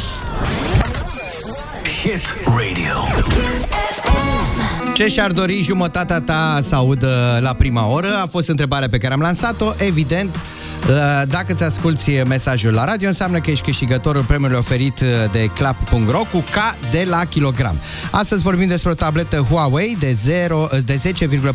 Hit 2.03 2.35
Radio. 2.45 2.93
Ce 4.97 5.07
și-ar 5.07 5.31
dori 5.31 5.61
jumătatea 5.61 6.21
ta 6.21 6.59
să 6.61 6.75
audă 6.75 7.37
la 7.41 7.53
prima 7.53 7.87
oră? 7.87 8.19
A 8.21 8.25
fost 8.25 8.49
întrebarea 8.49 8.89
pe 8.89 8.97
care 8.97 9.13
am 9.13 9.19
lansat-o. 9.19 9.65
Evident, 9.77 10.35
uh, 10.35 11.21
dacă 11.27 11.53
ți 11.53 11.63
asculti 11.63 12.21
mesajul 12.27 12.73
la 12.73 12.85
radio, 12.85 13.07
înseamnă 13.07 13.39
că 13.39 13.51
ești 13.51 13.63
câștigătorul 13.63 14.23
premiului 14.23 14.57
oferit 14.57 14.99
uh, 14.99 15.07
de 15.31 15.49
clap.ro 15.53 16.17
cu 16.31 16.37
K 16.37 16.89
de 16.91 17.03
la 17.09 17.25
kilogram. 17.25 17.75
Astăzi 18.11 18.43
vorbim 18.43 18.67
despre 18.67 18.91
o 18.91 18.93
tabletă 18.93 19.45
Huawei 19.49 19.97
de, 19.99 20.11
0, 20.11 20.69
de 20.85 21.01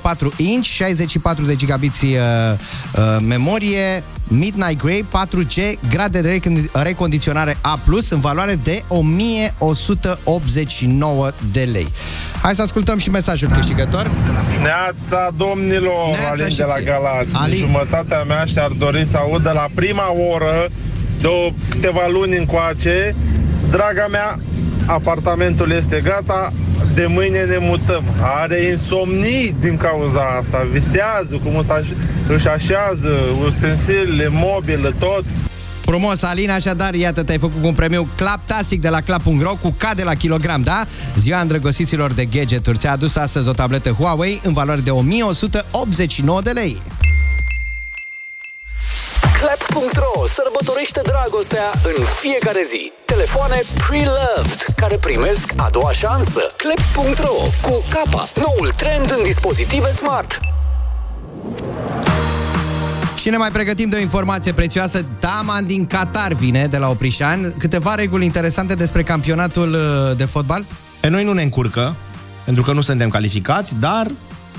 10,4 0.01 0.37
inch, 0.37 0.67
64 0.67 1.45
de 1.45 1.57
gigabiți 1.57 2.05
uh, 2.05 2.13
uh, 2.13 3.25
memorie, 3.27 4.03
Midnight 4.33 4.83
Grey 4.83 5.05
4G, 5.11 5.55
grad 5.91 6.13
de 6.13 6.21
recon- 6.21 6.71
recondiționare 6.83 7.57
A+, 7.61 7.79
în 8.11 8.21
valoare 8.21 8.55
de 8.63 8.83
1189 8.89 11.29
de 11.53 11.69
lei. 11.73 11.89
Hai 12.43 12.55
să 12.55 12.63
ascultăm 12.63 12.99
și 12.99 13.11
mesajul 13.11 13.49
câștigător. 13.49 14.11
Neața, 14.63 15.31
domnilor, 15.37 16.07
Neața 16.09 16.29
Alin 16.31 16.49
și 16.49 16.57
de 16.57 16.63
la 16.63 16.75
ție. 16.75 16.85
Galați. 16.85 17.29
Ali. 17.33 17.57
Jumătatea 17.57 18.23
mea 18.23 18.45
și-ar 18.45 18.71
dori 18.71 19.07
să 19.11 19.17
audă 19.17 19.51
la 19.51 19.67
prima 19.75 20.13
oră 20.35 20.69
de 21.21 21.27
o, 21.27 21.51
câteva 21.71 22.07
luni 22.11 22.37
încoace. 22.37 23.15
Draga 23.71 24.07
mea, 24.11 24.39
apartamentul 24.87 25.71
este 25.71 26.01
gata, 26.05 26.53
de 26.95 27.07
mâine 27.09 27.45
ne 27.45 27.57
mutăm. 27.61 28.05
Are 28.21 28.61
insomnii 28.71 29.55
din 29.61 29.77
cauza 29.77 30.21
asta, 30.41 30.67
visează 30.73 31.41
cum 31.45 31.57
își 31.57 31.71
aș- 31.71 31.97
își 32.29 32.49
așează 32.49 33.11
ustensilele, 33.47 34.29
mobilă, 34.31 34.95
tot. 34.99 35.25
Frumos, 35.85 36.23
Alina, 36.23 36.55
așadar, 36.55 36.95
iată, 36.95 37.23
te-ai 37.23 37.39
făcut 37.39 37.61
cu 37.61 37.67
un 37.67 37.75
premiu 37.75 38.09
Claptastic 38.17 38.81
de 38.81 38.89
la 38.89 39.01
Clap.ro 39.01 39.55
cu 39.63 39.75
K 39.79 39.95
de 39.95 40.03
la 40.03 40.15
kilogram, 40.15 40.63
da? 40.63 40.85
Ziua 41.17 41.41
îndrăgostiților 41.41 42.13
de 42.13 42.25
gadgeturi 42.25 42.79
ți-a 42.79 42.93
adus 42.93 43.17
astăzi 43.17 43.49
o 43.49 43.53
tabletă 43.53 43.91
Huawei 43.91 44.41
în 44.45 44.53
valoare 44.53 44.81
de 44.81 44.91
1189 44.91 46.41
de 46.43 46.51
lei. 46.51 46.83
Clap.ro 49.43 50.27
sărbătorește 50.27 51.01
dragostea 51.05 51.71
în 51.83 52.05
fiecare 52.05 52.63
zi. 52.67 52.93
Telefoane 53.05 53.63
pre-loved 53.87 54.65
care 54.77 54.97
primesc 54.97 55.53
a 55.57 55.69
doua 55.71 55.93
șansă. 55.93 56.41
Clap.ro 56.57 57.37
cu 57.63 57.85
capa, 57.89 58.29
noul 58.37 58.69
trend 58.77 59.15
în 59.17 59.23
dispozitive 59.23 59.91
smart. 59.91 60.39
Și 63.21 63.31
ne 63.31 63.37
mai 63.37 63.51
pregătim 63.51 63.89
de 63.89 63.97
o 63.97 64.01
informație 64.01 64.53
prețioasă. 64.53 65.05
Daman 65.21 65.67
din 65.67 65.87
Qatar 65.87 66.33
vine 66.33 66.67
de 66.67 66.77
la 66.77 66.89
Oprișan. 66.89 67.55
Câteva 67.59 67.95
reguli 67.95 68.25
interesante 68.25 68.75
despre 68.75 69.03
campionatul 69.03 69.73
uh, 69.73 70.17
de 70.17 70.25
fotbal. 70.25 70.65
Pe 71.01 71.09
noi 71.09 71.25
nu 71.25 71.33
ne 71.33 71.43
încurcă, 71.43 71.97
pentru 72.45 72.63
că 72.63 72.73
nu 72.73 72.81
suntem 72.81 73.09
calificați, 73.09 73.77
dar 73.77 74.07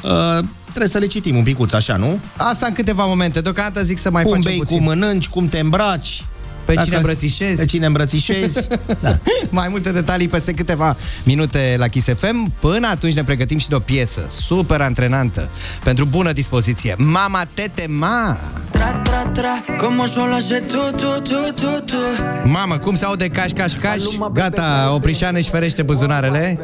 uh, 0.02 0.40
trebuie 0.74 0.92
să 0.92 0.98
le 0.98 1.06
citim 1.06 1.36
un 1.36 1.44
picuț, 1.44 1.74
așa, 1.74 1.96
nu? 1.96 2.20
Asta 2.38 2.68
în 2.68 2.74
câteva 2.74 3.06
momente. 3.06 3.42
Deocamdată 3.42 3.84
zic 3.84 3.98
să 3.98 4.12
mai 4.12 4.24
cum 4.24 4.34
facem 4.34 4.52
bei, 4.52 4.60
puțin. 4.60 4.78
cum 4.78 4.86
mănânci, 4.86 5.28
cum 5.28 5.48
te 5.48 5.60
îmbraci. 5.60 6.24
Pe 6.66 6.76
cine 6.84 6.96
îmbrățișezi. 6.96 7.58
Pe 7.58 7.66
cine 7.66 7.86
îmbrățișezi. 7.86 8.68
da. 9.02 9.18
Mai 9.50 9.68
multe 9.70 9.92
detalii 9.92 10.28
peste 10.28 10.52
câteva 10.52 10.96
minute 11.24 11.76
la 11.78 11.88
Kiss 11.88 12.08
FM. 12.18 12.52
Până 12.60 12.88
atunci 12.88 13.14
ne 13.14 13.24
pregătim 13.24 13.58
și 13.58 13.70
de 13.70 13.76
o 13.76 13.80
piesă 13.80 14.26
super 14.30 14.82
antrenantă 14.82 15.50
pentru 15.84 16.06
bună 16.06 16.32
dispoziție. 16.32 16.96
Mama 16.98 17.46
Tete 17.54 17.86
Ma! 17.88 18.38
Tra, 18.72 19.02
tra, 19.04 19.32
tra, 19.34 19.64
como 19.78 20.06
solo 20.06 20.32
hace 20.32 20.64
tu, 20.68 20.96
tu, 20.96 21.22
tu, 21.22 21.52
tu, 21.56 21.80
tu. 21.86 21.96
Mamă, 22.44 22.78
cum 22.78 22.96
se 22.96 23.06
aude 23.06 23.28
caș, 23.28 23.52
caș, 23.52 23.74
caș? 23.74 24.02
Gata, 24.34 24.92
Oprișan 24.94 25.36
își 25.36 25.50
ferește 25.50 25.82
buzunarele. 25.82 26.60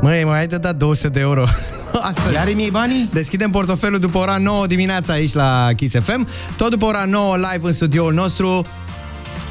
Măi, 0.00 0.24
mai 0.24 0.38
ai 0.38 0.46
de 0.46 0.56
dat 0.56 0.76
200 0.76 1.08
de 1.08 1.20
euro. 1.20 1.44
Astăzi. 2.10 2.34
Iar 2.34 2.48
mi 2.54 2.68
banii? 2.72 3.08
Deschidem 3.12 3.50
portofelul 3.50 3.98
după 3.98 4.18
ora 4.18 4.36
9 4.36 4.66
dimineața 4.66 5.12
aici 5.12 5.32
la 5.32 5.68
Kiss 5.76 5.94
FM. 6.02 6.28
Tot 6.56 6.70
după 6.70 6.84
ora 6.84 7.04
9 7.04 7.36
live 7.36 7.66
în 7.66 7.72
studioul 7.72 8.12
nostru 8.12 8.66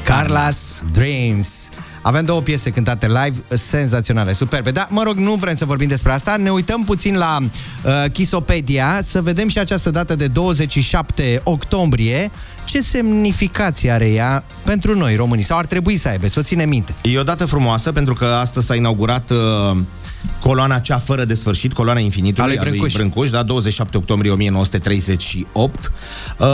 Carla's 0.10 0.82
Dreams. 0.91 1.69
Avem 2.02 2.26
două 2.26 2.41
piese 2.41 2.69
cântate 2.69 3.08
live 3.08 3.43
senzaționale, 3.50 4.34
superbe. 4.34 4.72
Dar, 4.72 4.88
mă 4.89 5.04
rog, 5.04 5.17
nu 5.17 5.34
vrem 5.34 5.56
să 5.56 5.65
vorbim 5.65 5.88
despre 5.88 6.12
asta. 6.12 6.36
Ne 6.36 6.50
uităm 6.50 6.84
puțin 6.84 7.17
la 7.17 7.38
uh, 7.41 8.12
Kisopedia, 8.12 9.00
să 9.06 9.22
vedem 9.22 9.48
și 9.48 9.60
această 9.60 9.89
dată 9.89 10.15
de 10.15 10.28
27 10.28 11.41
octombrie. 11.43 12.32
Ce 12.65 12.82
semnificație 12.82 13.91
are 13.91 14.10
ea 14.12 14.43
pentru 14.63 14.98
noi, 14.98 15.15
românii? 15.15 15.43
Sau 15.43 15.58
ar 15.58 15.65
trebui 15.65 15.98
să 15.98 16.08
aibă, 16.08 16.28
să 16.28 16.39
o 16.39 16.43
ținem 16.43 16.69
minte. 16.69 16.95
E 17.02 17.19
o 17.19 17.24
dată 17.24 17.45
frumoasă 17.45 17.91
pentru 17.91 18.13
că 18.13 18.26
astăzi 18.26 18.65
s-a 18.65 18.76
inaugurat 18.76 19.30
uh, 19.30 19.78
coloana 20.39 20.79
cea 20.79 20.97
fără 20.97 21.25
de 21.25 21.34
sfârșit, 21.34 21.73
coloana 21.73 21.99
infinitului 21.99 22.58
A 22.58 22.62
lui 22.62 22.69
Brâncuș. 22.69 22.93
Brâncuș, 22.93 23.29
da, 23.29 23.43
27 23.43 23.97
octombrie 23.97 24.32
1938. 24.32 25.91
Uh, 26.39 26.48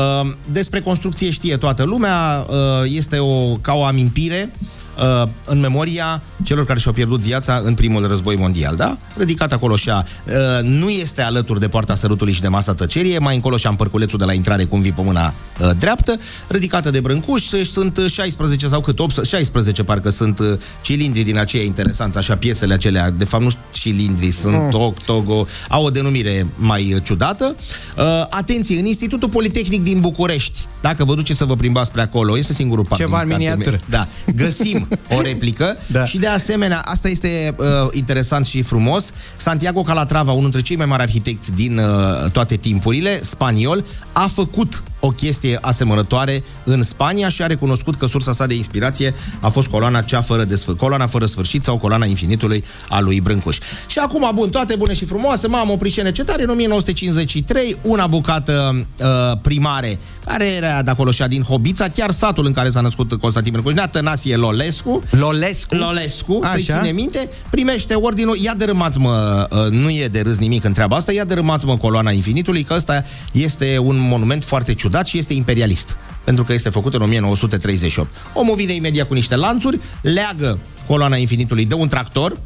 despre 0.52 0.80
construcție 0.80 1.30
știe 1.30 1.58
toată 1.58 1.84
lumea, 1.84 2.46
uh, 2.50 2.56
este 2.86 3.18
o, 3.18 3.56
ca 3.56 3.74
o 3.74 3.84
amintire 3.84 4.50
uh, 4.98 5.28
în 5.46 5.60
memoria 5.60 6.22
celor 6.44 6.66
care 6.66 6.80
și-au 6.80 6.94
pierdut 6.94 7.20
viața 7.22 7.62
în 7.64 7.74
primul 7.74 8.08
război 8.08 8.36
mondial, 8.36 8.76
da? 8.76 8.98
Ridicat 9.18 9.52
acolo 9.52 9.74
așa, 9.74 10.04
uh, 10.28 10.34
nu 10.64 10.90
este 10.90 11.22
alături 11.22 11.60
de 11.60 11.68
poarta 11.68 11.96
sărutului 11.96 12.34
și 12.34 12.42
de 12.42 12.48
masa 12.48 12.74
tăcerii, 12.74 13.14
e 13.14 13.20
mai 13.20 13.36
încolo 13.36 13.58
și 13.58 13.68
am 13.68 13.76
părculețul 13.76 14.18
de 14.20 14.26
la 14.26 14.34
intrare 14.34 14.64
cum 14.64 14.82
vii 14.82 14.92
pe 14.92 15.02
mâna 15.04 15.34
uh, 15.62 15.70
dreaptă, 15.78 16.18
ridicată 16.48 16.90
de 16.90 17.00
brâncuși, 17.00 17.66
sunt 17.66 17.98
uh, 17.98 18.12
16 18.12 18.68
sau 18.68 18.82
cât, 18.82 19.00
8, 19.00 19.26
16 19.26 19.84
parcă 19.84 20.10
sunt 20.10 20.40
uh, 20.40 20.46
cilindri 20.82 21.24
din 21.24 21.38
aceia 21.38 21.64
interesanți, 21.64 22.18
așa 22.18 22.36
piesele 22.36 22.74
acelea, 22.74 23.10
de 23.12 23.26
fapt 23.26 23.44
nu 23.44 23.50
cilindri, 23.72 24.32
sunt 24.32 24.54
Mm. 24.56 24.82
octogo, 24.82 25.48
au 25.70 25.86
o 25.86 25.90
denumire 25.90 26.48
mai 26.56 26.94
uh, 26.94 27.02
ciudată. 27.04 27.56
Uh, 27.98 28.04
atenție, 28.30 28.80
în 28.80 28.86
Institutul 28.86 29.30
Politehnic 29.30 29.84
din 29.84 30.00
București, 30.00 30.60
dacă 30.82 31.04
vă 31.04 31.16
duceți 31.16 31.38
să 31.38 31.46
vă 31.46 31.56
plimbați 31.56 31.88
spre 31.88 32.02
acolo, 32.02 32.38
este 32.38 32.54
singurul 32.54 32.86
parc 32.86 33.02
Ceva 33.02 33.24
din 33.24 33.32
în 33.32 33.38
cartierul 33.38 33.58
miniatură. 33.58 33.84
meu. 33.90 34.06
Da, 34.26 34.34
găsim 34.46 34.85
o 35.10 35.22
replică 35.22 35.78
Da. 35.88 36.06
și 36.06 36.18
de 36.18 36.28
asemenea, 36.28 36.80
asta 36.80 37.08
este 37.10 37.56
uh, 37.58 37.66
interesant 37.92 38.46
și 38.46 38.62
frumos, 38.62 39.12
Santiago 39.36 39.82
Calatrava, 39.82 40.32
unul 40.32 40.42
dintre 40.44 40.62
cei 40.62 40.76
mai 40.76 40.86
mari 40.86 41.02
arhitecți 41.02 41.54
din 41.54 41.78
uh, 41.78 42.32
toate 42.32 42.56
timpurile, 42.56 43.20
spaniol, 43.24 43.86
a 44.12 44.28
făcut 44.34 44.84
o 45.06 45.10
chestie 45.10 45.58
asemănătoare 45.62 46.44
în 46.64 46.84
Spania 46.84 47.30
și 47.30 47.42
a 47.42 47.46
recunoscut 47.46 47.96
că 47.96 48.06
sursa 48.06 48.34
sa 48.34 48.46
de 48.46 48.54
inspirație 48.54 49.14
a 49.40 49.50
fost 49.50 49.68
coloana 49.68 50.02
cea 50.02 50.22
fără 50.22 50.44
de 50.44 50.56
sfârșit, 50.56 50.82
coloana 50.82 51.08
fără 51.08 51.26
sfârșit 51.26 51.64
sau 51.64 51.78
coloana 51.78 52.06
infinitului 52.06 52.64
a 52.90 53.00
lui 53.00 53.22
Brâncuș. 53.22 53.58
Și 53.88 54.00
acum, 54.00 54.32
bun, 54.36 54.50
toate 54.50 54.76
bune 54.76 54.94
și 54.94 55.06
frumoase, 55.06 55.48
mamă, 55.48 55.72
oprișene 55.72 56.12
cetare, 56.12 56.44
în 56.44 56.50
1953, 56.50 57.78
una 57.82 58.08
bucată 58.08 58.86
uh, 59.00 59.06
primare, 59.42 60.00
care 60.26 60.46
era 60.46 60.82
de 60.82 60.92
acolo 60.92 61.12
și 61.12 61.24
din 61.28 61.42
Hobița, 61.42 61.88
chiar 61.88 62.12
satul 62.12 62.46
în 62.46 62.54
care 62.54 62.70
s-a 62.70 62.82
născut 62.82 63.14
Constantin 63.14 63.52
Brâncuș, 63.52 63.74
Tănasie 63.92 64.36
Lolescu. 64.36 65.04
Lolescu? 65.10 65.76
Lolescu, 65.76 66.40
să-i 66.44 66.66
Așa. 66.70 66.80
ține 66.80 66.92
minte, 66.92 67.30
primește 67.50 67.94
ordinul, 67.94 68.38
ia 68.38 68.54
dărâmați 68.54 68.98
mă, 68.98 69.48
uh, 69.52 69.72
nu 69.72 69.90
e 69.90 70.08
de 70.08 70.22
râs 70.22 70.38
nimic 70.38 70.64
în 70.64 70.74
treaba 70.74 70.96
asta, 70.96 71.12
ia 71.12 71.24
dărâmați 71.24 71.66
mă 71.66 71.78
coloana 71.78 72.12
infinitului, 72.12 72.64
că 72.64 72.74
ăsta 72.74 73.04
este 73.32 73.78
un 73.82 73.98
monument 74.00 74.44
foarte 74.44 74.74
ciudat 74.74 74.95
și 75.04 75.18
este 75.18 75.34
imperialist 75.34 75.98
pentru 76.24 76.44
că 76.44 76.54
este 76.54 76.70
făcut 76.70 76.94
în 76.94 77.02
1938. 77.02 78.10
Omul 78.34 78.56
vine 78.56 78.74
imediat 78.74 79.08
cu 79.08 79.14
niște 79.14 79.36
lanțuri, 79.36 79.80
leagă 80.02 80.60
coloana 80.88 81.16
infinitului 81.16 81.66
de 81.66 81.74
un 81.74 81.88
tractor, 81.88 82.38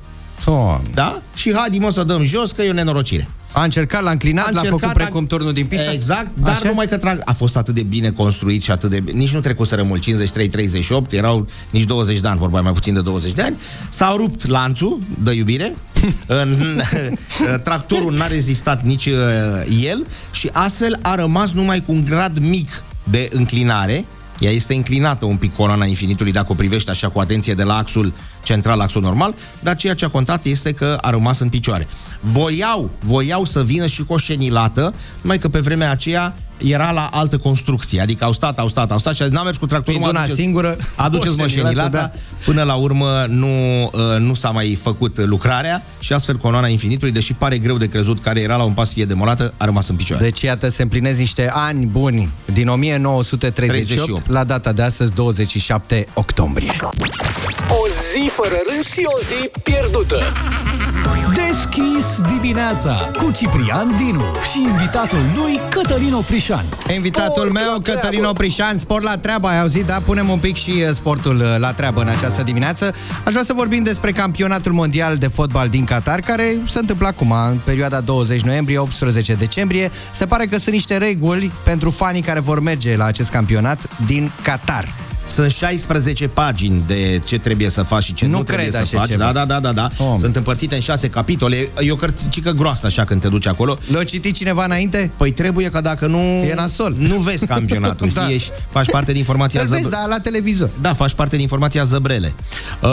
Doamne. 0.45 0.89
da? 0.93 1.22
Și 1.36 1.54
hai, 1.56 1.78
mă, 1.80 1.89
să 1.91 2.04
dăm 2.04 2.24
jos, 2.24 2.52
că 2.52 2.62
e 2.62 2.70
o 2.70 2.74
nenorocire. 2.74 3.28
A 3.52 3.64
încercat, 3.64 4.04
l-a 4.04 4.12
înclinat, 4.12 4.54
l-a 4.54 4.62
făcut 4.64 4.93
precum 4.93 5.28
turnul 5.28 5.54
din 5.54 5.66
Pisa? 5.66 5.91
Exact, 5.91 6.30
dar 6.34 6.54
Așa? 6.54 6.68
numai 6.68 6.88
că 6.88 6.97
trag... 6.97 7.22
a 7.26 7.34
fost 7.34 7.58
atât 7.58 7.74
de 7.74 7.84
bine 7.84 8.12
construit 8.12 8.64
și 8.64 8.72
atât 8.72 8.89
de... 8.89 9.04
Nici 9.14 9.34
nu 9.34 9.39
trecuseră 9.39 9.84
mult, 9.84 10.04
53-38, 10.04 11.12
erau 11.12 11.47
nici 11.70 11.84
20 11.84 12.20
de 12.20 12.28
ani, 12.28 12.39
vorba 12.39 12.62
mai 12.62 12.72
puțin 12.72 12.93
de 12.93 13.02
20 13.02 13.32
de 13.32 13.41
ani. 13.41 13.56
S-a 13.89 14.14
rupt 14.18 14.47
lanțul 14.47 15.00
de 15.24 15.32
iubire, 15.32 15.76
în, 16.28 16.82
tractorul 17.64 18.14
n-a 18.14 18.28
rezistat 18.28 18.84
nici 18.84 19.06
uh, 19.06 19.16
el 19.82 20.06
și 20.32 20.50
astfel 20.52 21.00
a 21.02 21.16
rămas 21.16 21.52
numai 21.52 21.84
cu 21.84 21.91
un 21.91 22.04
grad 22.04 22.38
mic 22.38 22.84
de 23.04 23.28
înclinare, 23.32 24.06
ea 24.40 24.52
este 24.52 24.74
înclinată 24.74 25.26
un 25.26 25.36
pic 25.36 25.56
coloana 25.56 25.86
infinitului 25.86 26.32
dacă 26.32 26.52
o 26.52 26.56
privești 26.56 26.90
așa 26.90 27.10
cu 27.10 27.20
atenție 27.20 27.54
de 27.54 27.64
la 27.64 27.78
axul 27.78 28.14
central, 28.44 28.80
axul 28.80 29.02
normal, 29.02 29.36
dar 29.60 29.76
ceea 29.76 29.94
ce 29.94 30.06
a 30.06 30.10
contat 30.10 30.46
este 30.46 30.72
că 30.72 30.98
a 31.02 31.10
rămas 31.10 31.40
în 31.40 31.50
picioare. 31.50 31.88
Voiau, 32.22 32.92
voiau 33.00 33.46
să 33.46 33.64
vină 33.64 33.86
și 33.86 34.04
cu 34.04 34.14
o 34.14 34.18
șenilată, 34.18 34.94
numai 35.22 35.38
că 35.38 35.50
pe 35.50 35.60
vremea 35.60 35.92
aceea 35.92 36.36
era 36.60 36.91
la 36.91 37.10
altă 37.12 37.38
construcție, 37.38 38.01
adică 38.01 38.24
au 38.24 38.32
stat, 38.34 38.60
au 38.60 38.68
stat, 38.68 38.91
au 38.91 38.97
stat 38.97 39.16
și 39.16 39.24
n-am 39.30 39.43
mers 39.45 39.57
cu 39.57 39.66
tractorul. 39.66 39.99
Fiind 39.99 40.03
mă, 40.03 40.10
una 40.10 40.20
aduceți- 40.20 40.41
singură, 40.41 40.78
Aduceți 40.95 41.39
o 41.39 41.41
mă 41.41 41.47
șenilată, 41.47 41.76
șenilata, 41.76 42.12
da. 42.14 42.20
până 42.45 42.64
la 42.64 42.74
urmă 42.74 43.26
nu, 43.28 43.84
uh, 43.84 43.91
nu 44.18 44.34
s-a 44.34 44.49
mai 44.49 44.78
făcut 44.82 45.18
lucrarea 45.26 45.84
și 45.99 46.14
astfel 46.14 46.36
coloana 46.36 46.68
infinitului, 46.68 47.14
deși 47.14 47.34
pare 47.34 47.57
greu 47.57 47.78
de 47.78 47.88
crezut 47.88 48.20
care 48.20 48.39
era 48.41 48.55
la 48.55 48.64
un 48.64 48.74
pas 48.74 48.88
să 48.88 48.93
fie 48.93 49.05
demolată, 49.05 49.53
a 49.57 49.66
rămas 49.66 49.88
în 49.89 49.95
picioare. 49.95 50.24
Deci, 50.24 50.41
iată, 50.41 50.70
se 50.70 50.82
împlinesc 50.82 51.20
niște 51.20 51.49
ani 51.53 51.86
buni 51.86 52.30
din 52.53 52.68
1938 52.68 54.05
38. 54.05 54.30
la 54.30 54.43
data 54.43 54.72
de 54.72 54.82
astăzi, 54.82 55.14
27 55.14 56.07
octombrie. 56.14 56.72
O 57.70 57.88
zi 58.14 58.30
fără 58.30 58.55
râs 58.76 58.86
și 58.91 59.01
o 59.05 59.18
zi 59.20 59.49
pierdută. 59.64 60.22
Deschis 61.34 62.05
dimineața 62.34 63.12
cu 63.18 63.32
Ciprian 63.32 63.95
Dinu 63.97 64.24
și 64.51 64.62
invitatul 64.62 65.20
lui 65.36 65.60
Cătălin 65.70 66.14
Oprișan. 66.50 66.95
Invitatul 66.95 67.34
Sport 67.34 67.52
meu, 67.52 67.72
la 67.72 67.82
Cătălin 67.82 68.10
treabă. 68.10 68.28
Oprișan, 68.28 68.78
sport 68.78 69.04
la 69.04 69.18
treabă, 69.18 69.47
ai 69.47 69.60
auzit, 69.60 69.86
da? 69.86 70.02
Punem 70.06 70.30
un 70.30 70.39
pic 70.39 70.56
și 70.56 70.70
uh, 70.72 70.89
sportul 70.93 71.36
uh, 71.36 71.56
la 71.58 71.74
treabă 71.74 72.02
în 72.02 72.08
această 72.08 72.43
dimineață. 72.43 72.93
Aș 73.26 73.32
vrea 73.32 73.43
să 73.43 73.54
vorbim 73.54 73.84
despre 73.84 74.12
campionatul 74.12 74.72
mondial 74.72 75.16
de 75.16 75.28
fotbal 75.28 75.70
din 75.70 75.84
Qatar, 75.84 76.20
care 76.20 76.58
se 76.66 76.80
întâmplă 76.80 77.08
acum, 77.08 77.32
în 77.32 77.58
perioada 77.64 78.00
20 78.00 78.41
noiembrie-18 78.41 79.38
decembrie. 79.38 79.91
Se 80.12 80.26
pare 80.26 80.45
că 80.45 80.58
sunt 80.58 80.74
niște 80.74 80.97
reguli 80.97 81.52
pentru 81.64 81.89
fanii 81.89 82.22
care 82.22 82.39
vor 82.39 82.60
merge 82.60 82.95
la 82.95 83.06
acest 83.06 83.30
campionat 83.30 83.89
din 84.06 84.32
Qatar. 84.41 85.09
Sunt 85.32 85.52
16 85.52 86.28
pagini 86.28 86.84
de 86.88 87.20
ce 87.26 87.38
trebuie 87.38 87.70
să 87.70 87.84
faci 87.84 88.04
și 88.04 88.14
ce 88.14 88.26
nu, 88.26 88.38
Nu 88.38 88.44
trebuie 88.44 88.68
cred 88.70 88.76
să 88.86 88.88
așa 88.90 88.98
faci. 89.00 89.10
ceva. 89.10 89.24
Da, 89.24 89.32
da, 89.32 89.46
da, 89.46 89.60
da, 89.60 89.72
da. 89.72 90.04
Om. 90.04 90.20
Sunt 90.20 90.36
împărțite 90.36 90.76
în 90.76 90.82
6 90.82 91.10
capitole. 91.10 91.70
E 91.80 91.92
o 91.92 91.96
cărticică 91.96 92.52
groasă 92.52 92.86
așa 92.86 93.04
când 93.06 93.22
te 93.22 93.28
duci 93.28 93.48
acolo. 93.48 93.78
Le-a 93.92 94.04
citit 94.04 94.36
cineva 94.36 94.64
înainte? 94.66 95.12
Păi 95.18 95.32
trebuie 95.32 95.70
că 95.70 95.82
dacă 95.82 96.08
nu... 96.08 96.18
E 96.20 96.54
nasol. 96.56 96.96
Nu 96.98 97.16
vezi 97.16 97.46
campionatul, 97.46 98.10
Da. 98.14 98.22
știi? 98.22 98.36
Ești, 98.36 98.52
faci 98.70 98.90
parte 98.90 99.12
din 99.12 99.24
formația 99.24 99.62
Îl 99.62 99.68
vezi, 99.68 99.88
zăbr- 99.88 99.92
da, 99.92 100.06
la 100.06 100.20
televizor. 100.20 100.70
Da, 100.82 100.94
faci 100.94 101.14
parte 101.14 101.36
din 101.38 101.48
formația 101.48 101.84
Zăbrele. 101.84 102.34
Uh, 102.82 102.90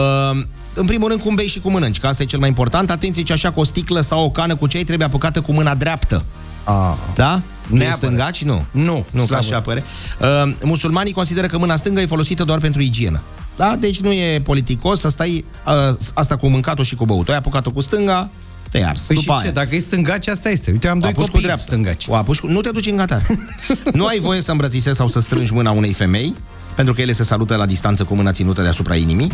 în 0.74 0.86
primul 0.86 1.08
rând, 1.08 1.20
cum 1.20 1.34
bei 1.34 1.46
și 1.46 1.60
cum 1.60 1.72
mănânci, 1.72 1.98
că 1.98 2.06
asta 2.06 2.22
e 2.22 2.26
cel 2.26 2.38
mai 2.38 2.48
important. 2.48 2.90
Atenție, 2.90 3.22
ce 3.22 3.32
așa 3.32 3.50
cu 3.50 3.60
o 3.60 3.64
sticlă 3.64 4.00
sau 4.00 4.24
o 4.24 4.30
cană 4.30 4.56
cu 4.56 4.66
ceai 4.66 4.82
trebuie 4.82 5.06
apucată 5.06 5.40
cu 5.40 5.52
mâna 5.52 5.74
dreaptă. 5.74 6.24
A, 6.64 6.98
Da? 7.14 7.42
Nu 7.66 7.76
Neapărat. 7.76 7.98
stângaci? 7.98 8.42
Nu. 8.42 8.64
Nu, 8.70 9.04
Nu, 9.10 9.20
ca 9.20 9.24
slavă. 9.26 9.42
așa 9.44 9.56
apare. 9.56 9.84
Uh, 10.20 10.54
musulmanii 10.62 11.12
consideră 11.12 11.46
că 11.46 11.58
mâna 11.58 11.76
stângă 11.76 12.00
e 12.00 12.06
folosită 12.06 12.44
doar 12.44 12.58
pentru 12.58 12.82
igienă. 12.82 13.22
Da? 13.56 13.76
Deci 13.78 14.00
nu 14.00 14.12
e 14.12 14.40
politicos 14.40 15.00
să 15.00 15.08
stai 15.08 15.44
uh, 15.66 15.96
asta 16.14 16.36
cu 16.36 16.48
mâncatul 16.48 16.84
și 16.84 16.94
cu 16.94 17.04
băutul. 17.04 17.32
Ai 17.32 17.38
apucat-o 17.38 17.70
cu 17.70 17.80
stânga, 17.80 18.30
te 18.70 18.84
ars. 18.84 19.02
Păi 19.02 19.16
După 19.16 19.32
și 19.32 19.38
aia. 19.38 19.46
ce, 19.48 19.50
dacă 19.54 19.74
e 19.74 19.78
stângaci, 19.78 20.28
asta 20.28 20.50
este. 20.50 20.70
Uite, 20.70 20.88
am 20.88 20.96
O 20.96 21.00
doi 21.00 21.08
apuci 21.10 21.20
copii 21.24 21.38
cu 21.38 21.44
dreapta. 21.44 21.64
stângaci. 21.64 22.04
O 22.08 22.14
apuci 22.14 22.38
cu... 22.38 22.46
Nu 22.46 22.60
te 22.60 22.70
duci 22.70 22.86
în 22.86 22.96
Qatar. 22.96 23.22
nu 23.92 24.06
ai 24.06 24.18
voie 24.18 24.40
să 24.42 24.50
îmbrățișezi 24.50 24.96
sau 24.96 25.08
să 25.08 25.20
strângi 25.20 25.52
mâna 25.52 25.70
unei 25.70 25.92
femei, 25.92 26.34
pentru 26.74 26.94
că 26.94 27.00
ele 27.00 27.12
se 27.12 27.24
salută 27.24 27.56
la 27.56 27.66
distanță 27.66 28.04
cu 28.04 28.14
mâna 28.14 28.30
ținută 28.32 28.62
deasupra 28.62 28.94
inimii. 28.96 29.32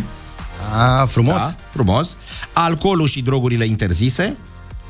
A, 0.79 1.05
frumos. 1.05 1.35
Da, 1.35 1.51
frumos. 1.73 2.17
Alcoolul 2.53 3.07
și 3.09 3.23
drogurile 3.23 3.65
interzise. 3.65 4.37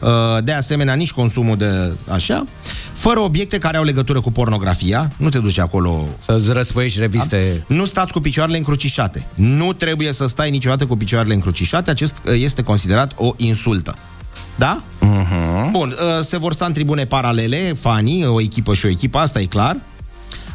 Uh, 0.03 0.09
De 0.45 0.53
asemenea, 0.53 0.95
nici 0.95 1.13
consumul 1.13 1.57
de 1.57 1.93
așa. 2.11 2.47
Fără 2.93 3.21
obiecte 3.21 3.59
care 3.59 3.77
au 3.77 3.85
legătură 3.85 4.21
cu 4.21 4.31
pornografia. 4.33 5.13
Nu 5.17 5.29
te 5.29 5.39
duci 5.39 5.59
acolo 5.59 6.07
Să-ți 6.25 6.53
răsfoiești 6.53 6.99
reviste. 6.99 7.65
nu 7.67 7.85
stați 7.85 8.13
cu 8.13 8.21
picioarele 8.21 8.57
încrucișate. 8.57 9.27
Nu 9.35 9.73
trebuie 9.73 10.13
să 10.13 10.27
stai 10.27 10.51
niciodată 10.51 10.87
cu 10.87 10.97
picioarele 10.97 11.35
încrucișate. 11.35 11.91
Acest 11.91 12.15
uh, 12.27 12.35
este 12.39 12.63
considerat 12.63 13.13
o 13.17 13.33
insultă. 13.37 13.95
Da? 14.57 14.83
Uh-huh. 15.01 15.71
Bun, 15.71 15.89
uh, 16.19 16.25
se 16.25 16.39
vor 16.39 16.53
sta 16.53 16.65
în 16.65 16.73
tribune 16.73 17.05
paralele, 17.05 17.75
fanii, 17.81 18.27
o 18.27 18.41
echipă 18.41 18.75
și 18.75 18.87
o 18.87 18.89
echipă, 18.89 19.19
asta 19.19 19.41
e 19.41 19.45
clar. 19.45 19.77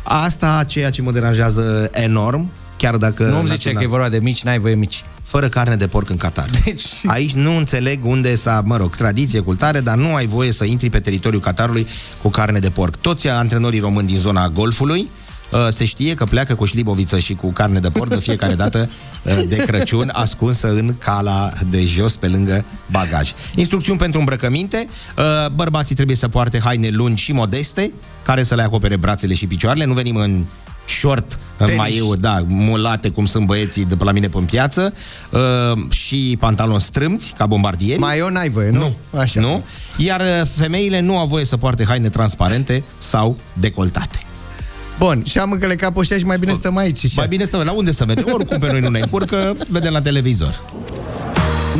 Asta 0.04 0.64
ceea 0.68 0.89
ce 0.89 1.02
mă 1.02 1.12
deranjează 1.12 1.89
enorm, 1.93 2.52
chiar 2.78 2.95
dacă... 2.95 3.24
Nu 3.24 3.30
îmi 3.30 3.38
zice 3.39 3.52
național- 3.52 3.78
că 3.78 3.84
e 3.84 3.88
vorba 3.89 4.10
de 4.10 4.20
mici, 4.20 4.43
n-ai 4.43 4.60
voie 4.60 4.76
mici. 4.76 5.04
Fără 5.28 5.47
carne 5.49 5.75
de 5.75 5.88
porc 5.88 6.09
în 6.09 6.17
Qatar. 6.17 6.49
Deci- 6.65 6.84
Aici 7.05 7.34
nu 7.34 7.55
înțeleg 7.57 8.05
unde 8.05 8.36
s-a, 8.36 8.61
mă 8.65 8.78
rog, 8.78 8.95
tradiție, 8.95 9.39
cultare, 9.39 9.80
dar 9.80 9.95
nu 9.95 10.13
ai 10.15 10.25
voie 10.25 10.51
să 10.51 10.65
intri 10.65 10.89
pe 10.89 10.99
teritoriul 10.99 11.41
Qatarului 11.41 11.88
cu 12.21 12.30
carne 12.30 12.59
de 12.59 12.69
porc. 12.69 12.95
Toți 12.95 13.28
antrenorii 13.28 13.80
români 13.80 14.07
din 14.07 14.19
zona 14.19 14.49
Golfului 14.49 15.07
uh, 15.51 15.67
se 15.69 15.86
știe 15.86 16.13
că 16.13 16.23
pleacă 16.23 16.55
cu 16.55 16.65
șliboviță 16.65 17.19
și 17.19 17.34
cu 17.34 17.51
carne 17.51 17.80
de 17.80 17.89
porc 17.89 18.09
de 18.09 18.19
fiecare 18.19 18.53
dată 18.63 18.89
uh, 19.23 19.34
de 19.47 19.55
Crăciun, 19.55 20.09
ascunsă 20.13 20.67
în 20.69 20.95
cala 20.97 21.51
de 21.69 21.86
jos 21.86 22.15
pe 22.15 22.28
lângă 22.28 22.65
bagaj. 22.91 23.32
Instrucțiuni 23.55 23.99
pentru 23.99 24.19
îmbrăcăminte. 24.19 24.88
uh, 25.17 25.23
Bărbații 25.55 25.95
trebuie 25.95 26.15
să 26.15 26.28
poarte 26.28 26.59
haine 26.63 26.89
lungi 26.89 27.23
și 27.23 27.32
modeste, 27.32 27.91
care 28.23 28.43
să 28.43 28.55
le 28.55 28.61
acopere 28.63 28.95
brațele 28.97 29.34
și 29.34 29.47
picioarele. 29.47 29.86
Nu 29.86 29.93
venim 29.93 30.15
în 30.15 30.45
short, 30.88 31.39
în 31.57 31.65
Tenis. 31.65 31.77
maieu, 31.79 32.15
da, 32.15 32.43
mulate, 32.47 33.09
cum 33.09 33.25
sunt 33.25 33.45
băieții 33.45 33.85
de 33.85 33.95
pe 33.95 34.03
la 34.03 34.11
mine 34.11 34.27
pe 34.27 34.39
piață, 34.39 34.93
uh, 35.29 35.39
și 35.89 36.35
pantaloni 36.39 36.81
strâmți, 36.81 37.33
ca 37.38 37.45
bombardieri. 37.45 37.99
Mai 37.99 38.17
eu 38.17 38.29
n-ai 38.29 38.49
voie, 38.49 38.69
nu? 38.69 38.79
Nu. 38.79 39.19
Așa. 39.19 39.39
Nu? 39.39 39.63
Iar 39.97 40.19
uh, 40.19 40.47
femeile 40.55 40.99
nu 40.99 41.17
au 41.17 41.27
voie 41.27 41.45
să 41.45 41.57
poarte 41.57 41.85
haine 41.85 42.09
transparente 42.09 42.83
sau 42.97 43.38
decoltate. 43.53 44.19
Bun, 44.99 45.23
și 45.25 45.39
am 45.39 45.51
încălecat 45.51 45.93
pe 45.93 45.99
ăștia 45.99 46.17
și 46.17 46.25
mai 46.25 46.38
bine 46.38 46.53
stăm 46.53 46.77
aici. 46.77 46.97
Și 46.97 47.13
Mai 47.15 47.27
bine 47.27 47.45
să 47.45 47.61
la 47.65 47.71
unde 47.71 47.91
să 47.91 48.05
mergem? 48.05 48.25
Oricum 48.33 48.59
pe 48.59 48.71
noi 48.71 48.79
nu 48.79 48.89
ne 48.89 48.99
încurcă, 48.99 49.55
vedem 49.69 49.91
la 49.91 50.01
televizor. 50.01 50.61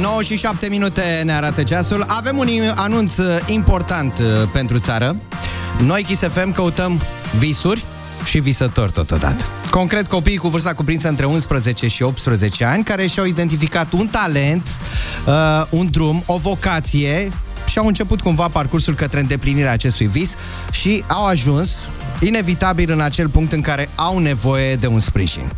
9 0.02 0.22
și 0.22 0.38
7 0.38 0.68
minute 0.68 1.22
ne 1.26 1.34
arată 1.34 1.64
ceasul. 1.64 2.06
Avem 2.08 2.38
un 2.38 2.48
anunț 2.76 3.18
uh, 3.18 3.26
important 3.46 4.14
uh, 4.20 4.26
pentru 4.54 4.80
țară. 4.80 5.16
Noi, 5.84 6.04
Kiss 6.04 6.22
FM, 6.22 6.54
căutăm 6.54 7.02
visuri 7.38 7.86
și 8.26 8.40
visători 8.40 8.92
totodată. 8.92 9.44
Concret, 9.70 10.08
copiii 10.08 10.38
cu 10.38 10.48
vârsta 10.48 10.74
cuprinsă 10.74 11.08
între 11.08 11.26
11 11.26 11.88
și 11.88 12.04
18 12.04 12.66
ani, 12.66 12.84
care 12.84 13.08
și-au 13.08 13.26
identificat 13.26 13.92
un 13.92 14.08
talent, 14.08 14.68
uh, 15.26 15.34
un 15.70 15.88
drum, 15.92 16.24
o 16.26 16.38
vocație 16.38 17.32
și 17.70 17.78
au 17.78 17.88
început 17.88 18.22
cumva 18.22 18.48
parcursul 18.48 18.94
către 18.94 19.20
îndeplinirea 19.20 19.72
acestui 19.72 20.08
vis 20.08 20.36
și 20.72 21.04
au 21.08 21.26
ajuns 21.26 21.90
inevitabil 22.20 22.92
în 22.92 23.02
acel 23.02 23.30
punct 23.30 23.52
în 23.52 23.62
care 23.62 23.90
au 23.96 24.20
nevoie 24.20 24.76
de 24.76 24.88
un 24.88 25.00
sprijin. 25.00 25.52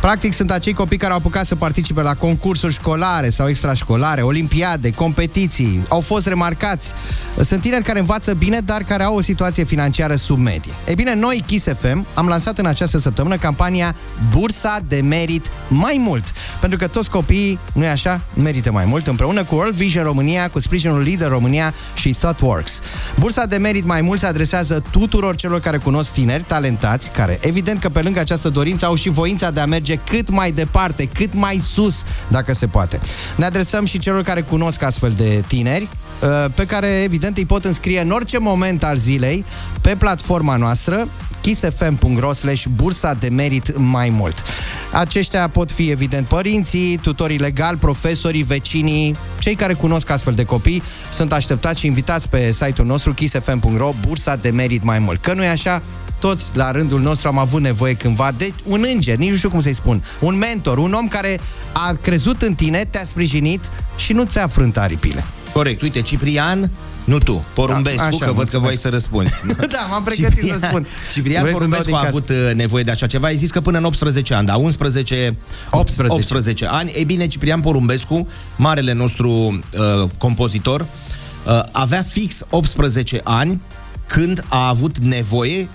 Practic 0.00 0.32
sunt 0.32 0.50
acei 0.50 0.72
copii 0.72 0.96
care 0.96 1.12
au 1.12 1.18
apucat 1.18 1.46
să 1.46 1.54
participe 1.54 2.02
la 2.02 2.14
concursuri 2.14 2.72
școlare 2.72 3.28
sau 3.28 3.48
extrașcolare, 3.48 4.22
olimpiade, 4.22 4.90
competiții, 4.90 5.84
au 5.88 6.00
fost 6.00 6.26
remarcați. 6.26 6.92
Sunt 7.40 7.60
tineri 7.60 7.84
care 7.84 7.98
învață 7.98 8.34
bine, 8.34 8.60
dar 8.64 8.82
care 8.82 9.02
au 9.02 9.16
o 9.16 9.20
situație 9.20 9.64
financiară 9.64 10.14
sub 10.14 10.38
medie. 10.38 10.72
Ei 10.88 10.94
bine, 10.94 11.14
noi, 11.14 11.44
Kiss 11.46 11.66
FM, 11.80 12.06
am 12.14 12.26
lansat 12.26 12.58
în 12.58 12.66
această 12.66 12.98
săptămână 12.98 13.36
campania 13.36 13.94
Bursa 14.30 14.78
de 14.88 15.00
Merit 15.00 15.50
Mai 15.68 15.96
Mult. 15.98 16.32
Pentru 16.60 16.78
că 16.78 16.86
toți 16.86 17.10
copiii, 17.10 17.58
nu-i 17.72 17.88
așa, 17.88 18.20
merită 18.34 18.72
mai 18.72 18.84
mult, 18.84 19.06
împreună 19.06 19.44
cu 19.44 19.54
World 19.54 19.74
Vision 19.74 20.04
România, 20.04 20.48
cu 20.48 20.58
sprijinul 20.58 21.02
Leader 21.02 21.28
România 21.28 21.74
și 21.94 22.12
ThoughtWorks. 22.12 22.80
Bursa 23.18 23.44
de 23.46 23.56
Merit 23.56 23.84
Mai 23.84 24.00
Mult 24.00 24.20
se 24.20 24.26
adresează 24.26 24.82
tuturor 24.90 25.36
celor 25.36 25.60
care 25.60 25.76
cunosc 25.76 26.12
tineri 26.12 26.42
talentați, 26.42 27.10
care 27.10 27.38
evident 27.42 27.80
că 27.80 27.88
pe 27.88 28.00
lângă 28.02 28.20
această 28.20 28.48
dorință 28.48 28.86
au 28.86 28.94
și 28.94 29.08
voința 29.08 29.50
de 29.50 29.60
a 29.60 29.66
merge 29.66 29.89
cât 29.96 30.30
mai 30.30 30.52
departe, 30.52 31.04
cât 31.04 31.34
mai 31.34 31.58
sus, 31.58 32.02
dacă 32.28 32.54
se 32.54 32.66
poate. 32.66 33.00
Ne 33.36 33.44
adresăm 33.44 33.84
și 33.84 33.98
celor 33.98 34.22
care 34.22 34.40
cunosc 34.40 34.82
astfel 34.82 35.10
de 35.10 35.44
tineri, 35.46 35.88
uh, 36.22 36.50
pe 36.54 36.66
care 36.66 37.02
evident 37.02 37.36
îi 37.36 37.46
pot 37.46 37.64
înscrie 37.64 38.00
în 38.00 38.10
orice 38.10 38.38
moment 38.38 38.84
al 38.84 38.96
zilei 38.96 39.44
pe 39.80 39.96
platforma 39.98 40.56
noastră 40.56 41.08
kissfm.ro 41.40 42.32
slash 42.32 42.64
bursa 42.74 43.14
de 43.14 43.28
merit 43.28 43.76
mai 43.76 44.08
mult. 44.08 44.44
Aceștia 44.92 45.48
pot 45.48 45.70
fi, 45.70 45.90
evident, 45.90 46.26
părinții, 46.26 46.96
tutorii 46.96 47.38
legali, 47.38 47.76
profesorii, 47.76 48.42
vecinii, 48.42 49.16
cei 49.38 49.54
care 49.54 49.74
cunosc 49.74 50.10
astfel 50.10 50.32
de 50.32 50.44
copii 50.44 50.82
sunt 51.10 51.32
așteptați 51.32 51.80
și 51.80 51.86
invitați 51.86 52.28
pe 52.28 52.50
site-ul 52.50 52.86
nostru 52.86 53.14
kissfm.ro 53.14 53.90
bursa 54.06 54.36
de 54.36 54.50
merit 54.50 54.82
mai 54.82 54.98
mult. 54.98 55.20
Că 55.20 55.34
nu 55.34 55.44
e 55.44 55.48
așa, 55.48 55.82
toți 56.20 56.44
la 56.52 56.70
rândul 56.70 57.00
nostru 57.00 57.28
am 57.28 57.38
avut 57.38 57.60
nevoie 57.60 57.94
cândva 57.94 58.32
de 58.36 58.52
un 58.64 58.84
înger, 58.94 59.16
nici 59.16 59.30
nu 59.30 59.36
știu 59.36 59.50
cum 59.50 59.60
să-i 59.60 59.74
spun, 59.74 60.04
un 60.20 60.36
mentor, 60.38 60.78
un 60.78 60.92
om 60.92 61.08
care 61.08 61.40
a 61.72 61.92
crezut 62.00 62.42
în 62.42 62.54
tine, 62.54 62.84
te-a 62.90 63.04
sprijinit 63.04 63.60
și 63.96 64.12
nu 64.12 64.24
ți-a 64.24 64.46
frânt 64.46 64.76
aripile. 64.76 65.24
Corect. 65.52 65.82
Uite, 65.82 66.00
Ciprian, 66.00 66.70
nu 67.04 67.18
tu, 67.18 67.44
Porumbescu, 67.54 67.96
Da, 67.98 68.04
așa, 68.06 68.24
că 68.24 68.32
văd 68.32 68.48
că 68.48 68.58
mulțumesc. 68.58 68.66
voi 68.66 68.76
să 68.76 68.88
răspunzi. 68.88 69.34
da, 69.76 69.86
m-am 69.90 70.02
pregătit 70.02 70.52
să 70.52 70.58
spun. 70.68 70.86
Ciprian 71.12 71.42
Vrei 71.42 71.54
să-mi 71.56 71.70
dau 71.70 71.80
Porumbescu 71.80 71.84
din 71.84 71.94
a 71.94 71.98
casă? 71.98 72.08
avut 72.08 72.28
uh, 72.28 72.54
nevoie 72.54 72.82
de 72.82 72.90
așa 72.90 73.06
ceva. 73.06 73.26
Ai 73.26 73.36
zis 73.36 73.50
că 73.50 73.60
până 73.60 73.78
în 73.78 73.84
18 73.84 74.34
ani, 74.34 74.46
da, 74.46 74.56
11, 74.56 75.36
18. 75.70 76.14
18 76.14 76.66
ani. 76.66 76.90
Ei 76.94 77.04
bine, 77.04 77.26
Ciprian 77.26 77.60
Porumbescu, 77.60 78.28
marele 78.56 78.92
nostru 78.92 79.30
uh, 79.30 80.08
compozitor, 80.18 80.80
uh, 80.80 81.60
avea 81.72 82.02
fix 82.02 82.42
18 82.50 83.20
ani 83.24 83.60
când 84.06 84.44
a 84.48 84.68
avut 84.68 84.98
nevoie 84.98 85.68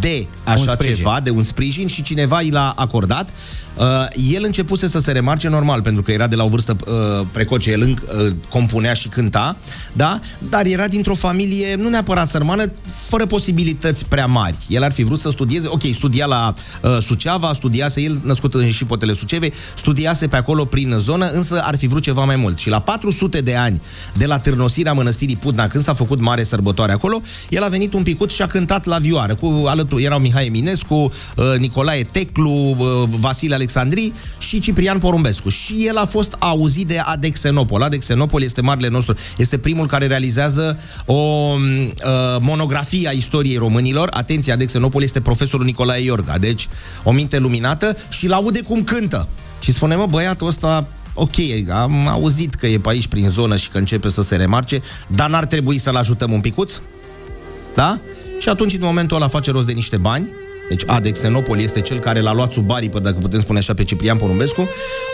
de 0.00 0.26
așa 0.44 0.60
Un 0.60 0.66
sprijin. 0.66 0.96
ceva, 0.96 1.20
de 1.22 1.30
un 1.30 1.42
sprijin 1.42 1.86
și 1.86 2.02
cineva 2.02 2.40
i 2.40 2.50
l-a 2.50 2.72
acordat. 2.76 3.28
Uh, 3.78 3.84
el 4.32 4.44
începuse 4.44 4.88
să 4.88 4.98
se 4.98 5.12
remarce 5.12 5.48
normal, 5.48 5.82
pentru 5.82 6.02
că 6.02 6.12
era 6.12 6.26
de 6.26 6.36
la 6.36 6.44
o 6.44 6.48
vârstă 6.48 6.76
uh, 6.86 7.26
precoce, 7.32 7.70
el 7.70 7.80
înc, 7.82 8.00
uh, 8.00 8.32
compunea 8.48 8.92
și 8.92 9.08
cânta, 9.08 9.56
da? 9.92 10.20
dar 10.48 10.66
era 10.66 10.88
dintr-o 10.88 11.14
familie, 11.14 11.74
nu 11.74 11.88
neapărat 11.88 12.28
sărmană, 12.28 12.72
fără 13.08 13.26
posibilități 13.26 14.06
prea 14.06 14.26
mari. 14.26 14.56
El 14.68 14.82
ar 14.82 14.92
fi 14.92 15.02
vrut 15.02 15.18
să 15.18 15.30
studieze, 15.30 15.66
ok, 15.68 15.82
studia 15.94 16.26
la 16.26 16.52
uh, 16.82 16.98
Suceava, 17.00 17.52
studiase, 17.52 18.00
el 18.00 18.20
născut 18.24 18.54
în 18.54 18.70
șipotele 18.70 19.12
Sucevei, 19.12 19.52
studiase 19.76 20.26
pe 20.26 20.36
acolo 20.36 20.64
prin 20.64 20.94
zonă, 20.98 21.30
însă 21.30 21.62
ar 21.64 21.76
fi 21.76 21.86
vrut 21.86 22.02
ceva 22.02 22.24
mai 22.24 22.36
mult. 22.36 22.58
Și 22.58 22.68
la 22.68 22.80
400 22.80 23.40
de 23.40 23.54
ani 23.54 23.82
de 24.16 24.26
la 24.26 24.38
târnosirea 24.38 24.92
mănăstirii 24.92 25.36
Putna, 25.36 25.66
când 25.66 25.84
s-a 25.84 25.94
făcut 25.94 26.20
mare 26.20 26.44
sărbătoare 26.44 26.92
acolo, 26.92 27.20
el 27.48 27.62
a 27.62 27.68
venit 27.68 27.92
un 27.92 28.02
picut 28.02 28.30
și 28.30 28.42
a 28.42 28.46
cântat 28.46 28.84
la 28.84 28.98
vioară. 28.98 29.34
Cu 29.34 29.66
alături 29.68 30.04
erau 30.04 30.18
Mihai 30.18 30.46
Eminescu, 30.46 30.94
uh, 30.94 31.44
Nicolae 31.58 32.02
Teclu, 32.02 32.76
uh, 32.78 33.08
Vasile 33.10 33.54
Alexandri 33.54 34.12
și 34.38 34.60
Ciprian 34.60 34.98
Porumbescu. 34.98 35.48
Și 35.48 35.86
el 35.86 35.96
a 35.96 36.04
fost 36.04 36.36
auzit 36.38 36.86
de 36.86 36.98
Adexenopol. 36.98 37.82
Adexenopol 37.82 38.42
este 38.42 38.60
marele 38.60 38.88
nostru, 38.88 39.14
este 39.36 39.58
primul 39.58 39.86
care 39.86 40.06
realizează 40.06 40.78
o 41.06 41.14
uh, 41.14 42.36
monografie 42.40 43.08
a 43.08 43.12
istoriei 43.12 43.56
românilor. 43.56 44.08
Atenție, 44.12 44.52
Adexenopol 44.52 45.02
este 45.02 45.20
profesorul 45.20 45.66
Nicolae 45.66 46.02
Iorga, 46.02 46.38
deci 46.38 46.68
o 47.04 47.12
minte 47.12 47.38
luminată 47.38 47.96
și 48.08 48.26
l-aude 48.26 48.60
cum 48.60 48.84
cântă. 48.84 49.28
Și 49.60 49.72
spune, 49.72 49.94
mă, 49.94 50.06
băiatul 50.06 50.46
ăsta 50.46 50.86
ok, 51.14 51.34
am 51.70 52.08
auzit 52.08 52.54
că 52.54 52.66
e 52.66 52.78
pe 52.78 52.88
aici 52.88 53.06
prin 53.06 53.28
zonă 53.28 53.56
și 53.56 53.68
că 53.68 53.78
începe 53.78 54.08
să 54.08 54.22
se 54.22 54.36
remarce, 54.36 54.80
dar 55.06 55.30
n-ar 55.30 55.46
trebui 55.46 55.78
să-l 55.78 55.96
ajutăm 55.96 56.32
un 56.32 56.40
picuț? 56.40 56.72
Da? 57.74 58.00
Și 58.38 58.48
atunci, 58.48 58.72
în 58.72 58.80
momentul 58.82 59.16
ăla, 59.16 59.28
face 59.28 59.50
rost 59.50 59.66
de 59.66 59.72
niște 59.72 59.96
bani. 59.96 60.28
Deci 60.68 60.82
Adexenopol 60.86 61.60
este 61.60 61.80
cel 61.80 61.98
care 61.98 62.20
l-a 62.20 62.32
luat 62.32 62.52
sub 62.52 62.70
aripă, 62.70 62.98
dacă 62.98 63.16
putem 63.20 63.40
spune 63.40 63.58
așa, 63.58 63.74
pe 63.74 63.84
Ciprian 63.84 64.16
Porumbescu. 64.16 64.68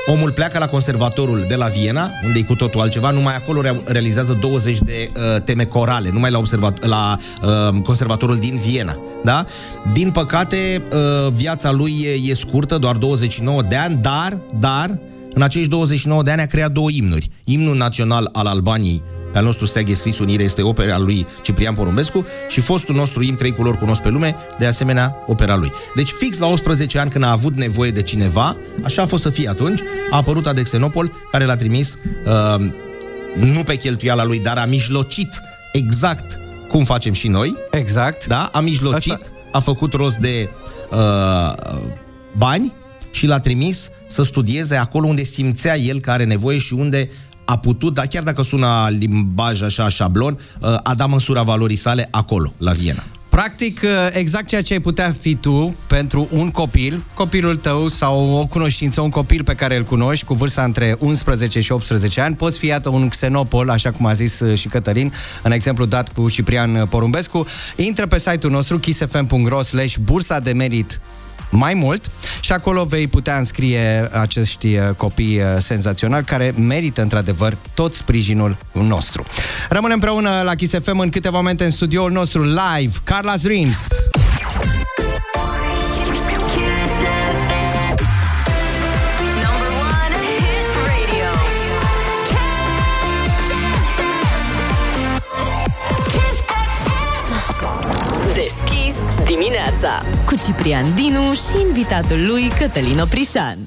Omul 0.06 0.30
pleacă 0.32 0.58
la 0.58 0.66
conservatorul 0.66 1.44
de 1.48 1.54
la 1.54 1.66
Viena, 1.66 2.10
unde 2.24 2.38
e 2.38 2.42
cu 2.42 2.54
totul 2.54 2.80
altceva. 2.80 3.10
Numai 3.10 3.34
acolo 3.34 3.60
rea- 3.62 3.82
realizează 3.84 4.38
20 4.40 4.78
de 4.78 5.08
uh, 5.16 5.42
teme 5.42 5.64
corale, 5.64 6.10
numai 6.12 6.30
la, 6.30 6.38
observat- 6.38 6.84
la 6.86 7.16
uh, 7.42 7.80
conservatorul 7.82 8.36
din 8.36 8.58
Viena. 8.58 8.98
Da? 9.24 9.44
Din 9.92 10.10
păcate, 10.10 10.82
uh, 10.92 11.32
viața 11.32 11.72
lui 11.72 11.92
e, 12.04 12.30
e 12.30 12.34
scurtă, 12.34 12.78
doar 12.78 12.96
29 12.96 13.62
de 13.62 13.76
ani, 13.76 13.96
dar, 13.96 14.38
dar, 14.60 14.98
în 15.34 15.42
acești 15.42 15.68
29 15.68 16.22
de 16.22 16.30
ani 16.30 16.40
a 16.40 16.46
creat 16.46 16.72
două 16.72 16.88
imnuri. 16.90 17.28
Imnul 17.44 17.76
național 17.76 18.28
al 18.32 18.46
Albaniei, 18.46 19.02
pe 19.34 19.40
al 19.40 19.46
nostru 19.46 19.66
steag 19.66 19.88
e 19.88 19.94
scris 19.94 20.18
unire, 20.18 20.42
este 20.42 20.62
opera 20.62 20.98
lui 20.98 21.26
Ciprian 21.42 21.74
Porumbescu 21.74 22.26
și 22.48 22.60
fostul 22.60 22.94
nostru 22.94 23.22
im 23.22 23.34
trei 23.34 23.52
culori 23.52 23.78
cunosc 23.78 24.02
pe 24.02 24.08
lume, 24.08 24.36
de 24.58 24.66
asemenea 24.66 25.16
opera 25.26 25.56
lui. 25.56 25.70
Deci 25.94 26.08
fix 26.08 26.38
la 26.38 26.46
18 26.46 26.98
ani 26.98 27.10
când 27.10 27.24
a 27.24 27.30
avut 27.30 27.54
nevoie 27.54 27.90
de 27.90 28.02
cineva, 28.02 28.56
așa 28.84 29.02
a 29.02 29.06
fost 29.06 29.22
să 29.22 29.30
fie 29.30 29.48
atunci, 29.48 29.80
a 30.10 30.16
apărut 30.16 30.46
Adexenopol 30.46 31.12
care 31.30 31.44
l-a 31.44 31.54
trimis 31.54 31.98
uh, 32.26 32.66
nu 33.34 33.62
pe 33.62 33.76
cheltuiala 33.76 34.24
lui, 34.24 34.40
dar 34.40 34.58
a 34.58 34.64
mijlocit 34.64 35.42
exact 35.72 36.40
cum 36.68 36.84
facem 36.84 37.12
și 37.12 37.28
noi. 37.28 37.56
Exact. 37.70 38.26
Da, 38.26 38.50
a 38.52 38.60
mijlocit, 38.60 39.12
Asta- 39.12 39.26
a 39.52 39.58
făcut 39.58 39.92
rost 39.92 40.16
de 40.16 40.50
uh, 40.90 41.52
bani 42.36 42.74
și 43.10 43.26
l-a 43.26 43.38
trimis 43.38 43.90
să 44.06 44.22
studieze 44.22 44.76
acolo 44.76 45.06
unde 45.06 45.22
simțea 45.22 45.78
el 45.78 46.00
că 46.00 46.10
are 46.10 46.24
nevoie 46.24 46.58
și 46.58 46.74
unde 46.74 47.10
a 47.44 47.58
putut, 47.58 47.94
dar 47.94 48.06
chiar 48.06 48.22
dacă 48.22 48.42
sună 48.42 48.88
limbaj 48.98 49.62
așa 49.62 49.88
șablon, 49.88 50.38
uh, 50.60 50.76
a 50.82 50.94
dat 50.94 51.08
măsura 51.08 51.42
valorii 51.42 51.76
sale 51.76 52.08
acolo, 52.10 52.52
la 52.58 52.72
Viena. 52.72 53.02
Practic, 53.34 53.80
exact 54.12 54.46
ceea 54.46 54.62
ce 54.62 54.72
ai 54.72 54.80
putea 54.80 55.14
fi 55.20 55.34
tu 55.34 55.76
pentru 55.86 56.28
un 56.30 56.50
copil, 56.50 57.02
copilul 57.14 57.56
tău 57.56 57.88
sau 57.88 58.30
o 58.30 58.46
cunoștință, 58.46 59.00
un 59.00 59.10
copil 59.10 59.44
pe 59.44 59.54
care 59.54 59.76
îl 59.76 59.82
cunoști 59.82 60.24
cu 60.24 60.34
vârsta 60.34 60.62
între 60.62 60.96
11 60.98 61.60
și 61.60 61.72
18 61.72 62.20
ani, 62.20 62.36
poți 62.36 62.58
fi, 62.58 62.66
iată, 62.66 62.88
un 62.88 63.08
xenopol, 63.08 63.70
așa 63.70 63.90
cum 63.90 64.06
a 64.06 64.12
zis 64.12 64.40
uh, 64.40 64.58
și 64.58 64.68
Cătălin, 64.68 65.12
în 65.42 65.52
exemplu 65.52 65.84
dat 65.84 66.12
cu 66.12 66.30
Ciprian 66.30 66.86
Porumbescu. 66.86 67.46
Intră 67.76 68.06
pe 68.06 68.18
site-ul 68.18 68.52
nostru 68.52 68.78
kissfm.ro 68.78 69.62
slash 69.62 69.96
bursa 69.96 70.38
de 70.38 70.52
merit 70.52 71.00
mai 71.50 71.74
mult 71.74 72.10
și 72.40 72.52
acolo 72.52 72.84
vei 72.84 73.06
putea 73.06 73.36
înscrie 73.36 74.08
acești 74.12 74.76
uh, 74.76 74.90
copii 74.96 75.38
uh, 75.38 75.44
senzaționali 75.58 76.24
care 76.24 76.54
merită 76.58 77.02
într-adevăr 77.02 77.56
tot 77.74 77.94
sprijinul 77.94 78.56
nostru. 78.72 79.24
Rămânem 79.68 79.94
împreună 79.94 80.42
la 80.44 80.54
Kiss 80.54 80.74
FM 80.82 80.98
în 80.98 81.10
câteva 81.10 81.36
momente 81.36 81.64
în 81.64 81.70
studioul 81.70 82.10
nostru 82.10 82.42
live, 82.42 82.96
Carla's 83.04 83.42
Dreams. 83.42 83.86
Dimineața 99.64 100.02
cu 100.26 100.34
Ciprian 100.34 100.94
Dinu 100.94 101.32
și 101.32 101.66
invitatul 101.68 102.24
lui 102.26 102.48
Cătălin 102.58 102.98
Oprișan. 102.98 103.58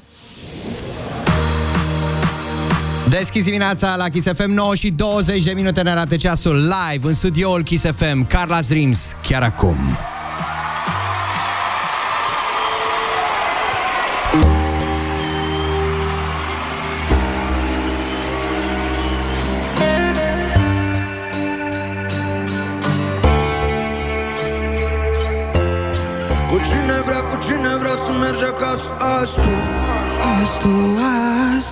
Deschis 3.08 3.44
dimineața 3.44 3.96
la 3.96 4.08
Kiss 4.08 4.26
FM 4.34 4.50
9 4.50 4.74
și 4.74 4.90
20 4.90 5.42
de 5.42 5.52
minute 5.52 5.82
ne 5.82 5.90
arată 5.90 6.16
ceasul 6.16 6.56
live 6.56 7.06
în 7.06 7.12
studioul 7.12 7.62
Kiss 7.62 7.84
FM, 7.96 8.26
Carla's 8.26 8.68
Dreams, 8.68 9.16
chiar 9.22 9.42
acum. 9.42 9.76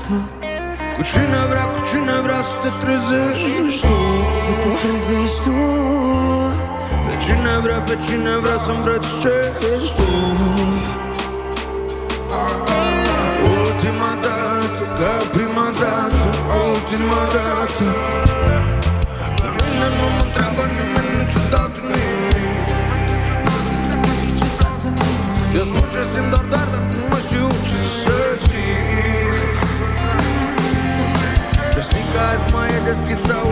Azi 0.06 0.12
tu 0.12 0.18
Cu 0.96 1.02
cine 1.02 1.40
vrea, 1.50 1.64
cu 1.74 1.80
cine 1.90 2.16
vrea 2.24 2.42
să 2.48 2.54
te 2.62 2.70
trezești 2.82 3.80
tu? 3.86 3.98
Să 4.44 4.52
te 4.62 4.70
trezești 4.82 5.40
tu? 5.44 5.56
Pe 7.06 7.14
cine 7.24 7.52
vrea, 7.62 7.80
pe 7.88 7.94
cine 8.04 8.32
vrea 8.44 8.58
să 8.64 8.70
îmbrățișezi 8.76 9.90
tu? 9.96 10.08
Ultima 13.60 14.12
dată, 14.24 14.82
ca 14.98 15.12
prima 15.34 15.68
dată 15.80 16.24
Ultima 16.72 17.22
dată. 17.36 17.86
Pe 19.40 19.48
mine 19.58 19.86
nu 19.98 20.06
mă 20.14 20.22
întreabă 20.26 20.62
nimeni 20.76 21.10
niciodată 21.20 21.78
nimic. 21.90 22.66
Eu 25.56 25.64
spun 25.70 25.86
ce 25.92 26.02
simt 26.12 26.30
doar, 26.32 26.44
doar, 26.52 26.68
dar 26.72 26.85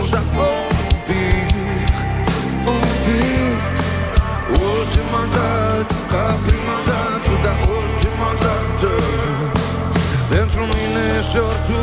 ușa 0.05 0.23
un 0.37 0.75
pic 1.07 1.93
Un 2.73 2.87
pic 3.03 3.61
Ultima 4.71 5.23
dată, 5.35 5.95
ca 6.11 6.25
prima 6.45 6.77
dată, 6.89 7.31
dar 7.43 7.57
ultima 7.79 8.31
dată. 8.43 8.91
Pentru 10.29 10.61
mine 10.73 11.01
ești 11.19 11.37
ori 11.37 11.61
tu, 11.67 11.79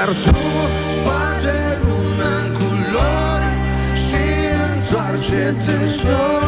Dar 0.00 0.08
tu 0.08 0.36
sparge 0.96 1.60
lumea 1.82 2.36
în 2.44 2.52
culori 2.58 3.50
Și 4.04 4.22
întoarce-te 4.74 5.72
în 5.72 5.88
zori 5.88 6.39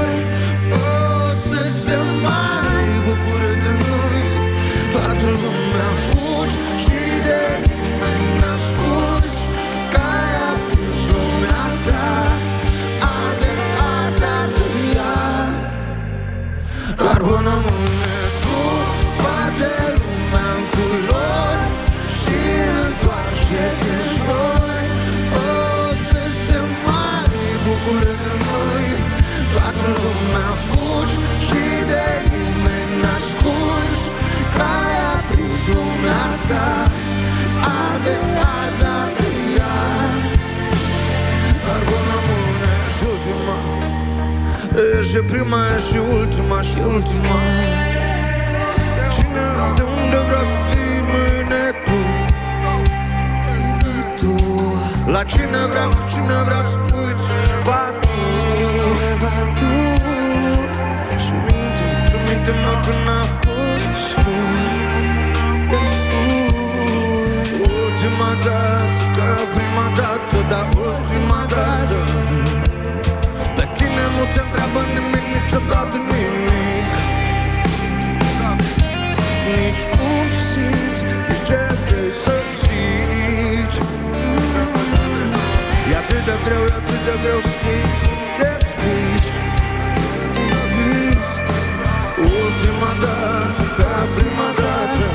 E 45.03 45.05
și 45.05 45.17
prima, 45.17 45.59
e 45.77 45.79
și 45.89 45.99
ultima, 46.19 46.61
și 46.61 46.79
ultima. 46.79 47.37
Cine, 49.15 49.45
de 49.77 49.83
unde 49.83 50.19
vrea 50.29 50.45
să 50.53 50.59
fii 50.71 51.01
mâine 51.11 51.65
tu 54.19 54.35
La 55.07 55.23
cine 55.23 55.61
vrea, 55.71 55.85
cu 55.85 56.03
cine 56.11 56.37
vrea 56.47 56.63
să 56.71 56.79
uiți 56.97 57.29
ceva 57.49 57.83
tu? 58.01 58.09
Tu? 59.59 59.71
Și 61.25 61.33
minte-mă, 61.45 62.09
tu 62.11 62.17
minte-mă 62.29 62.73
că 62.85 62.93
niciodată 75.43 75.97
nimic. 75.97 76.89
Nici 79.47 79.83
cum 79.91 80.27
te 80.33 80.41
simți, 80.51 81.03
nici 81.29 81.43
ce 81.49 81.61
vrei 81.83 82.11
să 82.23 82.37
zici. 82.61 83.79
E 85.91 85.97
atât 86.01 86.23
de 86.29 86.37
greu, 86.45 86.65
e 86.71 86.75
atât 86.81 87.01
de 87.07 87.15
greu 87.23 87.41
să 87.41 87.51
știi 87.57 87.87
Explici. 88.51 89.31
Explici 90.47 91.35
Ultima 92.43 92.93
dată, 93.03 93.65
ca 93.77 93.95
prima 94.15 94.49
dată 94.61 95.07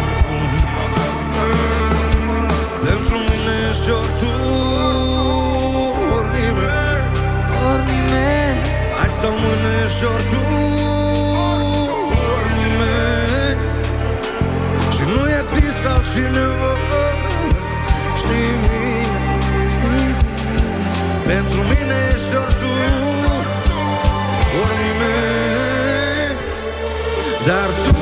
Hai 9.20 9.26
să 9.26 9.32
mâine 9.42 9.72
ești 9.86 10.06
ori 10.06 10.26
tu, 10.32 10.42
ori 12.36 12.52
nimeni 12.60 13.60
Și 14.96 15.04
nu 15.14 15.22
există 15.40 15.88
altcineva 15.96 16.72
Știi 18.20 18.54
bine, 18.64 18.96
știi 19.74 19.90
bine. 19.96 20.18
Pentru 21.26 21.60
mine 21.72 21.98
ești 22.14 22.36
ori 22.44 22.56
tu, 22.62 22.72
ori 24.62 24.76
nimeni 24.84 26.38
Dar 27.48 27.70
tu 27.84 27.96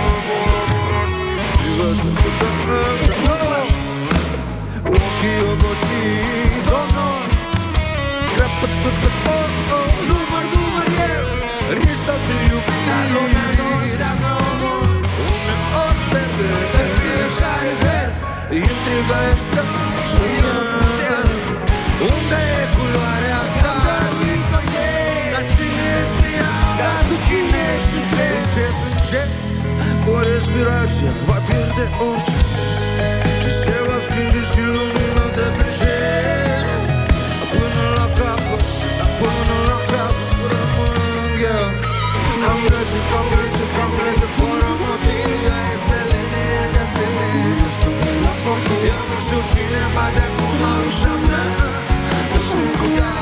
nu 1.81 2.09
tot 2.21 2.33
pleacă 2.39 2.77
Așteaptă-mă, 3.01 3.39
nu 3.41 4.91
Ochii 4.95 5.41
obosiți 5.51 6.59
Crăpătul 8.35 8.95
pe 9.01 9.09
oh, 9.37 9.49
oh 9.77 9.91
Număr, 10.09 10.43
număr 10.53 10.87
eu 11.11 11.23
Riști 11.77 12.03
să 12.05 12.15
fii 12.25 12.43
iubit 12.51 12.85
Uneori 13.23 13.81
verde 16.11 16.51
Intriga 18.59 19.19
este 19.33 19.61
sună 20.13 20.55
Unde 22.11 22.39
e 22.59 22.63
culoarea 22.75 23.41
ta? 23.61 23.75
Dar 25.33 25.43
cine 25.53 25.87
este 26.01 26.27
ea? 26.39 26.53
Dar 26.79 26.99
tu 27.07 27.15
cine 27.27 27.61
ești 27.75 27.99
tu? 28.09 28.17
Încet, 28.39 28.75
încet 28.89 29.50
Cu 30.21 30.27
respirația 30.27 31.11
va 31.27 31.39
pierde 31.47 31.85
orice 32.07 32.37
sens. 32.47 32.77
Și 33.41 33.51
se 33.61 33.75
va 33.87 33.97
stinge 34.05 34.41
și 34.51 34.61
lumina 34.73 35.25
de 35.37 35.47
pe 35.57 35.65
cer. 35.77 36.63
Până 37.53 37.83
la 37.97 38.07
capăt, 38.19 38.65
până 39.19 39.57
la 39.69 39.79
capăt 39.91 40.31
rămân 40.51 41.31
eu 41.55 41.67
Amnezic, 42.51 43.07
amnezic, 43.19 43.73
amnezic, 43.85 44.31
fără 44.37 44.71
motiv 44.81 45.41
Ea 45.47 45.59
este 45.75 45.99
linie 46.11 46.63
de 46.75 46.83
finish 46.95 47.81
Eu 48.91 49.01
nu 49.09 49.17
știu 49.23 49.41
cine 49.51 49.83
bate 49.95 50.23
acum 50.27 50.53
la 50.63 50.73
ușa 50.87 51.15
mea 51.27 51.45
Eu 52.35 52.43
sunt 52.51 52.73
cu 52.79 52.87
ea, 52.99 53.13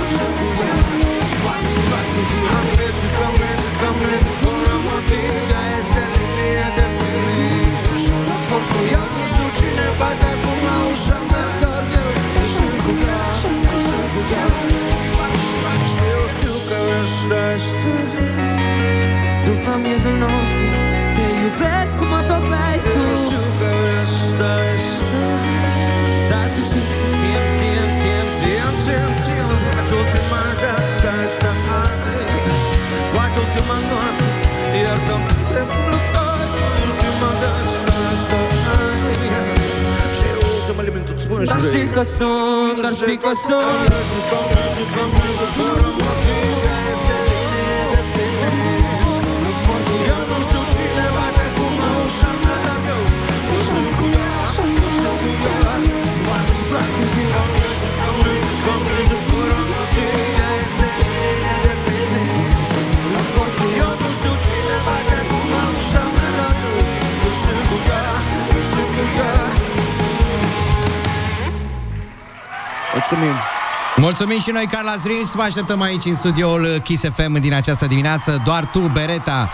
eu 0.00 0.06
sunt 0.16 0.36
cu 0.40 0.48
ea 0.62 0.76
Amnezic, 1.52 2.46
amnezic, 2.58 3.14
amnezic, 3.28 3.74
fără 3.80 4.00
motiv 4.00 4.33
spun 42.02 42.74
și 42.74 42.80
Dar 42.82 42.94
știi 42.94 43.16
că 43.16 43.30
sunt, 43.34 43.88
dar 43.88 44.02
știi 44.04 46.03
Mulțumim! 73.10 73.34
Mulțumim 73.96 74.40
și 74.40 74.50
noi, 74.50 74.66
Carla 74.70 74.94
Dreams. 75.02 75.32
Vă 75.34 75.42
așteptăm 75.42 75.80
aici 75.80 76.04
în 76.04 76.14
studioul 76.14 76.80
Kiss 76.82 77.04
FM 77.14 77.40
din 77.40 77.54
această 77.54 77.86
dimineață. 77.86 78.42
Doar 78.44 78.64
tu, 78.64 78.78
Bereta. 78.78 79.48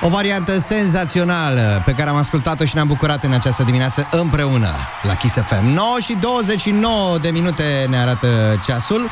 O 0.00 0.08
variantă 0.08 0.58
senzațională 0.58 1.82
pe 1.84 1.92
care 1.92 2.10
am 2.10 2.16
ascultat-o 2.16 2.64
și 2.64 2.74
ne-am 2.74 2.86
bucurat 2.86 3.24
în 3.24 3.32
această 3.32 3.62
dimineață 3.62 4.08
împreună 4.10 4.70
la 5.02 5.14
Kiss 5.14 5.34
FM. 5.34 5.64
9 5.74 5.96
și 6.04 6.16
29 6.20 7.18
de 7.18 7.28
minute 7.28 7.86
ne 7.88 7.96
arată 7.96 8.60
ceasul. 8.64 9.10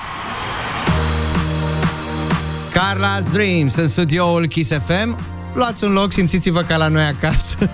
Carla 2.73 3.19
Dreams 3.33 3.75
în 3.75 3.87
studioul 3.89 4.47
Kiss 4.47 4.71
FM. 4.87 5.19
Luați 5.53 5.85
un 5.85 5.93
loc, 5.93 6.13
simțiți-vă 6.13 6.61
ca 6.61 6.77
la 6.77 6.89
noi 6.89 7.05
acasă. 7.05 7.57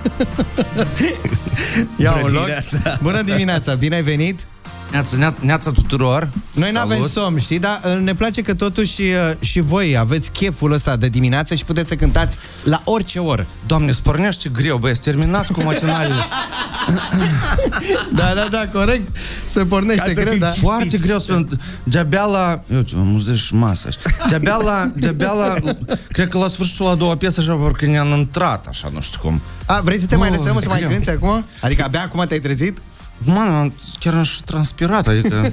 Ia 1.97 2.11
Bună 2.11 2.25
un 2.25 2.33
loc. 2.33 2.45
dimineața. 2.45 2.99
Bună 3.03 3.23
dimineața, 3.23 3.75
bine 3.75 3.95
ai 3.95 4.03
venit. 4.03 4.47
Neața, 4.91 5.17
nea- 5.17 5.35
neața 5.41 5.71
tuturor. 5.71 6.29
Noi 6.53 6.71
nu 6.73 6.79
avem 6.79 6.97
Salut. 6.97 7.11
somn, 7.11 7.39
știi, 7.39 7.59
dar 7.59 7.81
uh, 7.85 7.99
ne 8.03 8.15
place 8.15 8.43
că 8.43 8.55
totuși 8.55 9.03
uh, 9.03 9.09
și 9.41 9.61
voi 9.61 9.97
aveți 9.97 10.31
cheful 10.31 10.73
ăsta 10.73 10.97
de 10.97 11.09
dimineață 11.09 11.55
și 11.55 11.65
puteți 11.65 11.89
să 11.89 11.95
cântați 11.95 12.39
la 12.65 12.81
orice 12.85 13.19
oră. 13.19 13.47
Doamne, 13.67 13.93
spornește 13.93 14.49
greu, 14.49 14.77
băieți, 14.77 15.01
terminați 15.01 15.53
cu 15.53 15.63
matinalele. 15.63 16.15
da, 18.17 18.33
da, 18.35 18.49
da, 18.51 18.69
corect. 18.73 19.17
Se 19.53 19.65
pornește 19.65 20.07
Ca 20.07 20.13
să 20.13 20.21
greu, 20.21 20.31
fim 20.31 20.39
da. 20.41 20.47
Foarte 20.49 20.99
greu 20.99 21.19
să... 21.19 21.41
De-abia 21.83 22.25
la... 22.25 22.63
Eu 22.73 22.81
ce, 22.81 22.95
am 22.97 23.23
de 23.27 23.35
și 23.35 23.55
masa 23.55 23.89
așa. 23.89 24.27
De-abia 24.29 24.57
la... 24.57 24.91
De-abia 24.95 25.33
la... 25.33 25.55
Cred 26.09 26.29
că 26.29 26.39
la 26.39 26.49
sfârșitul 26.49 26.85
la 26.85 26.91
a 26.91 26.95
doua 26.95 27.17
piesă 27.17 27.41
așa, 27.41 27.53
parcă 27.55 27.87
ne-am 27.87 28.09
intrat, 28.09 28.67
așa, 28.69 28.91
nu 28.93 29.01
știu 29.01 29.21
cum. 29.23 29.41
A, 29.67 29.81
vrei 29.81 29.99
să 29.99 30.07
te 30.07 30.17
mai 30.17 30.31
Nu, 30.31 30.37
lăsăm 30.37 30.61
să 30.61 30.69
mai 30.69 30.79
greu. 30.79 30.91
cânti 30.91 31.11
acum? 31.11 31.45
Adică 31.61 31.85
abia 31.85 32.03
acum 32.03 32.25
te-ai 32.29 32.41
trezit? 32.41 32.79
Man, 33.19 33.49
am- 33.55 33.75
chiar 33.99 34.15
am 34.15 34.23
și 34.23 34.43
transpirat, 34.45 35.07
adică... 35.09 35.53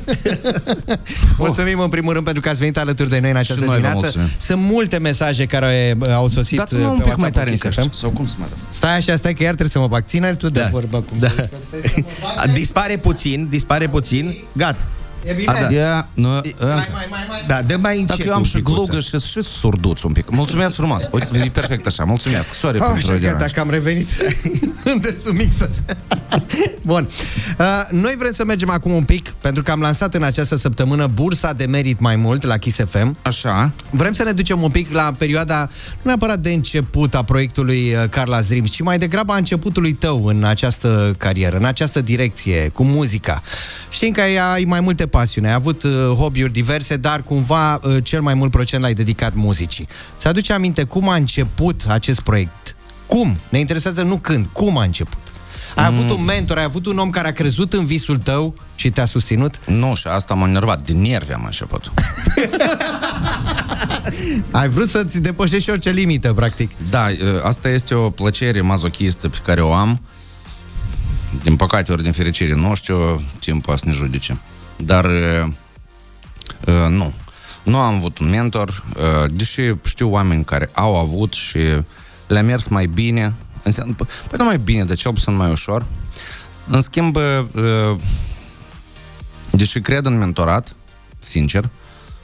Mulțumim 1.38 1.80
în 1.80 1.90
primul 1.90 2.14
rând 2.14 2.24
pentru 2.26 2.42
că 2.42 2.50
ați 2.50 2.60
venit 2.60 2.78
alături 2.78 3.10
de 3.10 3.20
noi 3.20 3.30
în 3.30 3.36
această 3.36 3.62
Și 3.62 3.68
noi 3.70 3.80
vă 3.80 3.88
dimineață. 3.88 4.00
mulțumim. 4.18 4.28
Sunt 4.40 4.62
multe 4.62 4.98
mesaje 4.98 5.46
care 5.46 5.98
uh, 6.00 6.10
au 6.14 6.28
sosit 6.28 6.58
Dați-mă 6.58 6.80
uh, 6.82 6.86
un 6.92 6.98
pe 6.98 7.04
pic 7.04 7.16
mai 7.18 7.30
WhatsApp-ul 7.30 7.32
tare 7.40 7.50
în 7.50 7.56
Kiss 7.58 7.76
căști, 7.76 7.90
FM. 7.90 7.96
sau 8.02 8.10
cum 8.10 8.26
să 8.28 8.36
mă 8.40 8.46
dau? 8.50 8.68
Stai 8.72 8.96
așa, 8.96 9.16
stai 9.16 9.34
că 9.34 9.44
iar 9.44 9.52
trebuie 9.52 9.70
să 9.72 9.80
mă 9.80 9.88
bag. 9.88 10.04
Ține 10.08 10.34
tu 10.36 10.50
de 10.50 10.60
Da. 10.60 10.68
vorbă 10.72 11.02
cum 11.02 11.18
Da. 11.20 11.28
se 11.30 11.50
Dispare 12.54 12.98
puțin, 12.98 13.48
dispare 13.50 13.88
puțin. 13.90 14.38
Gata. 14.54 14.78
E 15.26 15.34
bine. 15.34 15.52
A, 15.52 15.62
da. 15.62 15.70
Ia, 15.74 16.08
nu, 16.14 16.28
mai, 16.28 16.54
mai, 16.62 17.08
mai, 17.10 17.26
mai. 17.30 17.44
Da, 17.48 17.62
dă 17.62 17.78
mai 17.78 18.00
încet 18.00 18.08
Dacă 18.18 18.28
eu 18.28 18.34
am 18.34 18.40
un 18.40 18.46
și 18.46 18.56
picuță. 18.56 18.76
glugă 18.76 19.00
și, 19.00 19.20
și 19.20 19.42
surduț 19.42 20.02
un 20.02 20.12
pic. 20.12 20.30
Mulțumesc 20.30 20.76
frumos. 20.76 21.08
Uite, 21.12 21.38
e 21.46 21.50
perfect 21.50 21.88
așa. 21.88 22.04
Mulțumesc. 22.04 22.54
Sorry 22.54 22.78
Oh, 22.80 22.86
pentru 22.92 23.12
așa, 23.12 23.20
deranj. 23.20 23.40
gata, 23.40 23.52
că 23.54 23.60
am 23.60 23.70
revenit 23.70 24.08
în 24.94 25.00
desumix. 25.02 25.56
Bun. 26.82 27.10
Uh, 27.60 27.66
noi 27.92 28.16
vrem 28.18 28.32
să 28.34 28.46
mergem 28.46 28.70
acum 28.70 28.92
un 28.92 29.04
pic, 29.04 29.30
pentru 29.30 29.64
că 29.64 29.72
am 29.72 29.80
lansat 29.80 30.14
în 30.14 30.24
această 30.24 30.56
săptămână 30.58 31.08
bursa 31.08 31.54
de 31.54 31.66
merit 31.66 32.00
mai 32.00 32.16
mult 32.16 32.44
la 32.44 32.58
Kiss 32.58 32.78
FM. 32.90 33.18
Așa. 33.22 33.72
Vrem 33.90 34.14
să 34.14 34.24
ne 34.24 34.32
ducem 34.32 34.62
un 34.62 34.70
pic 34.70 34.92
la 34.92 35.14
perioada, 35.18 35.60
nu 35.92 36.02
neapărat 36.02 36.40
de 36.40 36.50
început 36.52 37.16
a 37.16 37.24
proiectului 37.24 37.94
uh, 37.96 38.10
Carla 38.10 38.42
Dreams, 38.42 38.72
ci 38.72 38.82
mai 38.82 38.98
degrabă 38.98 39.34
a 39.34 39.38
începutului 39.38 39.94
tău 39.94 40.26
în 40.26 40.44
această 40.44 41.16
carieră, 41.18 41.58
în 41.58 41.66
această 41.66 42.02
direcție, 42.02 42.70
cu 42.74 42.84
muzica. 42.84 43.42
Știm 43.90 44.12
că 44.12 44.22
ai 44.54 44.64
mai 44.64 44.80
multe 44.80 45.08
pasiuni, 45.18 45.48
ai 45.48 45.54
avut 45.54 45.84
uh, 45.84 45.92
hobby-uri 45.92 46.52
diverse, 46.52 46.96
dar 46.96 47.24
cumva 47.24 47.80
uh, 47.84 47.98
cel 48.04 48.22
mai 48.22 48.34
mult 48.34 48.52
procent 48.52 48.82
l-ai 48.82 48.94
dedicat 48.94 49.34
muzicii. 49.34 49.88
Ți-aduce 50.18 50.54
aminte 50.54 50.84
cum 50.84 51.10
a 51.10 51.16
început 51.16 51.82
acest 51.88 52.20
proiect? 52.20 52.76
Cum? 53.06 53.38
Ne 53.50 53.60
interesează 53.60 54.02
nu 54.02 54.18
când, 54.18 54.48
cum 54.52 54.78
a 54.78 54.84
început? 54.84 55.22
Ai 55.76 55.86
avut 55.86 56.10
un 56.18 56.24
mentor, 56.24 56.58
ai 56.58 56.64
avut 56.64 56.86
un 56.86 56.98
om 56.98 57.10
care 57.10 57.28
a 57.28 57.34
crezut 57.34 57.74
în 57.74 57.86
visul 57.86 58.18
tău 58.18 58.56
și 58.76 58.90
te-a 58.90 59.06
susținut? 59.06 59.60
Nu, 59.66 59.96
și 59.96 60.08
asta 60.08 60.34
m-a 60.34 60.48
enervat. 60.48 60.84
Din 60.84 61.02
nervi 61.02 61.32
am 61.32 61.44
început. 61.46 61.92
Ai 64.52 64.70
vrut 64.70 64.90
să-ți 64.90 65.22
depășești 65.22 65.70
orice 65.70 65.90
limită, 65.90 66.34
practic. 66.34 66.72
Da, 66.90 67.08
asta 67.44 67.70
este 67.70 67.94
o 67.94 68.10
plăcere 68.10 68.62
mazochistă 68.62 69.30
pe 69.30 69.38
care 69.46 69.62
o 69.62 69.74
am. 69.74 70.02
Din 71.44 71.56
păcate, 71.56 71.92
ori 71.92 72.04
din 72.04 72.12
fericire, 72.12 72.56
nu 72.56 72.76
știu, 72.76 73.22
timpul 73.40 73.78
să 73.78 73.84
ne 73.86 73.92
judece. 73.92 74.38
Dar 74.76 75.06
uh, 75.06 76.88
nu. 76.90 77.14
Nu 77.64 77.78
am 77.78 77.94
avut 77.96 78.18
un 78.18 78.30
mentor, 78.30 78.70
uh, 78.70 79.32
deși 79.32 79.62
știu 79.84 80.12
oameni 80.12 80.44
care 80.44 80.70
au 80.74 80.98
avut 80.98 81.34
și 81.34 81.60
le-a 82.28 82.44
mers 82.44 82.68
mai 82.68 82.86
bine. 82.86 83.34
Înseamnă, 83.64 83.96
păi 83.96 84.38
nu 84.38 84.46
mai 84.46 84.58
bine, 84.58 84.84
dar 84.84 84.96
cel 84.96 85.14
puțin 85.14 85.36
mai 85.36 85.52
ușor. 85.52 85.86
În 86.68 86.82
schimb, 86.82 87.16
uh, 87.16 87.96
deși 89.52 89.80
cred 89.80 90.06
în 90.06 90.18
mentorat, 90.18 90.76
sincer, 91.18 91.70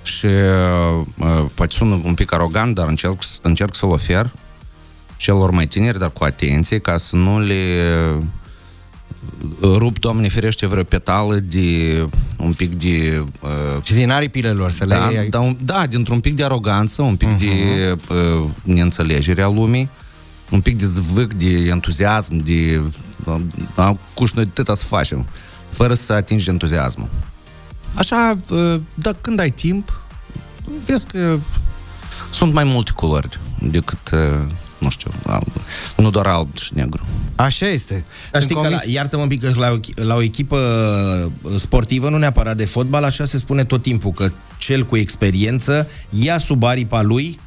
și 0.03 0.25
uh, 0.25 1.45
poate 1.53 1.75
sună 1.75 2.01
un 2.03 2.13
pic 2.13 2.33
arogant, 2.33 2.75
dar 2.75 2.87
încerc, 2.87 3.21
încerc 3.41 3.75
să-l 3.75 3.89
ofer 3.89 4.31
celor 5.17 5.51
mai 5.51 5.67
tineri, 5.67 5.99
dar 5.99 6.11
cu 6.11 6.23
atenție, 6.23 6.79
ca 6.79 6.97
să 6.97 7.15
nu 7.15 7.39
le 7.39 7.83
rup, 9.61 9.99
Doamne 9.99 10.29
ferește, 10.29 10.67
vreo 10.67 10.83
petală 10.83 11.35
de 11.35 12.07
un 12.37 12.53
pic 12.53 12.75
de... 12.75 13.25
Uh, 13.41 13.83
și 13.83 13.93
din 13.93 14.11
aripile 14.11 14.49
lor 14.49 14.71
să 14.71 14.85
da, 14.85 15.07
le 15.07 15.13
iei. 15.13 15.29
Da, 15.29 15.39
un, 15.39 15.57
da, 15.63 15.85
dintr-un 15.87 16.19
pic 16.19 16.35
de 16.35 16.43
aroganță, 16.43 17.01
un 17.01 17.15
pic 17.15 17.35
uh-huh. 17.35 17.37
de 17.37 17.95
uh, 18.09 18.49
neînțelegere 18.63 19.41
a 19.41 19.47
lumii, 19.47 19.89
un 20.51 20.61
pic 20.61 20.77
de 20.77 20.85
zvâc, 20.85 21.33
de 21.33 21.49
entuziasm, 21.49 22.35
de... 22.35 22.81
Uh, 23.75 23.91
cu 24.13 24.23
noi 24.33 24.43
atâta 24.43 24.75
să 24.75 24.83
facem, 24.85 25.27
fără 25.69 25.93
să 25.93 26.13
atingi 26.13 26.49
entuziasmul. 26.49 27.09
Așa, 27.93 28.37
uh, 28.49 28.75
dar 28.93 29.15
când 29.21 29.39
ai 29.39 29.51
timp, 29.51 30.01
vezi 30.85 31.05
că 31.05 31.37
sunt 32.29 32.53
mai 32.53 32.63
multe 32.63 32.91
culori 32.95 33.39
decât... 33.61 34.09
Uh, 34.13 34.47
nu 34.79 34.89
știu, 34.89 35.11
alb, 35.25 35.47
nu 35.97 36.09
doar 36.09 36.25
alb 36.27 36.57
și 36.57 36.71
negru. 36.73 37.03
Așa 37.35 37.67
este. 37.67 38.05
Dar 38.31 38.41
știi 38.41 38.55
că 38.55 38.67
la, 38.69 38.77
iartă-mă 38.87 39.21
un 39.21 39.27
pic, 39.27 39.41
că 39.41 39.51
la, 39.55 39.71
o- 39.71 40.03
la 40.05 40.15
o 40.15 40.21
echipă 40.21 40.57
sportivă, 41.57 42.09
nu 42.09 42.17
neapărat 42.17 42.57
de 42.57 42.65
fotbal, 42.65 43.03
așa 43.03 43.25
se 43.25 43.37
spune 43.37 43.63
tot 43.63 43.81
timpul, 43.81 44.11
că 44.11 44.31
cel 44.57 44.85
cu 44.85 44.97
experiență 44.97 45.87
ia 46.09 46.37
sub 46.37 46.63
aripa 46.63 47.01
lui 47.01 47.39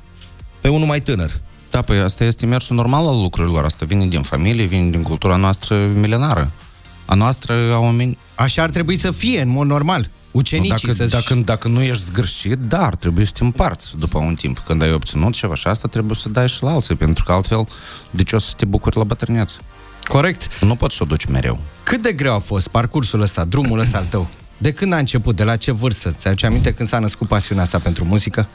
pe 0.61 0.69
unul 0.69 0.87
mai 0.87 0.99
tânăr. 0.99 1.31
Da, 1.71 1.83
păi 1.83 1.99
asta 1.99 2.25
este 2.25 2.47
mersul 2.47 2.77
normal 2.77 3.07
al 3.07 3.21
lucrurilor. 3.21 3.65
Asta 3.65 3.85
vine 3.87 4.07
din 4.07 4.23
familie, 4.23 4.65
vine 4.65 4.91
din 4.91 5.03
cultura 5.03 5.37
noastră 5.37 5.87
milenară. 5.95 6.51
A 7.07 7.15
noastră, 7.15 7.53
a 7.73 7.79
oameni... 7.79 8.19
Așa 8.35 8.63
ar 8.63 8.71
trebui 8.71 8.97
să 8.97 9.11
fie, 9.11 9.41
în 9.41 9.49
mod 9.49 9.67
normal. 9.67 10.09
Ucenicii 10.33 10.89
dacă, 10.89 10.93
să 10.95 11.17
dacă, 11.17 11.35
dacă 11.35 11.69
nu 11.69 11.83
ești 11.83 12.03
zgârșit, 12.03 12.59
da, 12.59 12.85
ar 12.87 12.97
trebui 12.97 13.25
să 13.25 13.33
te 13.35 13.45
împarți 13.45 13.93
după 13.99 14.19
un 14.19 14.35
timp. 14.35 14.59
Când 14.59 14.83
ai 14.83 14.93
obținut 14.93 15.33
ceva 15.33 15.55
și 15.55 15.67
asta, 15.67 15.89
trebuie 15.89 16.17
să 16.17 16.29
dai 16.29 16.49
și 16.49 16.63
la 16.63 16.71
alții, 16.71 16.95
pentru 16.95 17.25
că 17.25 17.33
altfel, 17.33 17.69
de 18.11 18.23
ce 18.23 18.37
o 18.37 18.39
să 18.39 18.53
te 18.57 18.65
bucuri 18.65 18.97
la 18.97 19.05
bătrânețe? 19.05 19.57
Corect. 20.05 20.59
Nu 20.61 20.75
poți 20.77 20.97
să 20.97 21.03
o 21.03 21.07
duci 21.07 21.25
mereu. 21.25 21.61
Cât 21.83 22.03
de 22.03 22.13
greu 22.13 22.35
a 22.35 22.39
fost 22.39 22.69
parcursul 22.69 23.21
ăsta, 23.21 23.45
drumul 23.45 23.79
ăsta 23.79 23.99
al 23.99 24.05
tău? 24.05 24.29
De 24.59 24.73
când 24.73 24.93
a 24.93 24.97
început? 24.97 25.37
De 25.37 25.45
la 25.45 25.57
ce 25.57 25.71
vârstă? 25.73 26.15
Ți-aduce 26.19 26.47
aminte 26.47 26.75
când 26.75 26.89
s-a 26.89 26.99
născut 26.99 27.29
pasiunea 27.29 27.63
asta 27.63 27.79
pentru 27.79 28.05
muzică? 28.05 28.49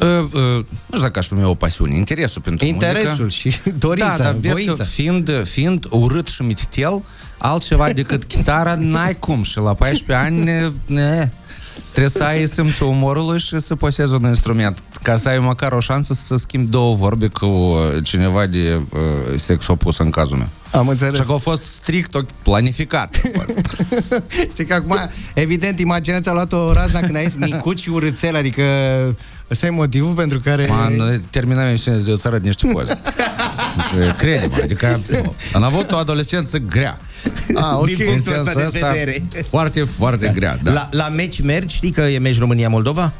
Uh, 0.00 0.08
uh, 0.08 0.30
nu 0.32 0.66
știu 0.86 1.00
dacă 1.00 1.18
aș 1.18 1.28
numi 1.28 1.44
o 1.44 1.54
pasiune, 1.54 1.96
interesul 1.96 2.42
pentru 2.42 2.66
Interesul 2.66 3.24
muzică. 3.24 3.48
și 3.48 3.70
dorința, 3.78 4.16
da, 4.16 4.22
dar 4.22 4.34
vezi 4.34 4.52
voința. 4.52 4.74
că 4.74 4.82
fiind, 4.82 5.44
fiind 5.44 5.86
urât 5.90 6.26
și 6.26 6.42
mititel, 6.42 7.02
altceva 7.46 7.92
decât 7.92 8.24
chitara 8.24 8.74
n-ai 8.74 9.14
cum 9.14 9.42
și 9.42 9.58
la 9.58 9.74
14 9.74 10.26
ani 10.26 10.42
ne, 10.42 10.70
ne, 10.86 11.30
trebuie 11.90 12.10
să 12.10 12.22
ai 12.24 12.46
simțul 12.48 12.86
umorului 12.86 13.38
și 13.38 13.58
să 13.60 13.74
posezi 13.74 14.14
un 14.14 14.22
instrument 14.22 14.82
ca 15.02 15.16
să 15.16 15.28
ai 15.28 15.38
măcar 15.38 15.72
o 15.72 15.80
șansă 15.80 16.12
să 16.12 16.36
schimbi 16.36 16.70
două 16.70 16.94
vorbe 16.94 17.26
cu 17.28 17.46
uh, 17.46 17.78
cineva 18.02 18.46
de 18.46 18.80
uh, 18.92 18.98
sex 19.38 19.66
opus 19.66 19.98
în 19.98 20.10
cazul 20.10 20.36
meu. 20.36 20.48
Am 20.70 20.88
înțeles. 20.88 21.20
Și 21.20 21.26
că 21.26 21.32
a 21.32 21.36
fost 21.36 21.62
strict 21.62 22.14
o- 22.14 22.20
planificat. 22.42 23.16
a 23.24 23.28
fost. 23.38 23.60
Știi 24.50 24.64
că 24.64 24.74
acum, 24.74 24.96
evident, 25.34 25.78
imaginația 25.80 26.30
a 26.32 26.34
luat 26.34 26.52
o 26.52 26.72
razna 26.72 27.00
când 27.00 27.16
ai 27.16 27.24
zis 27.24 27.34
micuț 27.34 27.80
și 27.80 27.88
urâțel, 27.88 28.36
adică 28.36 28.62
ăsta 29.50 29.66
e 29.66 29.70
motivul 29.70 30.12
pentru 30.12 30.40
care... 30.40 30.66
Man, 30.68 31.22
terminăm 31.30 31.64
emisiunea 31.66 32.00
de 32.00 32.16
să 32.16 32.28
arăt 32.28 32.42
niște 32.42 32.68
poze. 32.72 33.00
Crede-mă, 34.18 34.54
adică 34.62 35.00
am 35.54 35.62
avut 35.62 35.92
o 35.92 35.96
adolescență 35.96 36.58
grea. 36.58 37.00
Ah, 37.54 37.62
ok. 37.76 37.86
Din 37.86 37.96
punctul 38.06 38.32
În 38.32 38.38
ăsta 38.46 38.52
de 38.52 38.60
sensul 38.60 38.88
vedere. 38.88 39.26
Foarte, 39.48 39.80
foarte 39.84 40.32
grea, 40.34 40.56
da. 40.62 40.72
La, 40.72 40.88
la 40.90 41.08
meci 41.08 41.40
mergi? 41.42 41.74
Știi 41.74 41.90
că 41.90 42.00
e 42.00 42.18
meci 42.18 42.38
România-Moldova? 42.38 43.12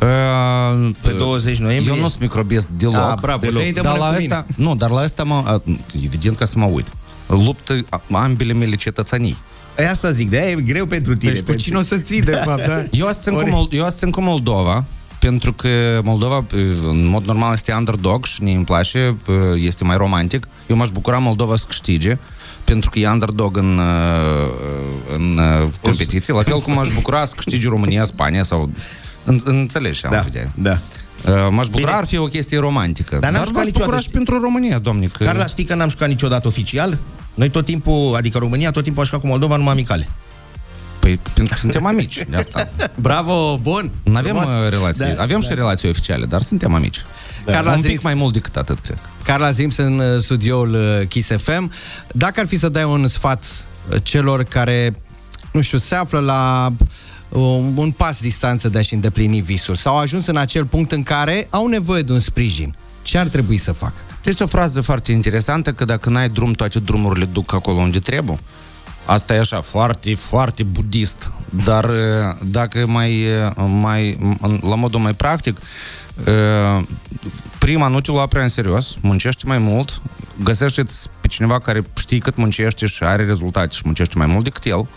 Uh, 0.00 0.90
Pe 1.00 1.10
20 1.18 1.58
noiembrie? 1.58 1.94
Eu 1.96 2.00
nu 2.02 2.08
sunt 2.08 2.20
microbiest 2.20 2.68
deloc. 2.68 2.96
Ah, 2.96 3.14
bravo, 3.20 3.40
deloc. 3.40 3.56
te-ai 3.58 3.72
de 3.72 3.80
Dar 3.80 3.92
mână 3.92 4.04
la 4.04 4.10
cu 4.14 4.20
mine. 4.20 4.34
asta, 4.34 4.46
nu, 4.56 4.74
dar 4.76 4.90
la 4.90 5.00
asta 5.00 5.22
mă, 5.22 5.62
evident 6.04 6.36
că 6.36 6.44
să 6.44 6.58
mă 6.58 6.64
uit. 6.64 6.86
Luptă 7.26 7.78
ambele 8.12 8.52
mele 8.52 8.74
cetățanii. 8.76 9.36
E 9.78 9.88
asta 9.88 10.10
zic, 10.10 10.30
de 10.30 10.38
e 10.38 10.54
greu 10.62 10.86
pentru 10.86 11.16
tine. 11.16 11.32
Deci 11.32 11.42
pe 11.42 11.56
cine 11.56 11.76
o 11.78 11.82
să 11.82 11.96
ții, 11.96 12.22
de 12.22 12.32
fapt, 12.46 12.66
da? 12.66 12.82
Eu 12.90 13.10
sunt 13.22 13.36
cu, 13.36 13.42
Ori- 13.42 13.50
Mol- 13.50 13.68
eu 13.70 13.88
sunt 13.88 14.12
cu 14.12 14.20
Moldova, 14.20 14.84
pentru 15.28 15.52
că 15.52 16.00
Moldova, 16.04 16.44
în 16.82 17.06
mod 17.06 17.24
normal, 17.24 17.52
este 17.52 17.72
underdog 17.72 18.24
și 18.24 18.42
ne 18.42 18.52
îmi 18.52 18.64
place, 18.64 19.16
este 19.54 19.84
mai 19.84 19.96
romantic. 19.96 20.48
Eu 20.66 20.76
m-aș 20.76 20.88
bucura 20.88 21.18
Moldova 21.18 21.56
să 21.56 21.64
câștige, 21.68 22.18
pentru 22.64 22.90
că 22.90 22.98
e 22.98 23.08
underdog 23.08 23.56
în, 23.56 23.80
în 25.14 25.40
competiție, 25.80 26.32
la 26.34 26.42
fel 26.42 26.58
cum 26.60 26.72
m-aș 26.72 26.94
bucura 26.94 27.24
să 27.24 27.32
câștige 27.36 27.68
România, 27.68 28.04
Spania 28.04 28.42
sau... 28.42 28.70
În, 29.24 29.40
înțelegi, 29.44 30.04
am 30.04 30.10
Da, 30.10 30.20
vedere. 30.20 30.52
da. 30.54 30.70
Uh, 30.70 31.32
M-aș 31.50 31.66
bucura, 31.66 31.84
Bine. 31.84 31.90
ar 31.90 32.06
fi 32.06 32.18
o 32.18 32.24
chestie 32.24 32.58
romantică. 32.58 33.18
Dar 33.20 33.30
n-am 33.30 33.32
Dar 33.32 33.46
jucat 33.46 33.62
m-aș 33.62 33.70
bucura 33.72 33.84
niciodată. 33.84 34.02
și 34.02 34.10
pentru 34.10 34.40
România, 34.40 34.78
domne. 34.78 35.06
Că... 35.06 35.24
Carla, 35.24 35.46
știi 35.46 35.64
că 35.64 35.74
n-am 35.74 35.88
jucat 35.88 36.08
niciodată 36.08 36.46
oficial? 36.48 36.98
Noi 37.34 37.50
tot 37.50 37.64
timpul, 37.64 38.14
adică 38.16 38.38
România, 38.38 38.70
tot 38.70 38.82
timpul 38.84 39.02
a 39.02 39.04
jucat 39.04 39.20
cu 39.20 39.26
Moldova 39.26 39.56
numai 39.56 39.72
amicale. 39.72 40.08
Păi, 41.04 41.20
pentru 41.34 41.54
că 41.54 41.60
suntem 41.60 41.86
amici, 41.86 42.18
de 42.28 42.36
asta. 42.36 42.68
Bravo, 42.94 43.58
bun! 43.62 43.90
Nu 44.02 44.16
avem 44.16 44.34
Frumos. 44.36 44.48
uh, 44.64 44.68
relații, 44.70 45.04
Da, 45.16 45.22
avem 45.22 45.40
da. 45.40 45.46
și 45.48 45.54
relații 45.54 45.88
oficiale, 45.88 46.24
dar 46.26 46.42
suntem 46.42 46.74
amici. 46.74 46.96
Da. 46.98 47.06
Da. 47.44 47.52
Carla 47.52 47.70
Un 47.72 47.76
Zins- 47.80 47.92
pic 47.92 48.02
mai 48.02 48.14
mult 48.14 48.32
decât 48.32 48.56
atât, 48.56 48.78
cred. 48.78 48.98
Carla 49.24 49.50
Zims 49.50 49.76
în 49.76 49.98
uh, 49.98 50.04
studioul 50.20 50.74
uh, 50.74 51.08
Kiss 51.08 51.30
FM. 51.36 51.70
Dacă 52.12 52.40
ar 52.40 52.46
fi 52.46 52.56
să 52.56 52.68
dai 52.68 52.84
un 52.84 53.06
sfat 53.06 53.44
uh, 53.92 53.96
celor 54.02 54.42
care, 54.42 54.96
nu 55.52 55.60
știu, 55.60 55.78
se 55.78 55.94
află 55.94 56.18
la 56.18 56.72
uh, 57.28 57.40
un 57.74 57.90
pas 57.90 58.20
distanță 58.20 58.68
de 58.68 58.78
a-și 58.78 58.94
îndeplini 58.94 59.40
visul 59.40 59.74
sau 59.74 59.94
au 59.94 60.00
ajuns 60.00 60.26
în 60.26 60.36
acel 60.36 60.64
punct 60.66 60.92
în 60.92 61.02
care 61.02 61.46
au 61.50 61.66
nevoie 61.66 62.02
de 62.02 62.12
un 62.12 62.18
sprijin, 62.20 62.74
ce 63.02 63.18
ar 63.18 63.26
trebui 63.26 63.56
să 63.56 63.72
facă? 63.72 63.94
Este 64.24 64.42
o 64.42 64.46
frază 64.46 64.80
foarte 64.80 65.12
interesantă 65.12 65.72
că 65.72 65.84
dacă 65.84 66.10
n-ai 66.10 66.28
drum, 66.28 66.52
toate 66.52 66.78
drumurile 66.78 67.24
duc 67.24 67.52
acolo 67.54 67.78
unde 67.80 67.98
trebuie. 67.98 68.38
Asta 69.04 69.34
e 69.34 69.38
așa, 69.38 69.60
foarte, 69.60 70.14
foarte 70.14 70.62
budist. 70.62 71.30
Dar 71.64 71.84
uh, 71.84 71.96
dacă 72.46 72.86
mai, 72.86 73.26
uh, 73.26 73.66
mai 73.80 74.18
la 74.60 74.74
modul 74.74 75.00
mai 75.00 75.14
practic, 75.14 75.60
uh, 76.26 76.82
prima 77.58 77.88
nu 77.88 78.00
te 78.00 78.10
lua 78.10 78.26
prea 78.26 78.42
în 78.42 78.48
serios, 78.48 78.96
muncește 79.00 79.42
mai 79.46 79.58
mult, 79.58 80.02
găsește-ți 80.42 81.08
pe 81.20 81.26
cineva 81.26 81.58
care 81.58 81.82
știe 81.98 82.18
cât 82.18 82.36
muncește 82.36 82.86
și 82.86 83.02
are 83.02 83.24
rezultate 83.24 83.74
și 83.74 83.82
muncește 83.84 84.18
mai 84.18 84.26
mult 84.26 84.44
decât 84.44 84.64
el, 84.64 84.88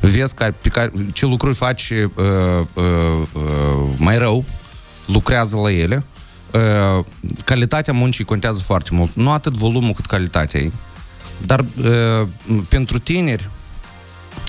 vezi 0.00 0.34
care, 0.34 0.50
pe 0.50 0.68
care, 0.68 0.92
ce 1.12 1.26
lucruri 1.26 1.54
faci 1.54 1.90
uh, 1.90 2.10
uh, 2.74 2.84
uh, 3.32 3.88
mai 3.96 4.18
rău, 4.18 4.44
lucrează 5.06 5.56
la 5.56 5.72
ele. 5.72 6.04
Uh, 6.50 7.04
calitatea 7.44 7.92
muncii 7.92 8.24
contează 8.24 8.60
foarte 8.60 8.90
mult. 8.92 9.12
Nu 9.12 9.30
atât 9.30 9.56
volumul 9.56 9.92
cât 9.92 10.06
calitatea 10.06 10.60
ei. 10.60 10.72
Dar 11.46 11.60
uh, 11.60 12.28
pentru 12.68 12.98
tineri, 12.98 13.50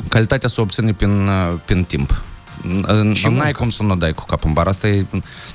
calitatea 0.10 0.50
se 0.50 0.62
obține 0.62 0.94
prin, 0.94 1.28
uh, 1.28 1.60
prin 1.66 1.84
timp. 1.84 2.24
Și 3.14 3.28
n-ai 3.28 3.52
cum 3.52 3.70
să 3.70 3.84
nu 3.84 3.96
dai 3.96 4.14
cu 4.14 4.26
capul 4.26 4.48
în 4.48 4.54
bar. 4.54 4.68
Asta 4.68 4.88
e... 4.88 5.06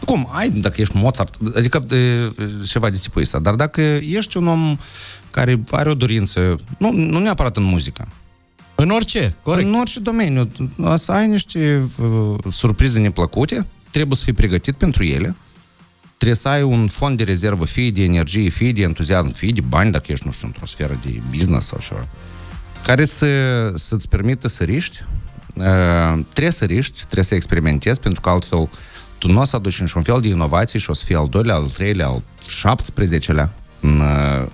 Cum? 0.04 0.28
Ai, 0.32 0.48
dacă 0.50 0.80
ești 0.80 0.96
Mozart, 0.96 1.34
adică 1.56 1.84
e, 1.94 2.32
ceva 2.66 2.90
de 2.90 2.96
tipul 2.96 3.22
ăsta. 3.22 3.38
Dar 3.38 3.54
dacă 3.54 3.80
ești 4.10 4.36
un 4.36 4.46
om 4.46 4.76
care 5.30 5.62
are 5.70 5.90
o 5.90 5.94
dorință, 5.94 6.56
nu, 6.78 6.92
nu 6.92 7.18
neapărat 7.18 7.56
în 7.56 7.62
muzică, 7.62 8.08
În 8.74 8.90
orice, 8.90 9.36
corect. 9.42 9.68
în 9.68 9.74
orice 9.74 10.00
domeniu, 10.00 10.48
să 10.94 11.12
ai 11.12 11.28
niște 11.28 11.88
uh, 11.98 12.38
surprize 12.52 12.98
neplăcute, 12.98 13.66
trebuie 13.90 14.16
să 14.16 14.24
fii 14.24 14.32
pregătit 14.32 14.74
pentru 14.74 15.04
ele, 15.04 15.36
trebuie 16.20 16.40
să 16.40 16.48
ai 16.48 16.62
un 16.62 16.86
fond 16.86 17.16
de 17.16 17.24
rezervă, 17.24 17.64
fie 17.64 17.90
de 17.90 18.02
energie, 18.02 18.48
fie 18.48 18.72
de 18.72 18.82
entuziasm, 18.82 19.32
fie 19.32 19.50
de 19.52 19.60
bani, 19.60 19.90
dacă 19.92 20.12
ești, 20.12 20.26
nu 20.26 20.32
știu, 20.32 20.46
într-o 20.46 20.66
sferă 20.66 20.98
de 21.02 21.20
business 21.30 21.66
sau 21.66 21.78
ceva, 21.88 22.08
care 22.84 23.04
să, 23.04 23.26
să-ți 23.74 24.08
permită 24.08 24.48
să 24.48 24.64
riști. 24.64 25.04
Uh, 25.54 25.64
trebuie 26.32 26.52
să 26.52 26.64
riști, 26.64 26.98
trebuie 26.98 27.24
să 27.24 27.34
experimentezi, 27.34 28.00
pentru 28.00 28.20
că 28.20 28.28
altfel 28.28 28.68
tu 29.18 29.32
nu 29.32 29.40
o 29.40 29.44
să 29.44 29.56
aduci 29.56 29.80
niciun 29.80 30.02
fel 30.02 30.20
de 30.20 30.28
inovație 30.28 30.78
și 30.78 30.90
o 30.90 30.92
să 30.92 31.04
fii 31.04 31.14
al 31.14 31.28
doilea, 31.28 31.54
al 31.54 31.68
treilea, 31.68 32.06
al 32.06 32.22
17-lea 32.42 33.48
în, 33.80 34.00
uh, 34.00 34.46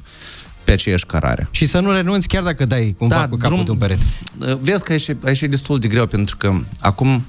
pe 0.65 0.73
aceeași 0.73 1.07
cărare. 1.07 1.49
Și 1.51 1.67
să 1.67 1.81
nu 1.81 1.93
renunți 1.93 2.29
chiar 2.29 2.43
dacă 2.43 2.65
dai 2.65 2.95
cumva 2.99 3.15
Da, 3.17 3.29
cu 3.29 3.37
capul 3.37 3.57
drum- 3.57 3.65
de 3.65 3.71
un 3.71 3.79
perete. 3.79 4.03
Vezi 4.61 4.85
că 4.85 4.93
aici, 4.93 5.09
e- 5.09 5.19
aici 5.25 5.41
e 5.41 5.47
destul 5.47 5.79
de 5.79 5.89
greu, 5.89 6.07
pentru 6.07 6.37
că 6.37 6.53
acum 6.81 7.27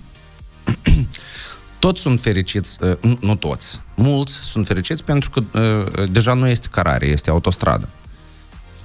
toți 1.80 2.02
sunt 2.02 2.22
fericiți, 2.22 2.78
uh, 2.82 2.98
nu, 3.02 3.18
nu 3.22 3.36
toți, 3.36 3.82
mulți 3.96 4.34
sunt 4.34 4.68
fericiți 4.68 5.04
pentru 5.04 5.30
că 5.30 5.60
uh, 5.60 6.10
deja 6.12 6.34
nu 6.34 6.48
este 6.48 6.68
cărare, 6.72 7.06
este 7.06 7.30
autostradă. 7.30 7.90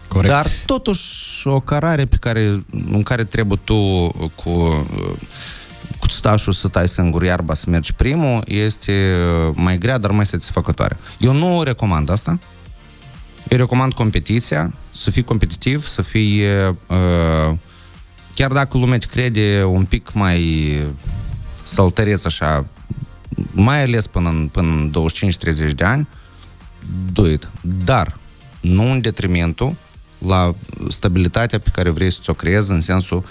Corect. 0.08 0.32
Dar 0.32 0.46
totuși 0.66 1.46
o 1.48 1.60
cărare 1.60 2.06
pe 2.06 2.16
care, 2.16 2.64
în 2.86 3.02
care 3.02 3.24
trebuie 3.24 3.58
tu 3.64 4.08
cu, 4.34 4.50
uh, 4.50 5.16
cu 5.98 6.08
stașul 6.08 6.52
să 6.52 6.68
tai 6.68 6.88
singur 6.88 7.22
iarba 7.22 7.54
să 7.54 7.64
mergi 7.68 7.92
primul 7.92 8.42
este 8.46 9.14
uh, 9.48 9.54
mai 9.56 9.78
grea, 9.78 9.98
dar 9.98 10.10
mai 10.10 10.26
satisfăcătoare. 10.26 10.96
Eu 11.18 11.32
nu 11.32 11.62
recomand 11.62 12.10
asta. 12.10 12.38
Eu 13.48 13.58
recomand 13.58 13.92
competiția, 13.92 14.74
să 14.90 15.10
fii 15.10 15.22
competitiv, 15.22 15.86
să 15.86 16.02
fii 16.02 16.42
uh, 16.86 17.54
chiar 18.34 18.52
dacă 18.52 18.78
lumea 18.78 18.98
te 18.98 19.06
crede 19.06 19.64
un 19.64 19.84
pic 19.84 20.12
mai 20.12 20.42
săltăreț 21.62 22.24
așa, 22.24 22.66
mai 23.50 23.82
ales 23.82 24.06
până 24.06 24.28
în, 24.28 24.48
până 24.52 24.68
în 24.68 24.92
25-30 25.70 25.74
de 25.74 25.84
ani, 25.84 26.08
do 27.12 27.28
it. 27.28 27.48
Dar 27.84 28.18
nu 28.60 28.90
în 28.90 29.00
detrimentul 29.00 29.74
la 30.26 30.54
stabilitatea 30.88 31.58
pe 31.58 31.70
care 31.72 31.90
vrei 31.90 32.12
să 32.12 32.18
ți-o 32.22 32.32
creezi 32.32 32.70
în 32.70 32.80
sensul 32.80 33.24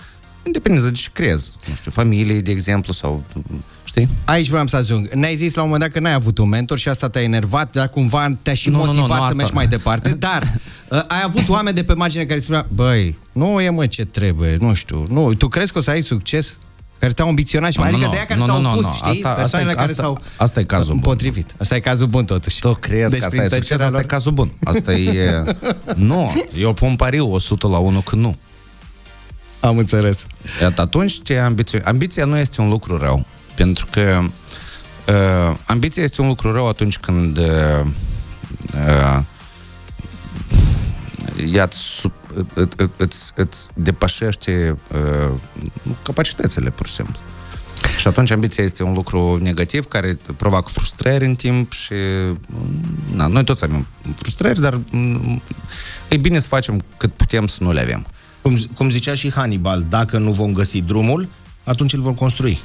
independență 0.44 0.88
de 0.90 0.96
ce 0.96 1.10
crezi. 1.14 1.52
Nu 1.68 1.76
știu, 1.76 1.92
familie, 1.92 2.40
de 2.40 2.52
exemplu, 2.52 2.94
sau 2.94 3.24
știi? 3.84 4.08
Aici 4.26 4.50
vreau 4.50 4.68
să 4.68 4.76
ajung. 4.76 5.10
Ne-ai 5.12 5.36
zis 5.36 5.54
la 5.54 5.62
un 5.62 5.68
moment 5.70 5.86
dat 5.86 5.94
că 5.94 6.08
n-ai 6.08 6.14
avut 6.14 6.38
un 6.38 6.50
mentor 6.50 6.78
și 6.78 6.90
asta 6.90 7.10
te-a 7.10 7.22
enervat, 7.22 7.72
dar 7.72 7.90
cumva 7.90 8.38
te-a 8.42 8.54
și 8.54 8.70
Nu, 8.70 8.78
nu, 8.78 8.82
nu, 8.84 8.88
motivat 8.88 9.10
nu, 9.10 9.16
să 9.16 9.22
asta- 9.24 9.36
mergi 9.36 9.54
mai 9.54 9.68
departe. 9.68 10.10
Dar 10.28 10.44
uh, 10.90 11.04
ai 11.08 11.22
avut 11.24 11.50
oameni 11.50 11.76
de 11.76 11.84
pe 11.84 11.94
margine 11.94 12.26
care 12.26 12.40
spuneau, 12.40 12.66
băi, 12.74 13.18
nu 13.32 13.62
e 13.62 13.70
mă 13.70 13.86
ce 13.86 14.06
trebuie, 14.06 14.58
nu 14.60 14.74
știu. 14.74 15.06
Nu, 15.10 15.34
tu 15.34 15.48
crezi 15.48 15.72
că 15.72 15.78
o 15.78 15.82
să 15.82 15.90
ai 15.90 16.02
succes? 16.02 16.58
Care 17.02 17.14
te-au 17.14 17.28
ambiționat 17.28 17.72
și 17.72 17.80
mai, 17.80 17.90
Nu, 17.92 17.96
adică 17.96 18.10
nu, 18.10 18.14
de 18.14 18.18
aia 18.20 18.28
care 18.28 18.40
nu, 18.40 18.46
s-au 18.46 18.56
nu, 18.56 18.62
nu, 18.62 18.72
opus, 18.74 18.86
nu. 18.86 18.92
știi? 18.96 19.10
Asta- 19.10 19.28
asta 19.30 19.40
e- 19.40 19.42
Persoanele 19.42 19.74
care 19.74 19.90
asta- 19.90 20.02
s-au 20.04 20.18
asta 20.38 20.60
e 20.60 20.64
cazul 20.64 20.86
bun. 20.88 20.96
împotrivit. 20.96 21.56
Asta 21.58 21.76
e 21.76 21.80
cazul 21.80 22.08
bun 22.08 22.26
totuși. 22.26 22.60
Tu 22.60 22.74
crezi 22.74 23.10
Deci, 23.12 23.20
că 23.20 23.26
asta 23.26 23.38
prin 23.42 23.42
e 23.42 23.48
succes, 23.56 23.68
tăcerea 23.68 23.86
asta 23.86 23.98
e 23.98 24.02
lor- 24.02 24.10
cazul 24.10 24.32
bun. 24.32 24.52
Asta 24.64 24.94
e... 24.94 25.44
nu, 25.96 26.34
eu 26.58 26.74
pun 26.74 26.96
pariu 26.96 27.32
100 27.34 27.68
la 27.68 27.78
1 27.78 28.00
că 28.00 28.16
nu. 28.16 28.38
Am 29.60 29.78
înțeles. 29.78 30.26
Iată, 30.62 30.82
atunci 30.82 31.20
ce 31.24 31.38
ambiție? 31.38 31.82
Ambiția 31.86 32.26
nu 32.26 32.38
este 32.38 32.62
un 32.62 32.70
lucru 32.70 32.98
rău. 32.98 33.26
Pentru 33.56 33.88
că 33.92 34.22
uh, 35.08 35.56
ambiția 35.66 36.04
este 36.04 36.22
un 36.22 36.28
lucru 36.28 36.52
rău 36.52 36.68
atunci 36.68 36.98
când 36.98 37.38
uh, 37.38 37.46
uh, 38.74 39.20
ea 41.46 41.64
îți, 41.64 41.80
sup- 42.02 42.30
î- 42.56 42.68
î- 42.78 42.90
îți, 42.98 43.32
îți 43.36 43.68
depășește 43.74 44.78
uh, 44.92 45.32
capacitățile, 46.02 46.70
pur 46.70 46.88
și 46.88 46.94
simplu. 46.94 47.16
Și 48.00 48.08
atunci 48.08 48.32
ambiția 48.32 48.64
este 48.64 48.84
un 48.84 48.94
lucru 48.94 49.38
negativ 49.42 49.86
care 49.86 50.18
provoacă 50.38 50.70
frustrări 50.72 51.26
în 51.26 51.36
timp 51.36 51.72
și 51.72 51.94
na, 53.14 53.28
noi 53.28 53.44
toți 53.44 53.64
avem 53.64 53.88
frustrări, 54.16 54.60
dar 54.62 54.80
mm, 54.92 55.42
e 56.08 56.18
bine 56.18 56.40
să 56.40 56.48
facem 56.48 56.82
cât 56.98 57.14
putem 57.14 57.48
să 57.48 57.58
nu 57.64 57.72
le 57.72 57.82
avem. 57.82 58.06
Cum, 58.42 58.58
cum 58.76 58.90
zicea 58.90 59.14
și 59.16 59.32
Hannibal, 59.32 59.86
dacă 59.90 60.18
nu 60.18 60.32
vom 60.32 60.54
găsi 60.54 60.82
drumul, 60.82 61.28
atunci 61.64 61.94
îl 61.94 62.02
vom 62.02 62.14
construi. 62.14 62.60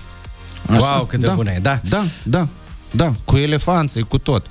Wow, 0.68 1.04
cât 1.04 1.20
de 1.20 1.28
bună 1.34 1.50
e, 1.50 1.58
da. 1.58 1.80
Da, 1.88 2.02
da, 2.24 2.48
da, 2.90 3.12
cu 3.24 3.36
elefanțe, 3.36 4.00
cu 4.00 4.18
tot. 4.18 4.46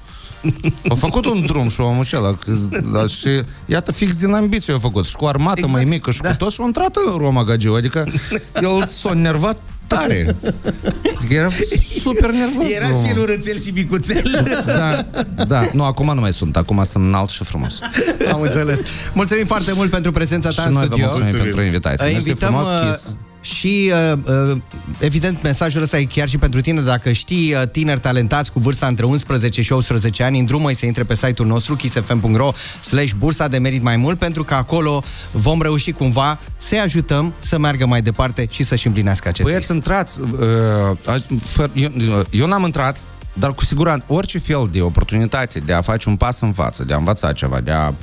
A 0.89 0.93
făcut 0.93 1.26
un 1.26 1.46
drum 1.46 1.70
și 1.70 1.82
omul 1.82 2.02
acela 2.02 2.34
că- 2.34 2.52
da, 2.93 3.08
și 3.08 3.28
iată 3.66 3.91
fix 3.91 4.18
din 4.18 4.34
ambiție 4.34 4.74
a 4.74 4.80
făcut 4.80 5.06
și 5.06 5.16
cu 5.16 5.26
armată 5.26 5.60
exact, 5.60 5.74
mai 5.74 5.84
mică 5.84 6.12
și 6.12 6.22
da. 6.22 6.30
cu 6.30 6.36
tot 6.36 6.52
și 6.52 6.60
a 6.62 6.66
intrat 6.66 6.96
în 7.12 7.18
Roma 7.18 7.43
Gagiu, 7.43 7.74
adică 7.74 8.06
el 8.62 8.86
s-a 8.88 9.14
nervat 9.14 9.58
tare. 9.88 10.36
Adică 11.18 11.34
era 11.34 11.48
super 12.02 12.32
nervos. 12.32 12.66
Era 12.76 12.88
și 12.88 13.10
el 13.10 13.18
urățel 13.20 13.60
și 13.60 13.70
micuțel. 13.70 14.46
Da, 14.66 15.06
da. 15.48 15.70
Nu, 15.74 15.84
acum 15.84 16.14
nu 16.14 16.22
mai 16.22 16.34
sunt. 16.34 16.58
Acum 16.58 16.84
sunt 16.84 17.04
înalt 17.04 17.30
și 17.30 17.43
frumos. 17.43 17.80
Am 18.34 18.41
înțeles. 18.41 18.80
Mulțumim 19.14 19.46
foarte 19.46 19.72
mult 19.76 19.89
pentru 19.89 20.12
prezența 20.12 20.50
ta 20.50 20.62
Și 20.62 20.68
în 20.68 20.74
noi 20.74 20.88
vă 20.88 20.93
studio. 20.96 21.06
mulțumim 21.08 21.41
pentru 21.43 21.62
invitație. 21.62 22.12
Mersi 22.12 22.28
Invităm 22.28 22.48
frumos, 22.50 22.68
uh, 22.70 22.89
Kiss. 22.89 23.16
Și, 23.46 23.91
uh, 24.12 24.18
uh, 24.52 24.58
evident, 25.00 25.41
mesajul 25.43 25.82
ăsta 25.82 25.98
e 25.98 26.04
chiar 26.04 26.30
și 26.30 26.38
pentru 26.38 26.62
tine. 26.62 26.82
Dacă 26.82 27.12
știi 27.12 27.54
uh, 27.54 27.62
tineri 27.72 28.00
talentați 28.00 28.52
cu 28.52 28.60
vârsta 28.60 28.88
între 28.88 29.06
11 29.06 29.62
și 29.62 29.72
18 29.72 30.24
ani, 30.24 30.39
îndrumă 30.39 30.72
să 30.72 30.86
intre 30.86 31.04
pe 31.04 31.16
site-ul 31.16 31.48
nostru 31.48 31.76
kissfm.ro 31.76 32.52
slash 32.82 33.12
bursa 33.18 33.48
de 33.48 33.58
merit 33.58 33.82
mai 33.82 33.98
mult, 33.98 34.18
pentru 34.18 34.43
că 34.43 34.54
acolo 34.54 35.04
vom 35.32 35.62
reuși 35.62 35.91
cumva 35.91 36.39
să-i 36.58 36.80
ajutăm 36.80 37.34
să 37.39 37.58
meargă 37.58 37.86
mai 37.86 38.02
departe 38.02 38.48
și 38.50 38.64
să-și 38.64 38.88
împlinească 38.88 39.28
acest 39.28 39.48
Băieți, 39.48 39.72
intrați. 39.72 40.20
Uh, 40.22 40.30
uh, 41.08 41.39
făr, 41.39 41.70
eu, 41.74 41.89
eu 42.30 42.48
n-am 42.48 42.64
intrat, 42.64 43.02
dar 43.34 43.54
cu 43.54 43.64
siguranță 43.64 44.06
orice 44.08 44.39
fel 44.39 44.70
de 44.72 44.82
oportunitate 44.82 45.60
de 45.60 45.74
a 45.74 45.82
face 45.82 46.10
un 46.10 46.16
pas 46.16 46.41
în 46.41 46.54
față, 46.54 46.84
de 46.84 46.93
a 46.93 46.98
învăța 46.98 47.32
ceva, 47.32 47.60
de 47.60 47.72
a... 47.72 47.93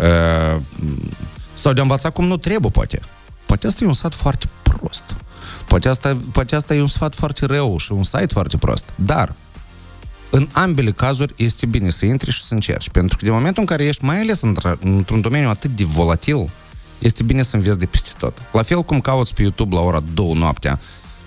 Uh, 0.00 0.60
sau 1.52 1.72
de 1.72 1.80
a 1.80 1.82
învăța 1.82 2.10
cum 2.10 2.24
nu 2.24 2.36
trebuie, 2.36 2.70
poate. 2.70 3.00
Poate 3.50 3.66
asta 3.66 3.84
e 3.84 3.86
un 3.86 3.92
sfat 3.92 4.14
foarte 4.14 4.48
prost. 4.62 5.02
Poate 5.66 5.88
asta, 5.88 6.16
poate 6.32 6.54
asta 6.54 6.74
e 6.74 6.80
un 6.80 6.86
sfat 6.86 7.14
foarte 7.14 7.46
rău 7.46 7.76
și 7.78 7.92
un 7.92 8.02
site 8.02 8.32
foarte 8.32 8.56
prost. 8.56 8.84
Dar, 8.94 9.34
în 10.30 10.48
ambele 10.52 10.90
cazuri, 10.90 11.34
este 11.36 11.66
bine 11.66 11.90
să 11.90 12.04
intri 12.06 12.30
și 12.30 12.44
să 12.44 12.54
încerci. 12.54 12.90
Pentru 12.90 13.16
că 13.16 13.24
de 13.24 13.30
momentul 13.30 13.60
în 13.60 13.66
care 13.66 13.84
ești, 13.84 14.04
mai 14.04 14.20
ales 14.20 14.40
într- 14.46 14.78
într-un 14.80 15.20
domeniu 15.20 15.48
atât 15.48 15.76
de 15.76 15.84
volatil, 15.84 16.50
este 16.98 17.22
bine 17.22 17.42
să 17.42 17.56
înveți 17.56 17.78
de 17.78 17.86
peste 17.86 18.10
tot. 18.18 18.38
La 18.52 18.62
fel 18.62 18.82
cum 18.82 19.00
cauți 19.00 19.34
pe 19.34 19.42
YouTube 19.42 19.74
la 19.74 19.80
ora 19.80 20.00
2 20.14 20.32
noaptea, 20.32 20.80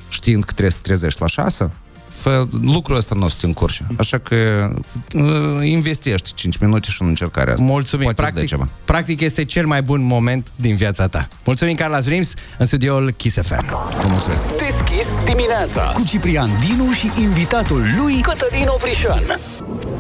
știind 0.10 0.44
că 0.44 0.52
trebuie 0.52 0.72
să 0.72 0.78
te 0.82 0.88
trezești 0.88 1.22
la 1.22 1.28
6, 1.28 1.72
fă, 2.16 2.46
lucrul 2.62 2.96
ăsta 2.98 3.16
nu 3.16 3.26
o 3.26 3.28
să 3.30 3.36
te 3.40 3.46
încurce. 3.46 3.86
Așa 3.98 4.18
că 4.18 4.36
uh, 5.14 5.24
investești 5.64 6.34
5 6.34 6.58
minute 6.58 6.88
și 6.90 7.02
în 7.02 7.08
încercarea 7.08 7.54
asta. 7.54 7.66
Mulțumim. 7.66 8.04
Poate 8.04 8.22
practic, 8.22 8.40
Practic, 8.48 8.58
ceva. 8.58 8.70
practic 8.86 9.22
este 9.22 9.46
cel 9.46 9.66
mai 9.66 9.82
bun 9.82 10.02
moment 10.02 10.48
din 10.56 10.76
viața 10.76 11.08
ta. 11.08 11.28
Mulțumim, 11.46 11.76
Carla 11.76 12.00
Zrims, 12.00 12.34
în 12.58 12.66
studioul 12.66 13.12
Kiss 13.12 13.38
FM. 13.42 13.66
Vă 14.02 14.08
mulțumesc. 14.08 14.46
Deschis 14.46 15.08
dimineața 15.26 15.82
cu 15.94 16.04
Ciprian 16.04 16.50
Dinu 16.68 16.92
și 16.92 17.12
invitatul 17.20 17.86
lui 17.98 18.22
Cătălin 18.22 18.66
Oprișan. 18.68 19.22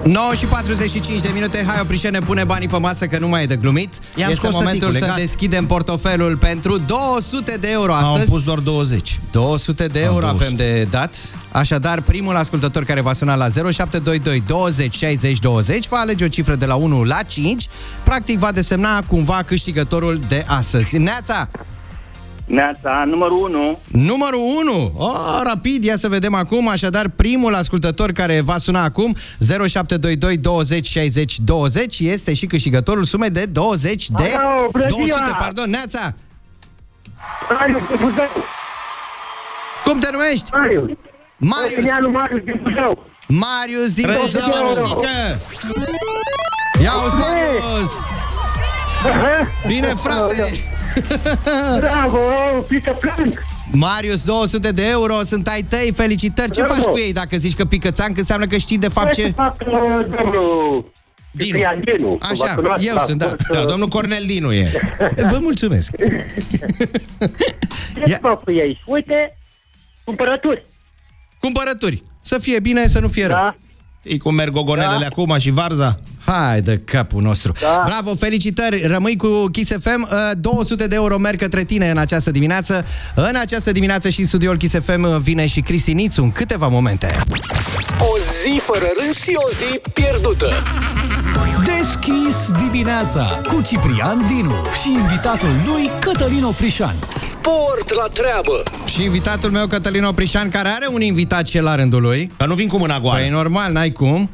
9 0.03 0.34
și 0.38 0.45
45 0.45 1.22
de 1.22 1.30
minute, 1.34 1.64
hai 1.68 1.80
Oprișene, 1.82 2.20
pune 2.20 2.43
banii 2.43 2.68
pe 2.68 2.78
masă 2.78 3.05
că 3.05 3.20
nu 3.20 3.28
mai 3.28 3.43
e 3.43 3.45
de 3.45 3.55
glumit. 3.55 3.93
I-am 4.16 4.32
este 4.32 4.41
scos 4.47 4.53
momentul 4.53 4.80
tăticule, 4.80 4.99
să 4.99 5.05
gata. 5.05 5.20
deschidem 5.20 5.66
portofelul 5.66 6.38
pentru 6.38 6.78
200 6.78 7.57
de 7.59 7.70
euro 7.72 7.93
astăzi. 7.93 8.20
Am 8.22 8.26
pus 8.28 8.43
doar 8.43 8.59
20. 8.59 9.20
200 9.32 9.88
de 9.88 9.99
euro 10.01 10.20
200. 10.28 10.43
avem 10.45 10.55
de 10.57 10.88
dat. 10.89 11.16
Așadar, 11.54 12.01
primul 12.01 12.36
ascultător 12.36 12.84
care 12.84 13.01
va 13.01 13.14
suna 13.14 13.36
la 13.36 13.47
0722 13.47 14.43
20 14.47 14.95
60 14.95 15.39
20 15.39 15.88
va 15.88 15.97
alege 15.97 16.24
o 16.24 16.28
cifră 16.28 16.56
de 16.56 16.66
la 16.66 16.76
1 16.76 17.04
la 17.04 17.22
5. 17.28 17.68
Practic 18.04 18.39
va 18.39 18.51
desemna 18.51 19.01
cumva 19.08 19.43
câștigătorul 19.45 20.16
de 20.28 20.45
astăzi. 20.47 20.97
Neața! 20.97 21.49
Neața, 22.45 23.04
numărul 23.06 23.38
1. 23.38 23.80
Numărul 23.88 24.39
1. 24.74 24.93
Oh, 24.97 25.41
rapid, 25.43 25.84
ia 25.84 25.97
să 25.97 26.08
vedem 26.08 26.34
acum. 26.34 26.68
Așadar, 26.68 27.10
primul 27.10 27.54
ascultător 27.54 28.12
care 28.12 28.41
va 28.41 28.58
suna 28.58 28.84
acum, 28.84 29.16
0722 29.39 30.38
20 30.38 30.88
60 30.88 31.39
20, 31.39 31.99
este 31.99 32.34
și 32.34 32.45
câștigătorul 32.45 33.04
sumei 33.04 33.30
de 33.30 33.45
20 33.45 34.10
de... 34.10 34.34
Alo, 34.38 34.68
bună 34.72 34.86
200, 34.88 35.06
ziua! 35.26 35.38
pardon, 35.39 35.70
Neața! 35.70 36.14
Marius 37.49 37.82
din 37.88 37.97
Buzău. 38.01 38.43
Cum 39.86 39.99
te 39.99 40.08
numești? 40.12 40.49
Marius. 40.51 40.89
Marius. 41.44 41.74
Cristianu 41.74 42.10
Marius 42.10 42.44
din 42.44 42.60
Buzău. 42.64 43.06
Marius 43.28 43.94
din 43.94 44.04
Trăiește 44.06 44.39
Buzău. 44.44 44.64
Marusică! 44.64 45.39
Ia 46.84 46.94
uzi, 47.06 47.16
Marius! 47.16 47.91
Bine, 49.68 49.88
frate! 49.88 50.54
Bravo, 51.80 52.18
Peter 52.68 52.94
Plank! 52.94 53.41
Marius, 53.72 54.24
200 54.24 54.72
de 54.72 54.88
euro, 54.88 55.20
sunt 55.26 55.48
ai 55.48 55.62
tăi, 55.62 55.91
felicitări. 55.96 56.52
Ce 56.52 56.62
Bravo. 56.62 56.74
faci 56.82 56.84
cu 56.91 56.98
ei 57.00 57.14
dacă 57.14 57.38
zici 57.38 57.56
că 57.56 57.66
pică 57.66 57.91
țancă? 57.91 58.20
Înseamnă 58.20 58.48
că 58.48 58.58
știi 58.58 58.78
de 58.78 58.88
fapt 58.88 59.14
Ce 59.14 59.22
să 59.22 59.28
ce... 59.28 59.34
fac, 59.34 59.56
uh, 59.60 60.06
domnul 60.18 60.91
Ciprian 61.39 61.82
Dinu? 61.84 62.16
Vă 62.20 62.26
Așa, 62.44 62.54
cunoaște 62.56 62.88
eu 62.88 62.96
la 62.96 63.04
sunt, 63.04 63.18
da. 63.18 63.26
fost, 63.26 63.52
Da, 63.52 63.60
uh, 63.60 63.66
domnul 63.66 63.88
Cornel 63.88 64.24
Dinu 64.28 64.52
e. 64.54 64.68
Vă 65.32 65.38
mulțumesc. 65.41 65.96
Ce 68.06 68.18
fac 68.22 68.44
cu 68.44 68.52
ei? 68.52 68.82
Uite, 68.86 69.38
cumpărături. 70.04 70.66
Cumpărături. 71.44 72.04
Să 72.22 72.38
fie 72.39 72.60
bine, 72.60 72.88
să 72.88 73.00
nu 73.00 73.08
fie 73.08 73.26
rău. 73.26 73.36
Da. 73.36 73.56
Ei 74.04 74.18
cum 74.18 74.36
merg 74.36 74.54
gogonelele 74.54 74.98
Da. 75.00 75.06
acum 75.06 75.38
și 75.38 75.50
varza? 75.52 76.00
Hai 76.26 76.61
de 76.61 76.78
capul 76.78 77.21
nostru. 77.21 77.51
Da. 77.61 77.84
Bravo, 77.86 78.15
felicitări. 78.15 78.82
Rămâi 78.88 79.15
cu 79.15 79.45
Kiss 79.51 79.71
FM. 79.82 80.07
Uh, 80.11 80.32
200 80.38 80.88
de 80.88 80.95
euro 80.95 81.17
merg 81.17 81.39
către 81.39 81.63
tine 81.63 81.89
în 81.89 81.97
această 81.97 82.32
dimineață. 82.32 82.86
În 83.15 83.36
această 83.36 83.71
dimineață 83.71 84.09
și 84.09 84.19
în 84.19 84.26
studioul 84.26 84.57
Kiss 84.57 84.76
FM 84.86 85.21
vine 85.21 85.45
și 85.45 85.59
Cristi 85.61 85.93
Nițu 85.93 86.21
în 86.21 86.32
câteva 86.32 86.67
momente. 86.67 87.15
O 87.99 88.17
zi 88.43 88.59
fără 88.59 88.86
râs 89.05 89.21
și 89.21 89.34
o 89.36 89.49
zi 89.49 89.80
pierdută. 89.93 90.53
Deschis 91.65 92.49
dimineața 92.61 93.41
cu 93.47 93.61
Ciprian 93.61 94.26
Dinu 94.28 94.55
și 94.82 94.91
invitatul 94.91 95.49
lui 95.65 95.89
Cătălin 95.99 96.43
Oprișan. 96.43 96.95
Sport 97.09 97.93
la 97.93 98.07
treabă! 98.13 98.63
Și 98.86 99.03
invitatul 99.03 99.51
meu, 99.51 99.67
Cătălin 99.67 100.03
Oprișan, 100.03 100.49
care 100.49 100.69
are 100.69 100.88
un 100.91 101.01
invitat 101.01 101.43
ce 101.43 101.61
la 101.61 101.76
rândul 101.76 102.01
lui. 102.01 102.32
Că 102.38 102.45
nu 102.45 102.53
vin 102.53 102.67
cu 102.67 102.78
mâna 102.78 102.99
goală. 102.99 103.19
Păi 103.19 103.30
normal, 103.30 103.71
n-ai 103.71 103.91
cum. 103.91 104.30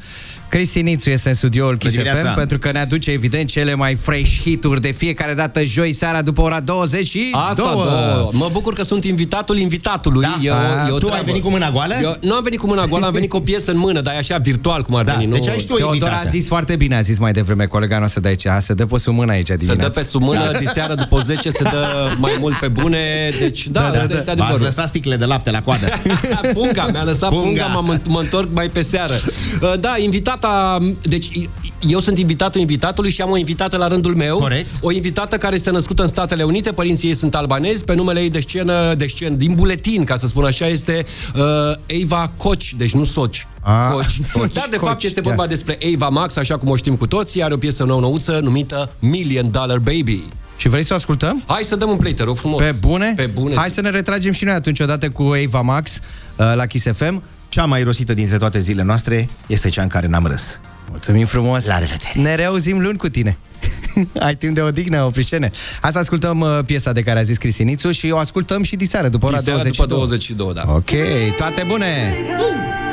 Cristi 0.50 0.82
Nițu 0.82 1.10
este 1.10 1.30
în 1.30 1.36
studioul 1.36 1.78
Kiss 1.78 1.92
dimineața. 1.96 2.30
FM 2.30 2.36
pentru 2.38 2.58
că 2.60 2.72
ne 2.72 2.80
aduce 2.80 3.12
evident 3.12 3.50
cele 3.50 3.74
mai 3.76 3.96
fresh 3.96 4.40
hituri 4.42 4.82
de 4.82 4.92
fiecare 4.92 5.34
dată 5.34 5.64
joi 5.64 5.92
seara 5.94 6.22
după 6.22 6.42
ora 6.42 6.60
22. 6.60 7.32
Asta 7.50 7.62
două. 7.62 8.30
Mă 8.34 8.50
bucur 8.52 8.74
că 8.74 8.84
sunt 8.84 9.04
invitatul 9.06 9.58
invitatului. 9.58 10.22
Da. 10.22 10.38
E 10.42 10.50
o, 10.50 10.54
A, 10.54 10.88
e 10.88 10.92
o 10.92 10.98
tu 10.98 11.06
ai 11.06 11.10
treabă. 11.12 11.26
venit 11.26 11.42
cu 11.44 11.50
mâna 11.50 11.72
goală? 11.72 11.94
Eu 12.02 12.18
nu 12.22 12.34
am 12.34 12.44
venit 12.44 12.60
cu 12.60 12.68
mâna 12.68 12.86
goală, 12.86 13.06
am 13.06 13.12
venit 13.14 13.30
cu 13.30 13.36
o 13.38 13.40
piesă 13.40 13.72
în 13.72 13.78
mână, 13.78 14.02
dar 14.02 14.14
e 14.14 14.18
așa 14.18 14.38
virtual 14.38 14.82
cum 14.82 14.96
ar 14.96 15.04
Da, 15.06 15.14
veni. 15.14 15.26
Nu... 15.26 15.34
deci 15.34 15.48
ai 15.48 15.60
și 15.60 15.66
tu 15.66 15.76
Teodor 15.76 16.10
a 16.10 16.30
zis 16.30 16.48
foarte 16.48 16.76
bine, 16.76 16.96
a 16.96 17.02
zis 17.02 17.18
mai 17.20 17.32
devreme 17.32 17.66
colega 17.66 17.98
noastră 17.98 18.22
de 18.22 18.28
aici, 18.28 18.46
se 18.60 18.74
dă 18.74 18.86
pe 18.86 18.98
sub 18.98 19.14
mână 19.14 19.32
aici 19.32 19.48
Se 19.48 19.56
dimineața. 19.56 19.88
dă 19.88 20.00
pe 20.00 20.04
sub 20.06 20.22
mână, 20.22 20.52
diseară 20.60 20.94
după 20.94 21.22
10 21.26 21.50
se 21.50 21.64
dă 21.64 21.86
mai 22.18 22.36
mult 22.40 22.56
pe 22.56 22.68
bune, 22.68 23.30
deci 23.40 23.68
da, 23.68 23.82
da, 23.82 23.90
da, 23.90 23.98
este 24.04 24.14
V-ați 24.16 24.30
adevărul. 24.30 24.62
lăsat 24.62 24.88
sticle 24.88 25.16
de 25.16 25.26
lapte 25.26 25.52
la 25.52 25.62
coadă. 25.62 25.86
punga, 26.54 26.88
mi-a 26.92 27.04
lăsat 27.04 27.30
punga, 27.30 27.46
Punga. 27.46 27.64
punga 27.64 27.80
mă, 27.94 27.98
mă 28.08 28.20
întorc 28.20 28.50
mai 28.54 28.70
pe 28.70 28.82
seară. 28.82 29.14
Uh, 29.62 29.74
Da, 29.90 29.94
invitata, 30.40 30.78
deci 31.02 31.50
eu 31.88 32.00
sunt 32.00 32.18
invitatul 32.18 32.62
invitatului 32.62 33.12
și 33.12 33.22
am 33.22 33.32
o 33.32 33.38
invitată 33.38 33.78
la 33.78 33.88
rândul 33.88 34.16
meu. 34.16 34.38
Corect. 34.38 34.68
O 34.82 34.92
invitată 34.92 35.38
care 35.38 35.56
este 35.56 35.72
născută 35.72 36.02
în 36.02 36.08
Statele 36.08 36.44
Unite, 36.44 36.72
părinții 36.72 37.08
ei 37.08 37.16
sunt 37.16 37.36
albanezi, 37.36 37.84
pe 37.84 37.96
numele 37.96 38.20
ei 38.20 38.30
de 38.30 38.40
scenă, 38.40 38.94
de 38.94 39.06
scenă 39.06 39.36
din 39.36 39.54
buletin, 39.56 40.04
ca 40.04 40.18
să 40.18 40.28
spun 40.28 40.46
așa, 40.46 40.68
este 40.68 41.06
uh, 41.36 41.42
Eva 41.86 42.32
Coci, 42.38 42.74
deci 42.78 42.94
nu 42.94 43.04
Soci. 43.04 43.48
Ah, 43.62 43.92
Coci. 43.92 44.32
Coci, 44.32 44.54
Dar 44.54 44.68
de 44.70 44.78
Coci, 44.78 44.88
fapt 44.88 45.04
este 45.04 45.22
da. 45.22 45.28
vorba 45.30 45.48
despre 45.48 45.78
Eva 45.80 46.10
Max, 46.10 46.36
așa 46.36 46.58
cum 46.58 46.70
o 46.70 46.76
știm 46.76 46.96
cu 46.96 47.08
toții, 47.08 47.44
are 47.44 47.54
o 47.54 47.58
piesă 47.58 47.84
nouă-nouță 47.84 48.40
numită 48.44 48.92
Million 49.00 49.52
Dollar 49.52 49.78
Baby. 49.78 50.22
Și 50.58 50.70
vrei 50.70 50.84
să 50.84 50.94
o 50.94 50.96
ascultăm? 50.96 51.44
Hai 51.48 51.64
să 51.64 51.76
dăm 51.76 51.90
un 51.90 51.98
play, 51.98 52.14
te 52.14 52.24
rog 52.24 52.38
frumos. 52.38 52.62
Pe 52.62 52.76
bune? 52.80 53.14
Pe 53.16 53.26
bune. 53.26 53.56
Hai 53.56 53.70
să 53.70 53.82
ne 53.82 53.90
retragem 53.90 54.32
și 54.32 54.44
noi 54.44 54.54
atunci 54.54 54.80
odată 54.80 55.10
cu 55.10 55.36
Eva 55.36 55.62
Max 55.62 55.92
uh, 55.92 56.54
la 56.56 56.66
Kiss 56.66 56.86
FM. 56.94 57.24
Cea 57.50 57.66
mai 57.66 57.84
rosită 57.84 58.14
dintre 58.14 58.38
toate 58.38 58.60
zilele 58.60 58.84
noastre 58.84 59.30
este 59.48 59.70
cea 59.70 59.82
în 59.82 59.88
care 59.88 60.08
n-am 60.08 60.26
râs. 60.26 60.60
Mulțumim 60.90 61.26
frumos! 61.26 61.66
La 61.66 61.80
revedere! 61.80 62.12
Ne 62.16 62.36
reauzim 62.36 62.80
luni 62.80 62.98
cu 62.98 63.10
tine. 63.10 63.38
Ai 64.20 64.36
timp 64.36 64.56
de 64.56 64.62
odihnă, 64.62 65.04
oprișene. 65.04 65.52
Hai 65.82 65.92
să 65.92 65.98
ascultăm 65.98 66.40
uh, 66.40 66.60
piesa 66.66 66.92
de 66.92 67.02
care 67.02 67.20
a 67.20 67.24
zis 67.24 67.38
Crisinițu 67.38 67.92
și 67.92 68.10
o 68.10 68.18
ascultăm 68.18 68.64
și 68.64 68.76
diseară, 68.76 69.10
după 69.10 69.26
ora 69.26 69.38
Diseară 69.38 69.62
22. 69.62 69.88
după 69.88 70.00
22, 70.00 70.54
da. 70.54 70.74
Ok, 70.74 71.36
toate 71.36 71.64
bune! 71.68 72.16
Uh! 72.38 72.89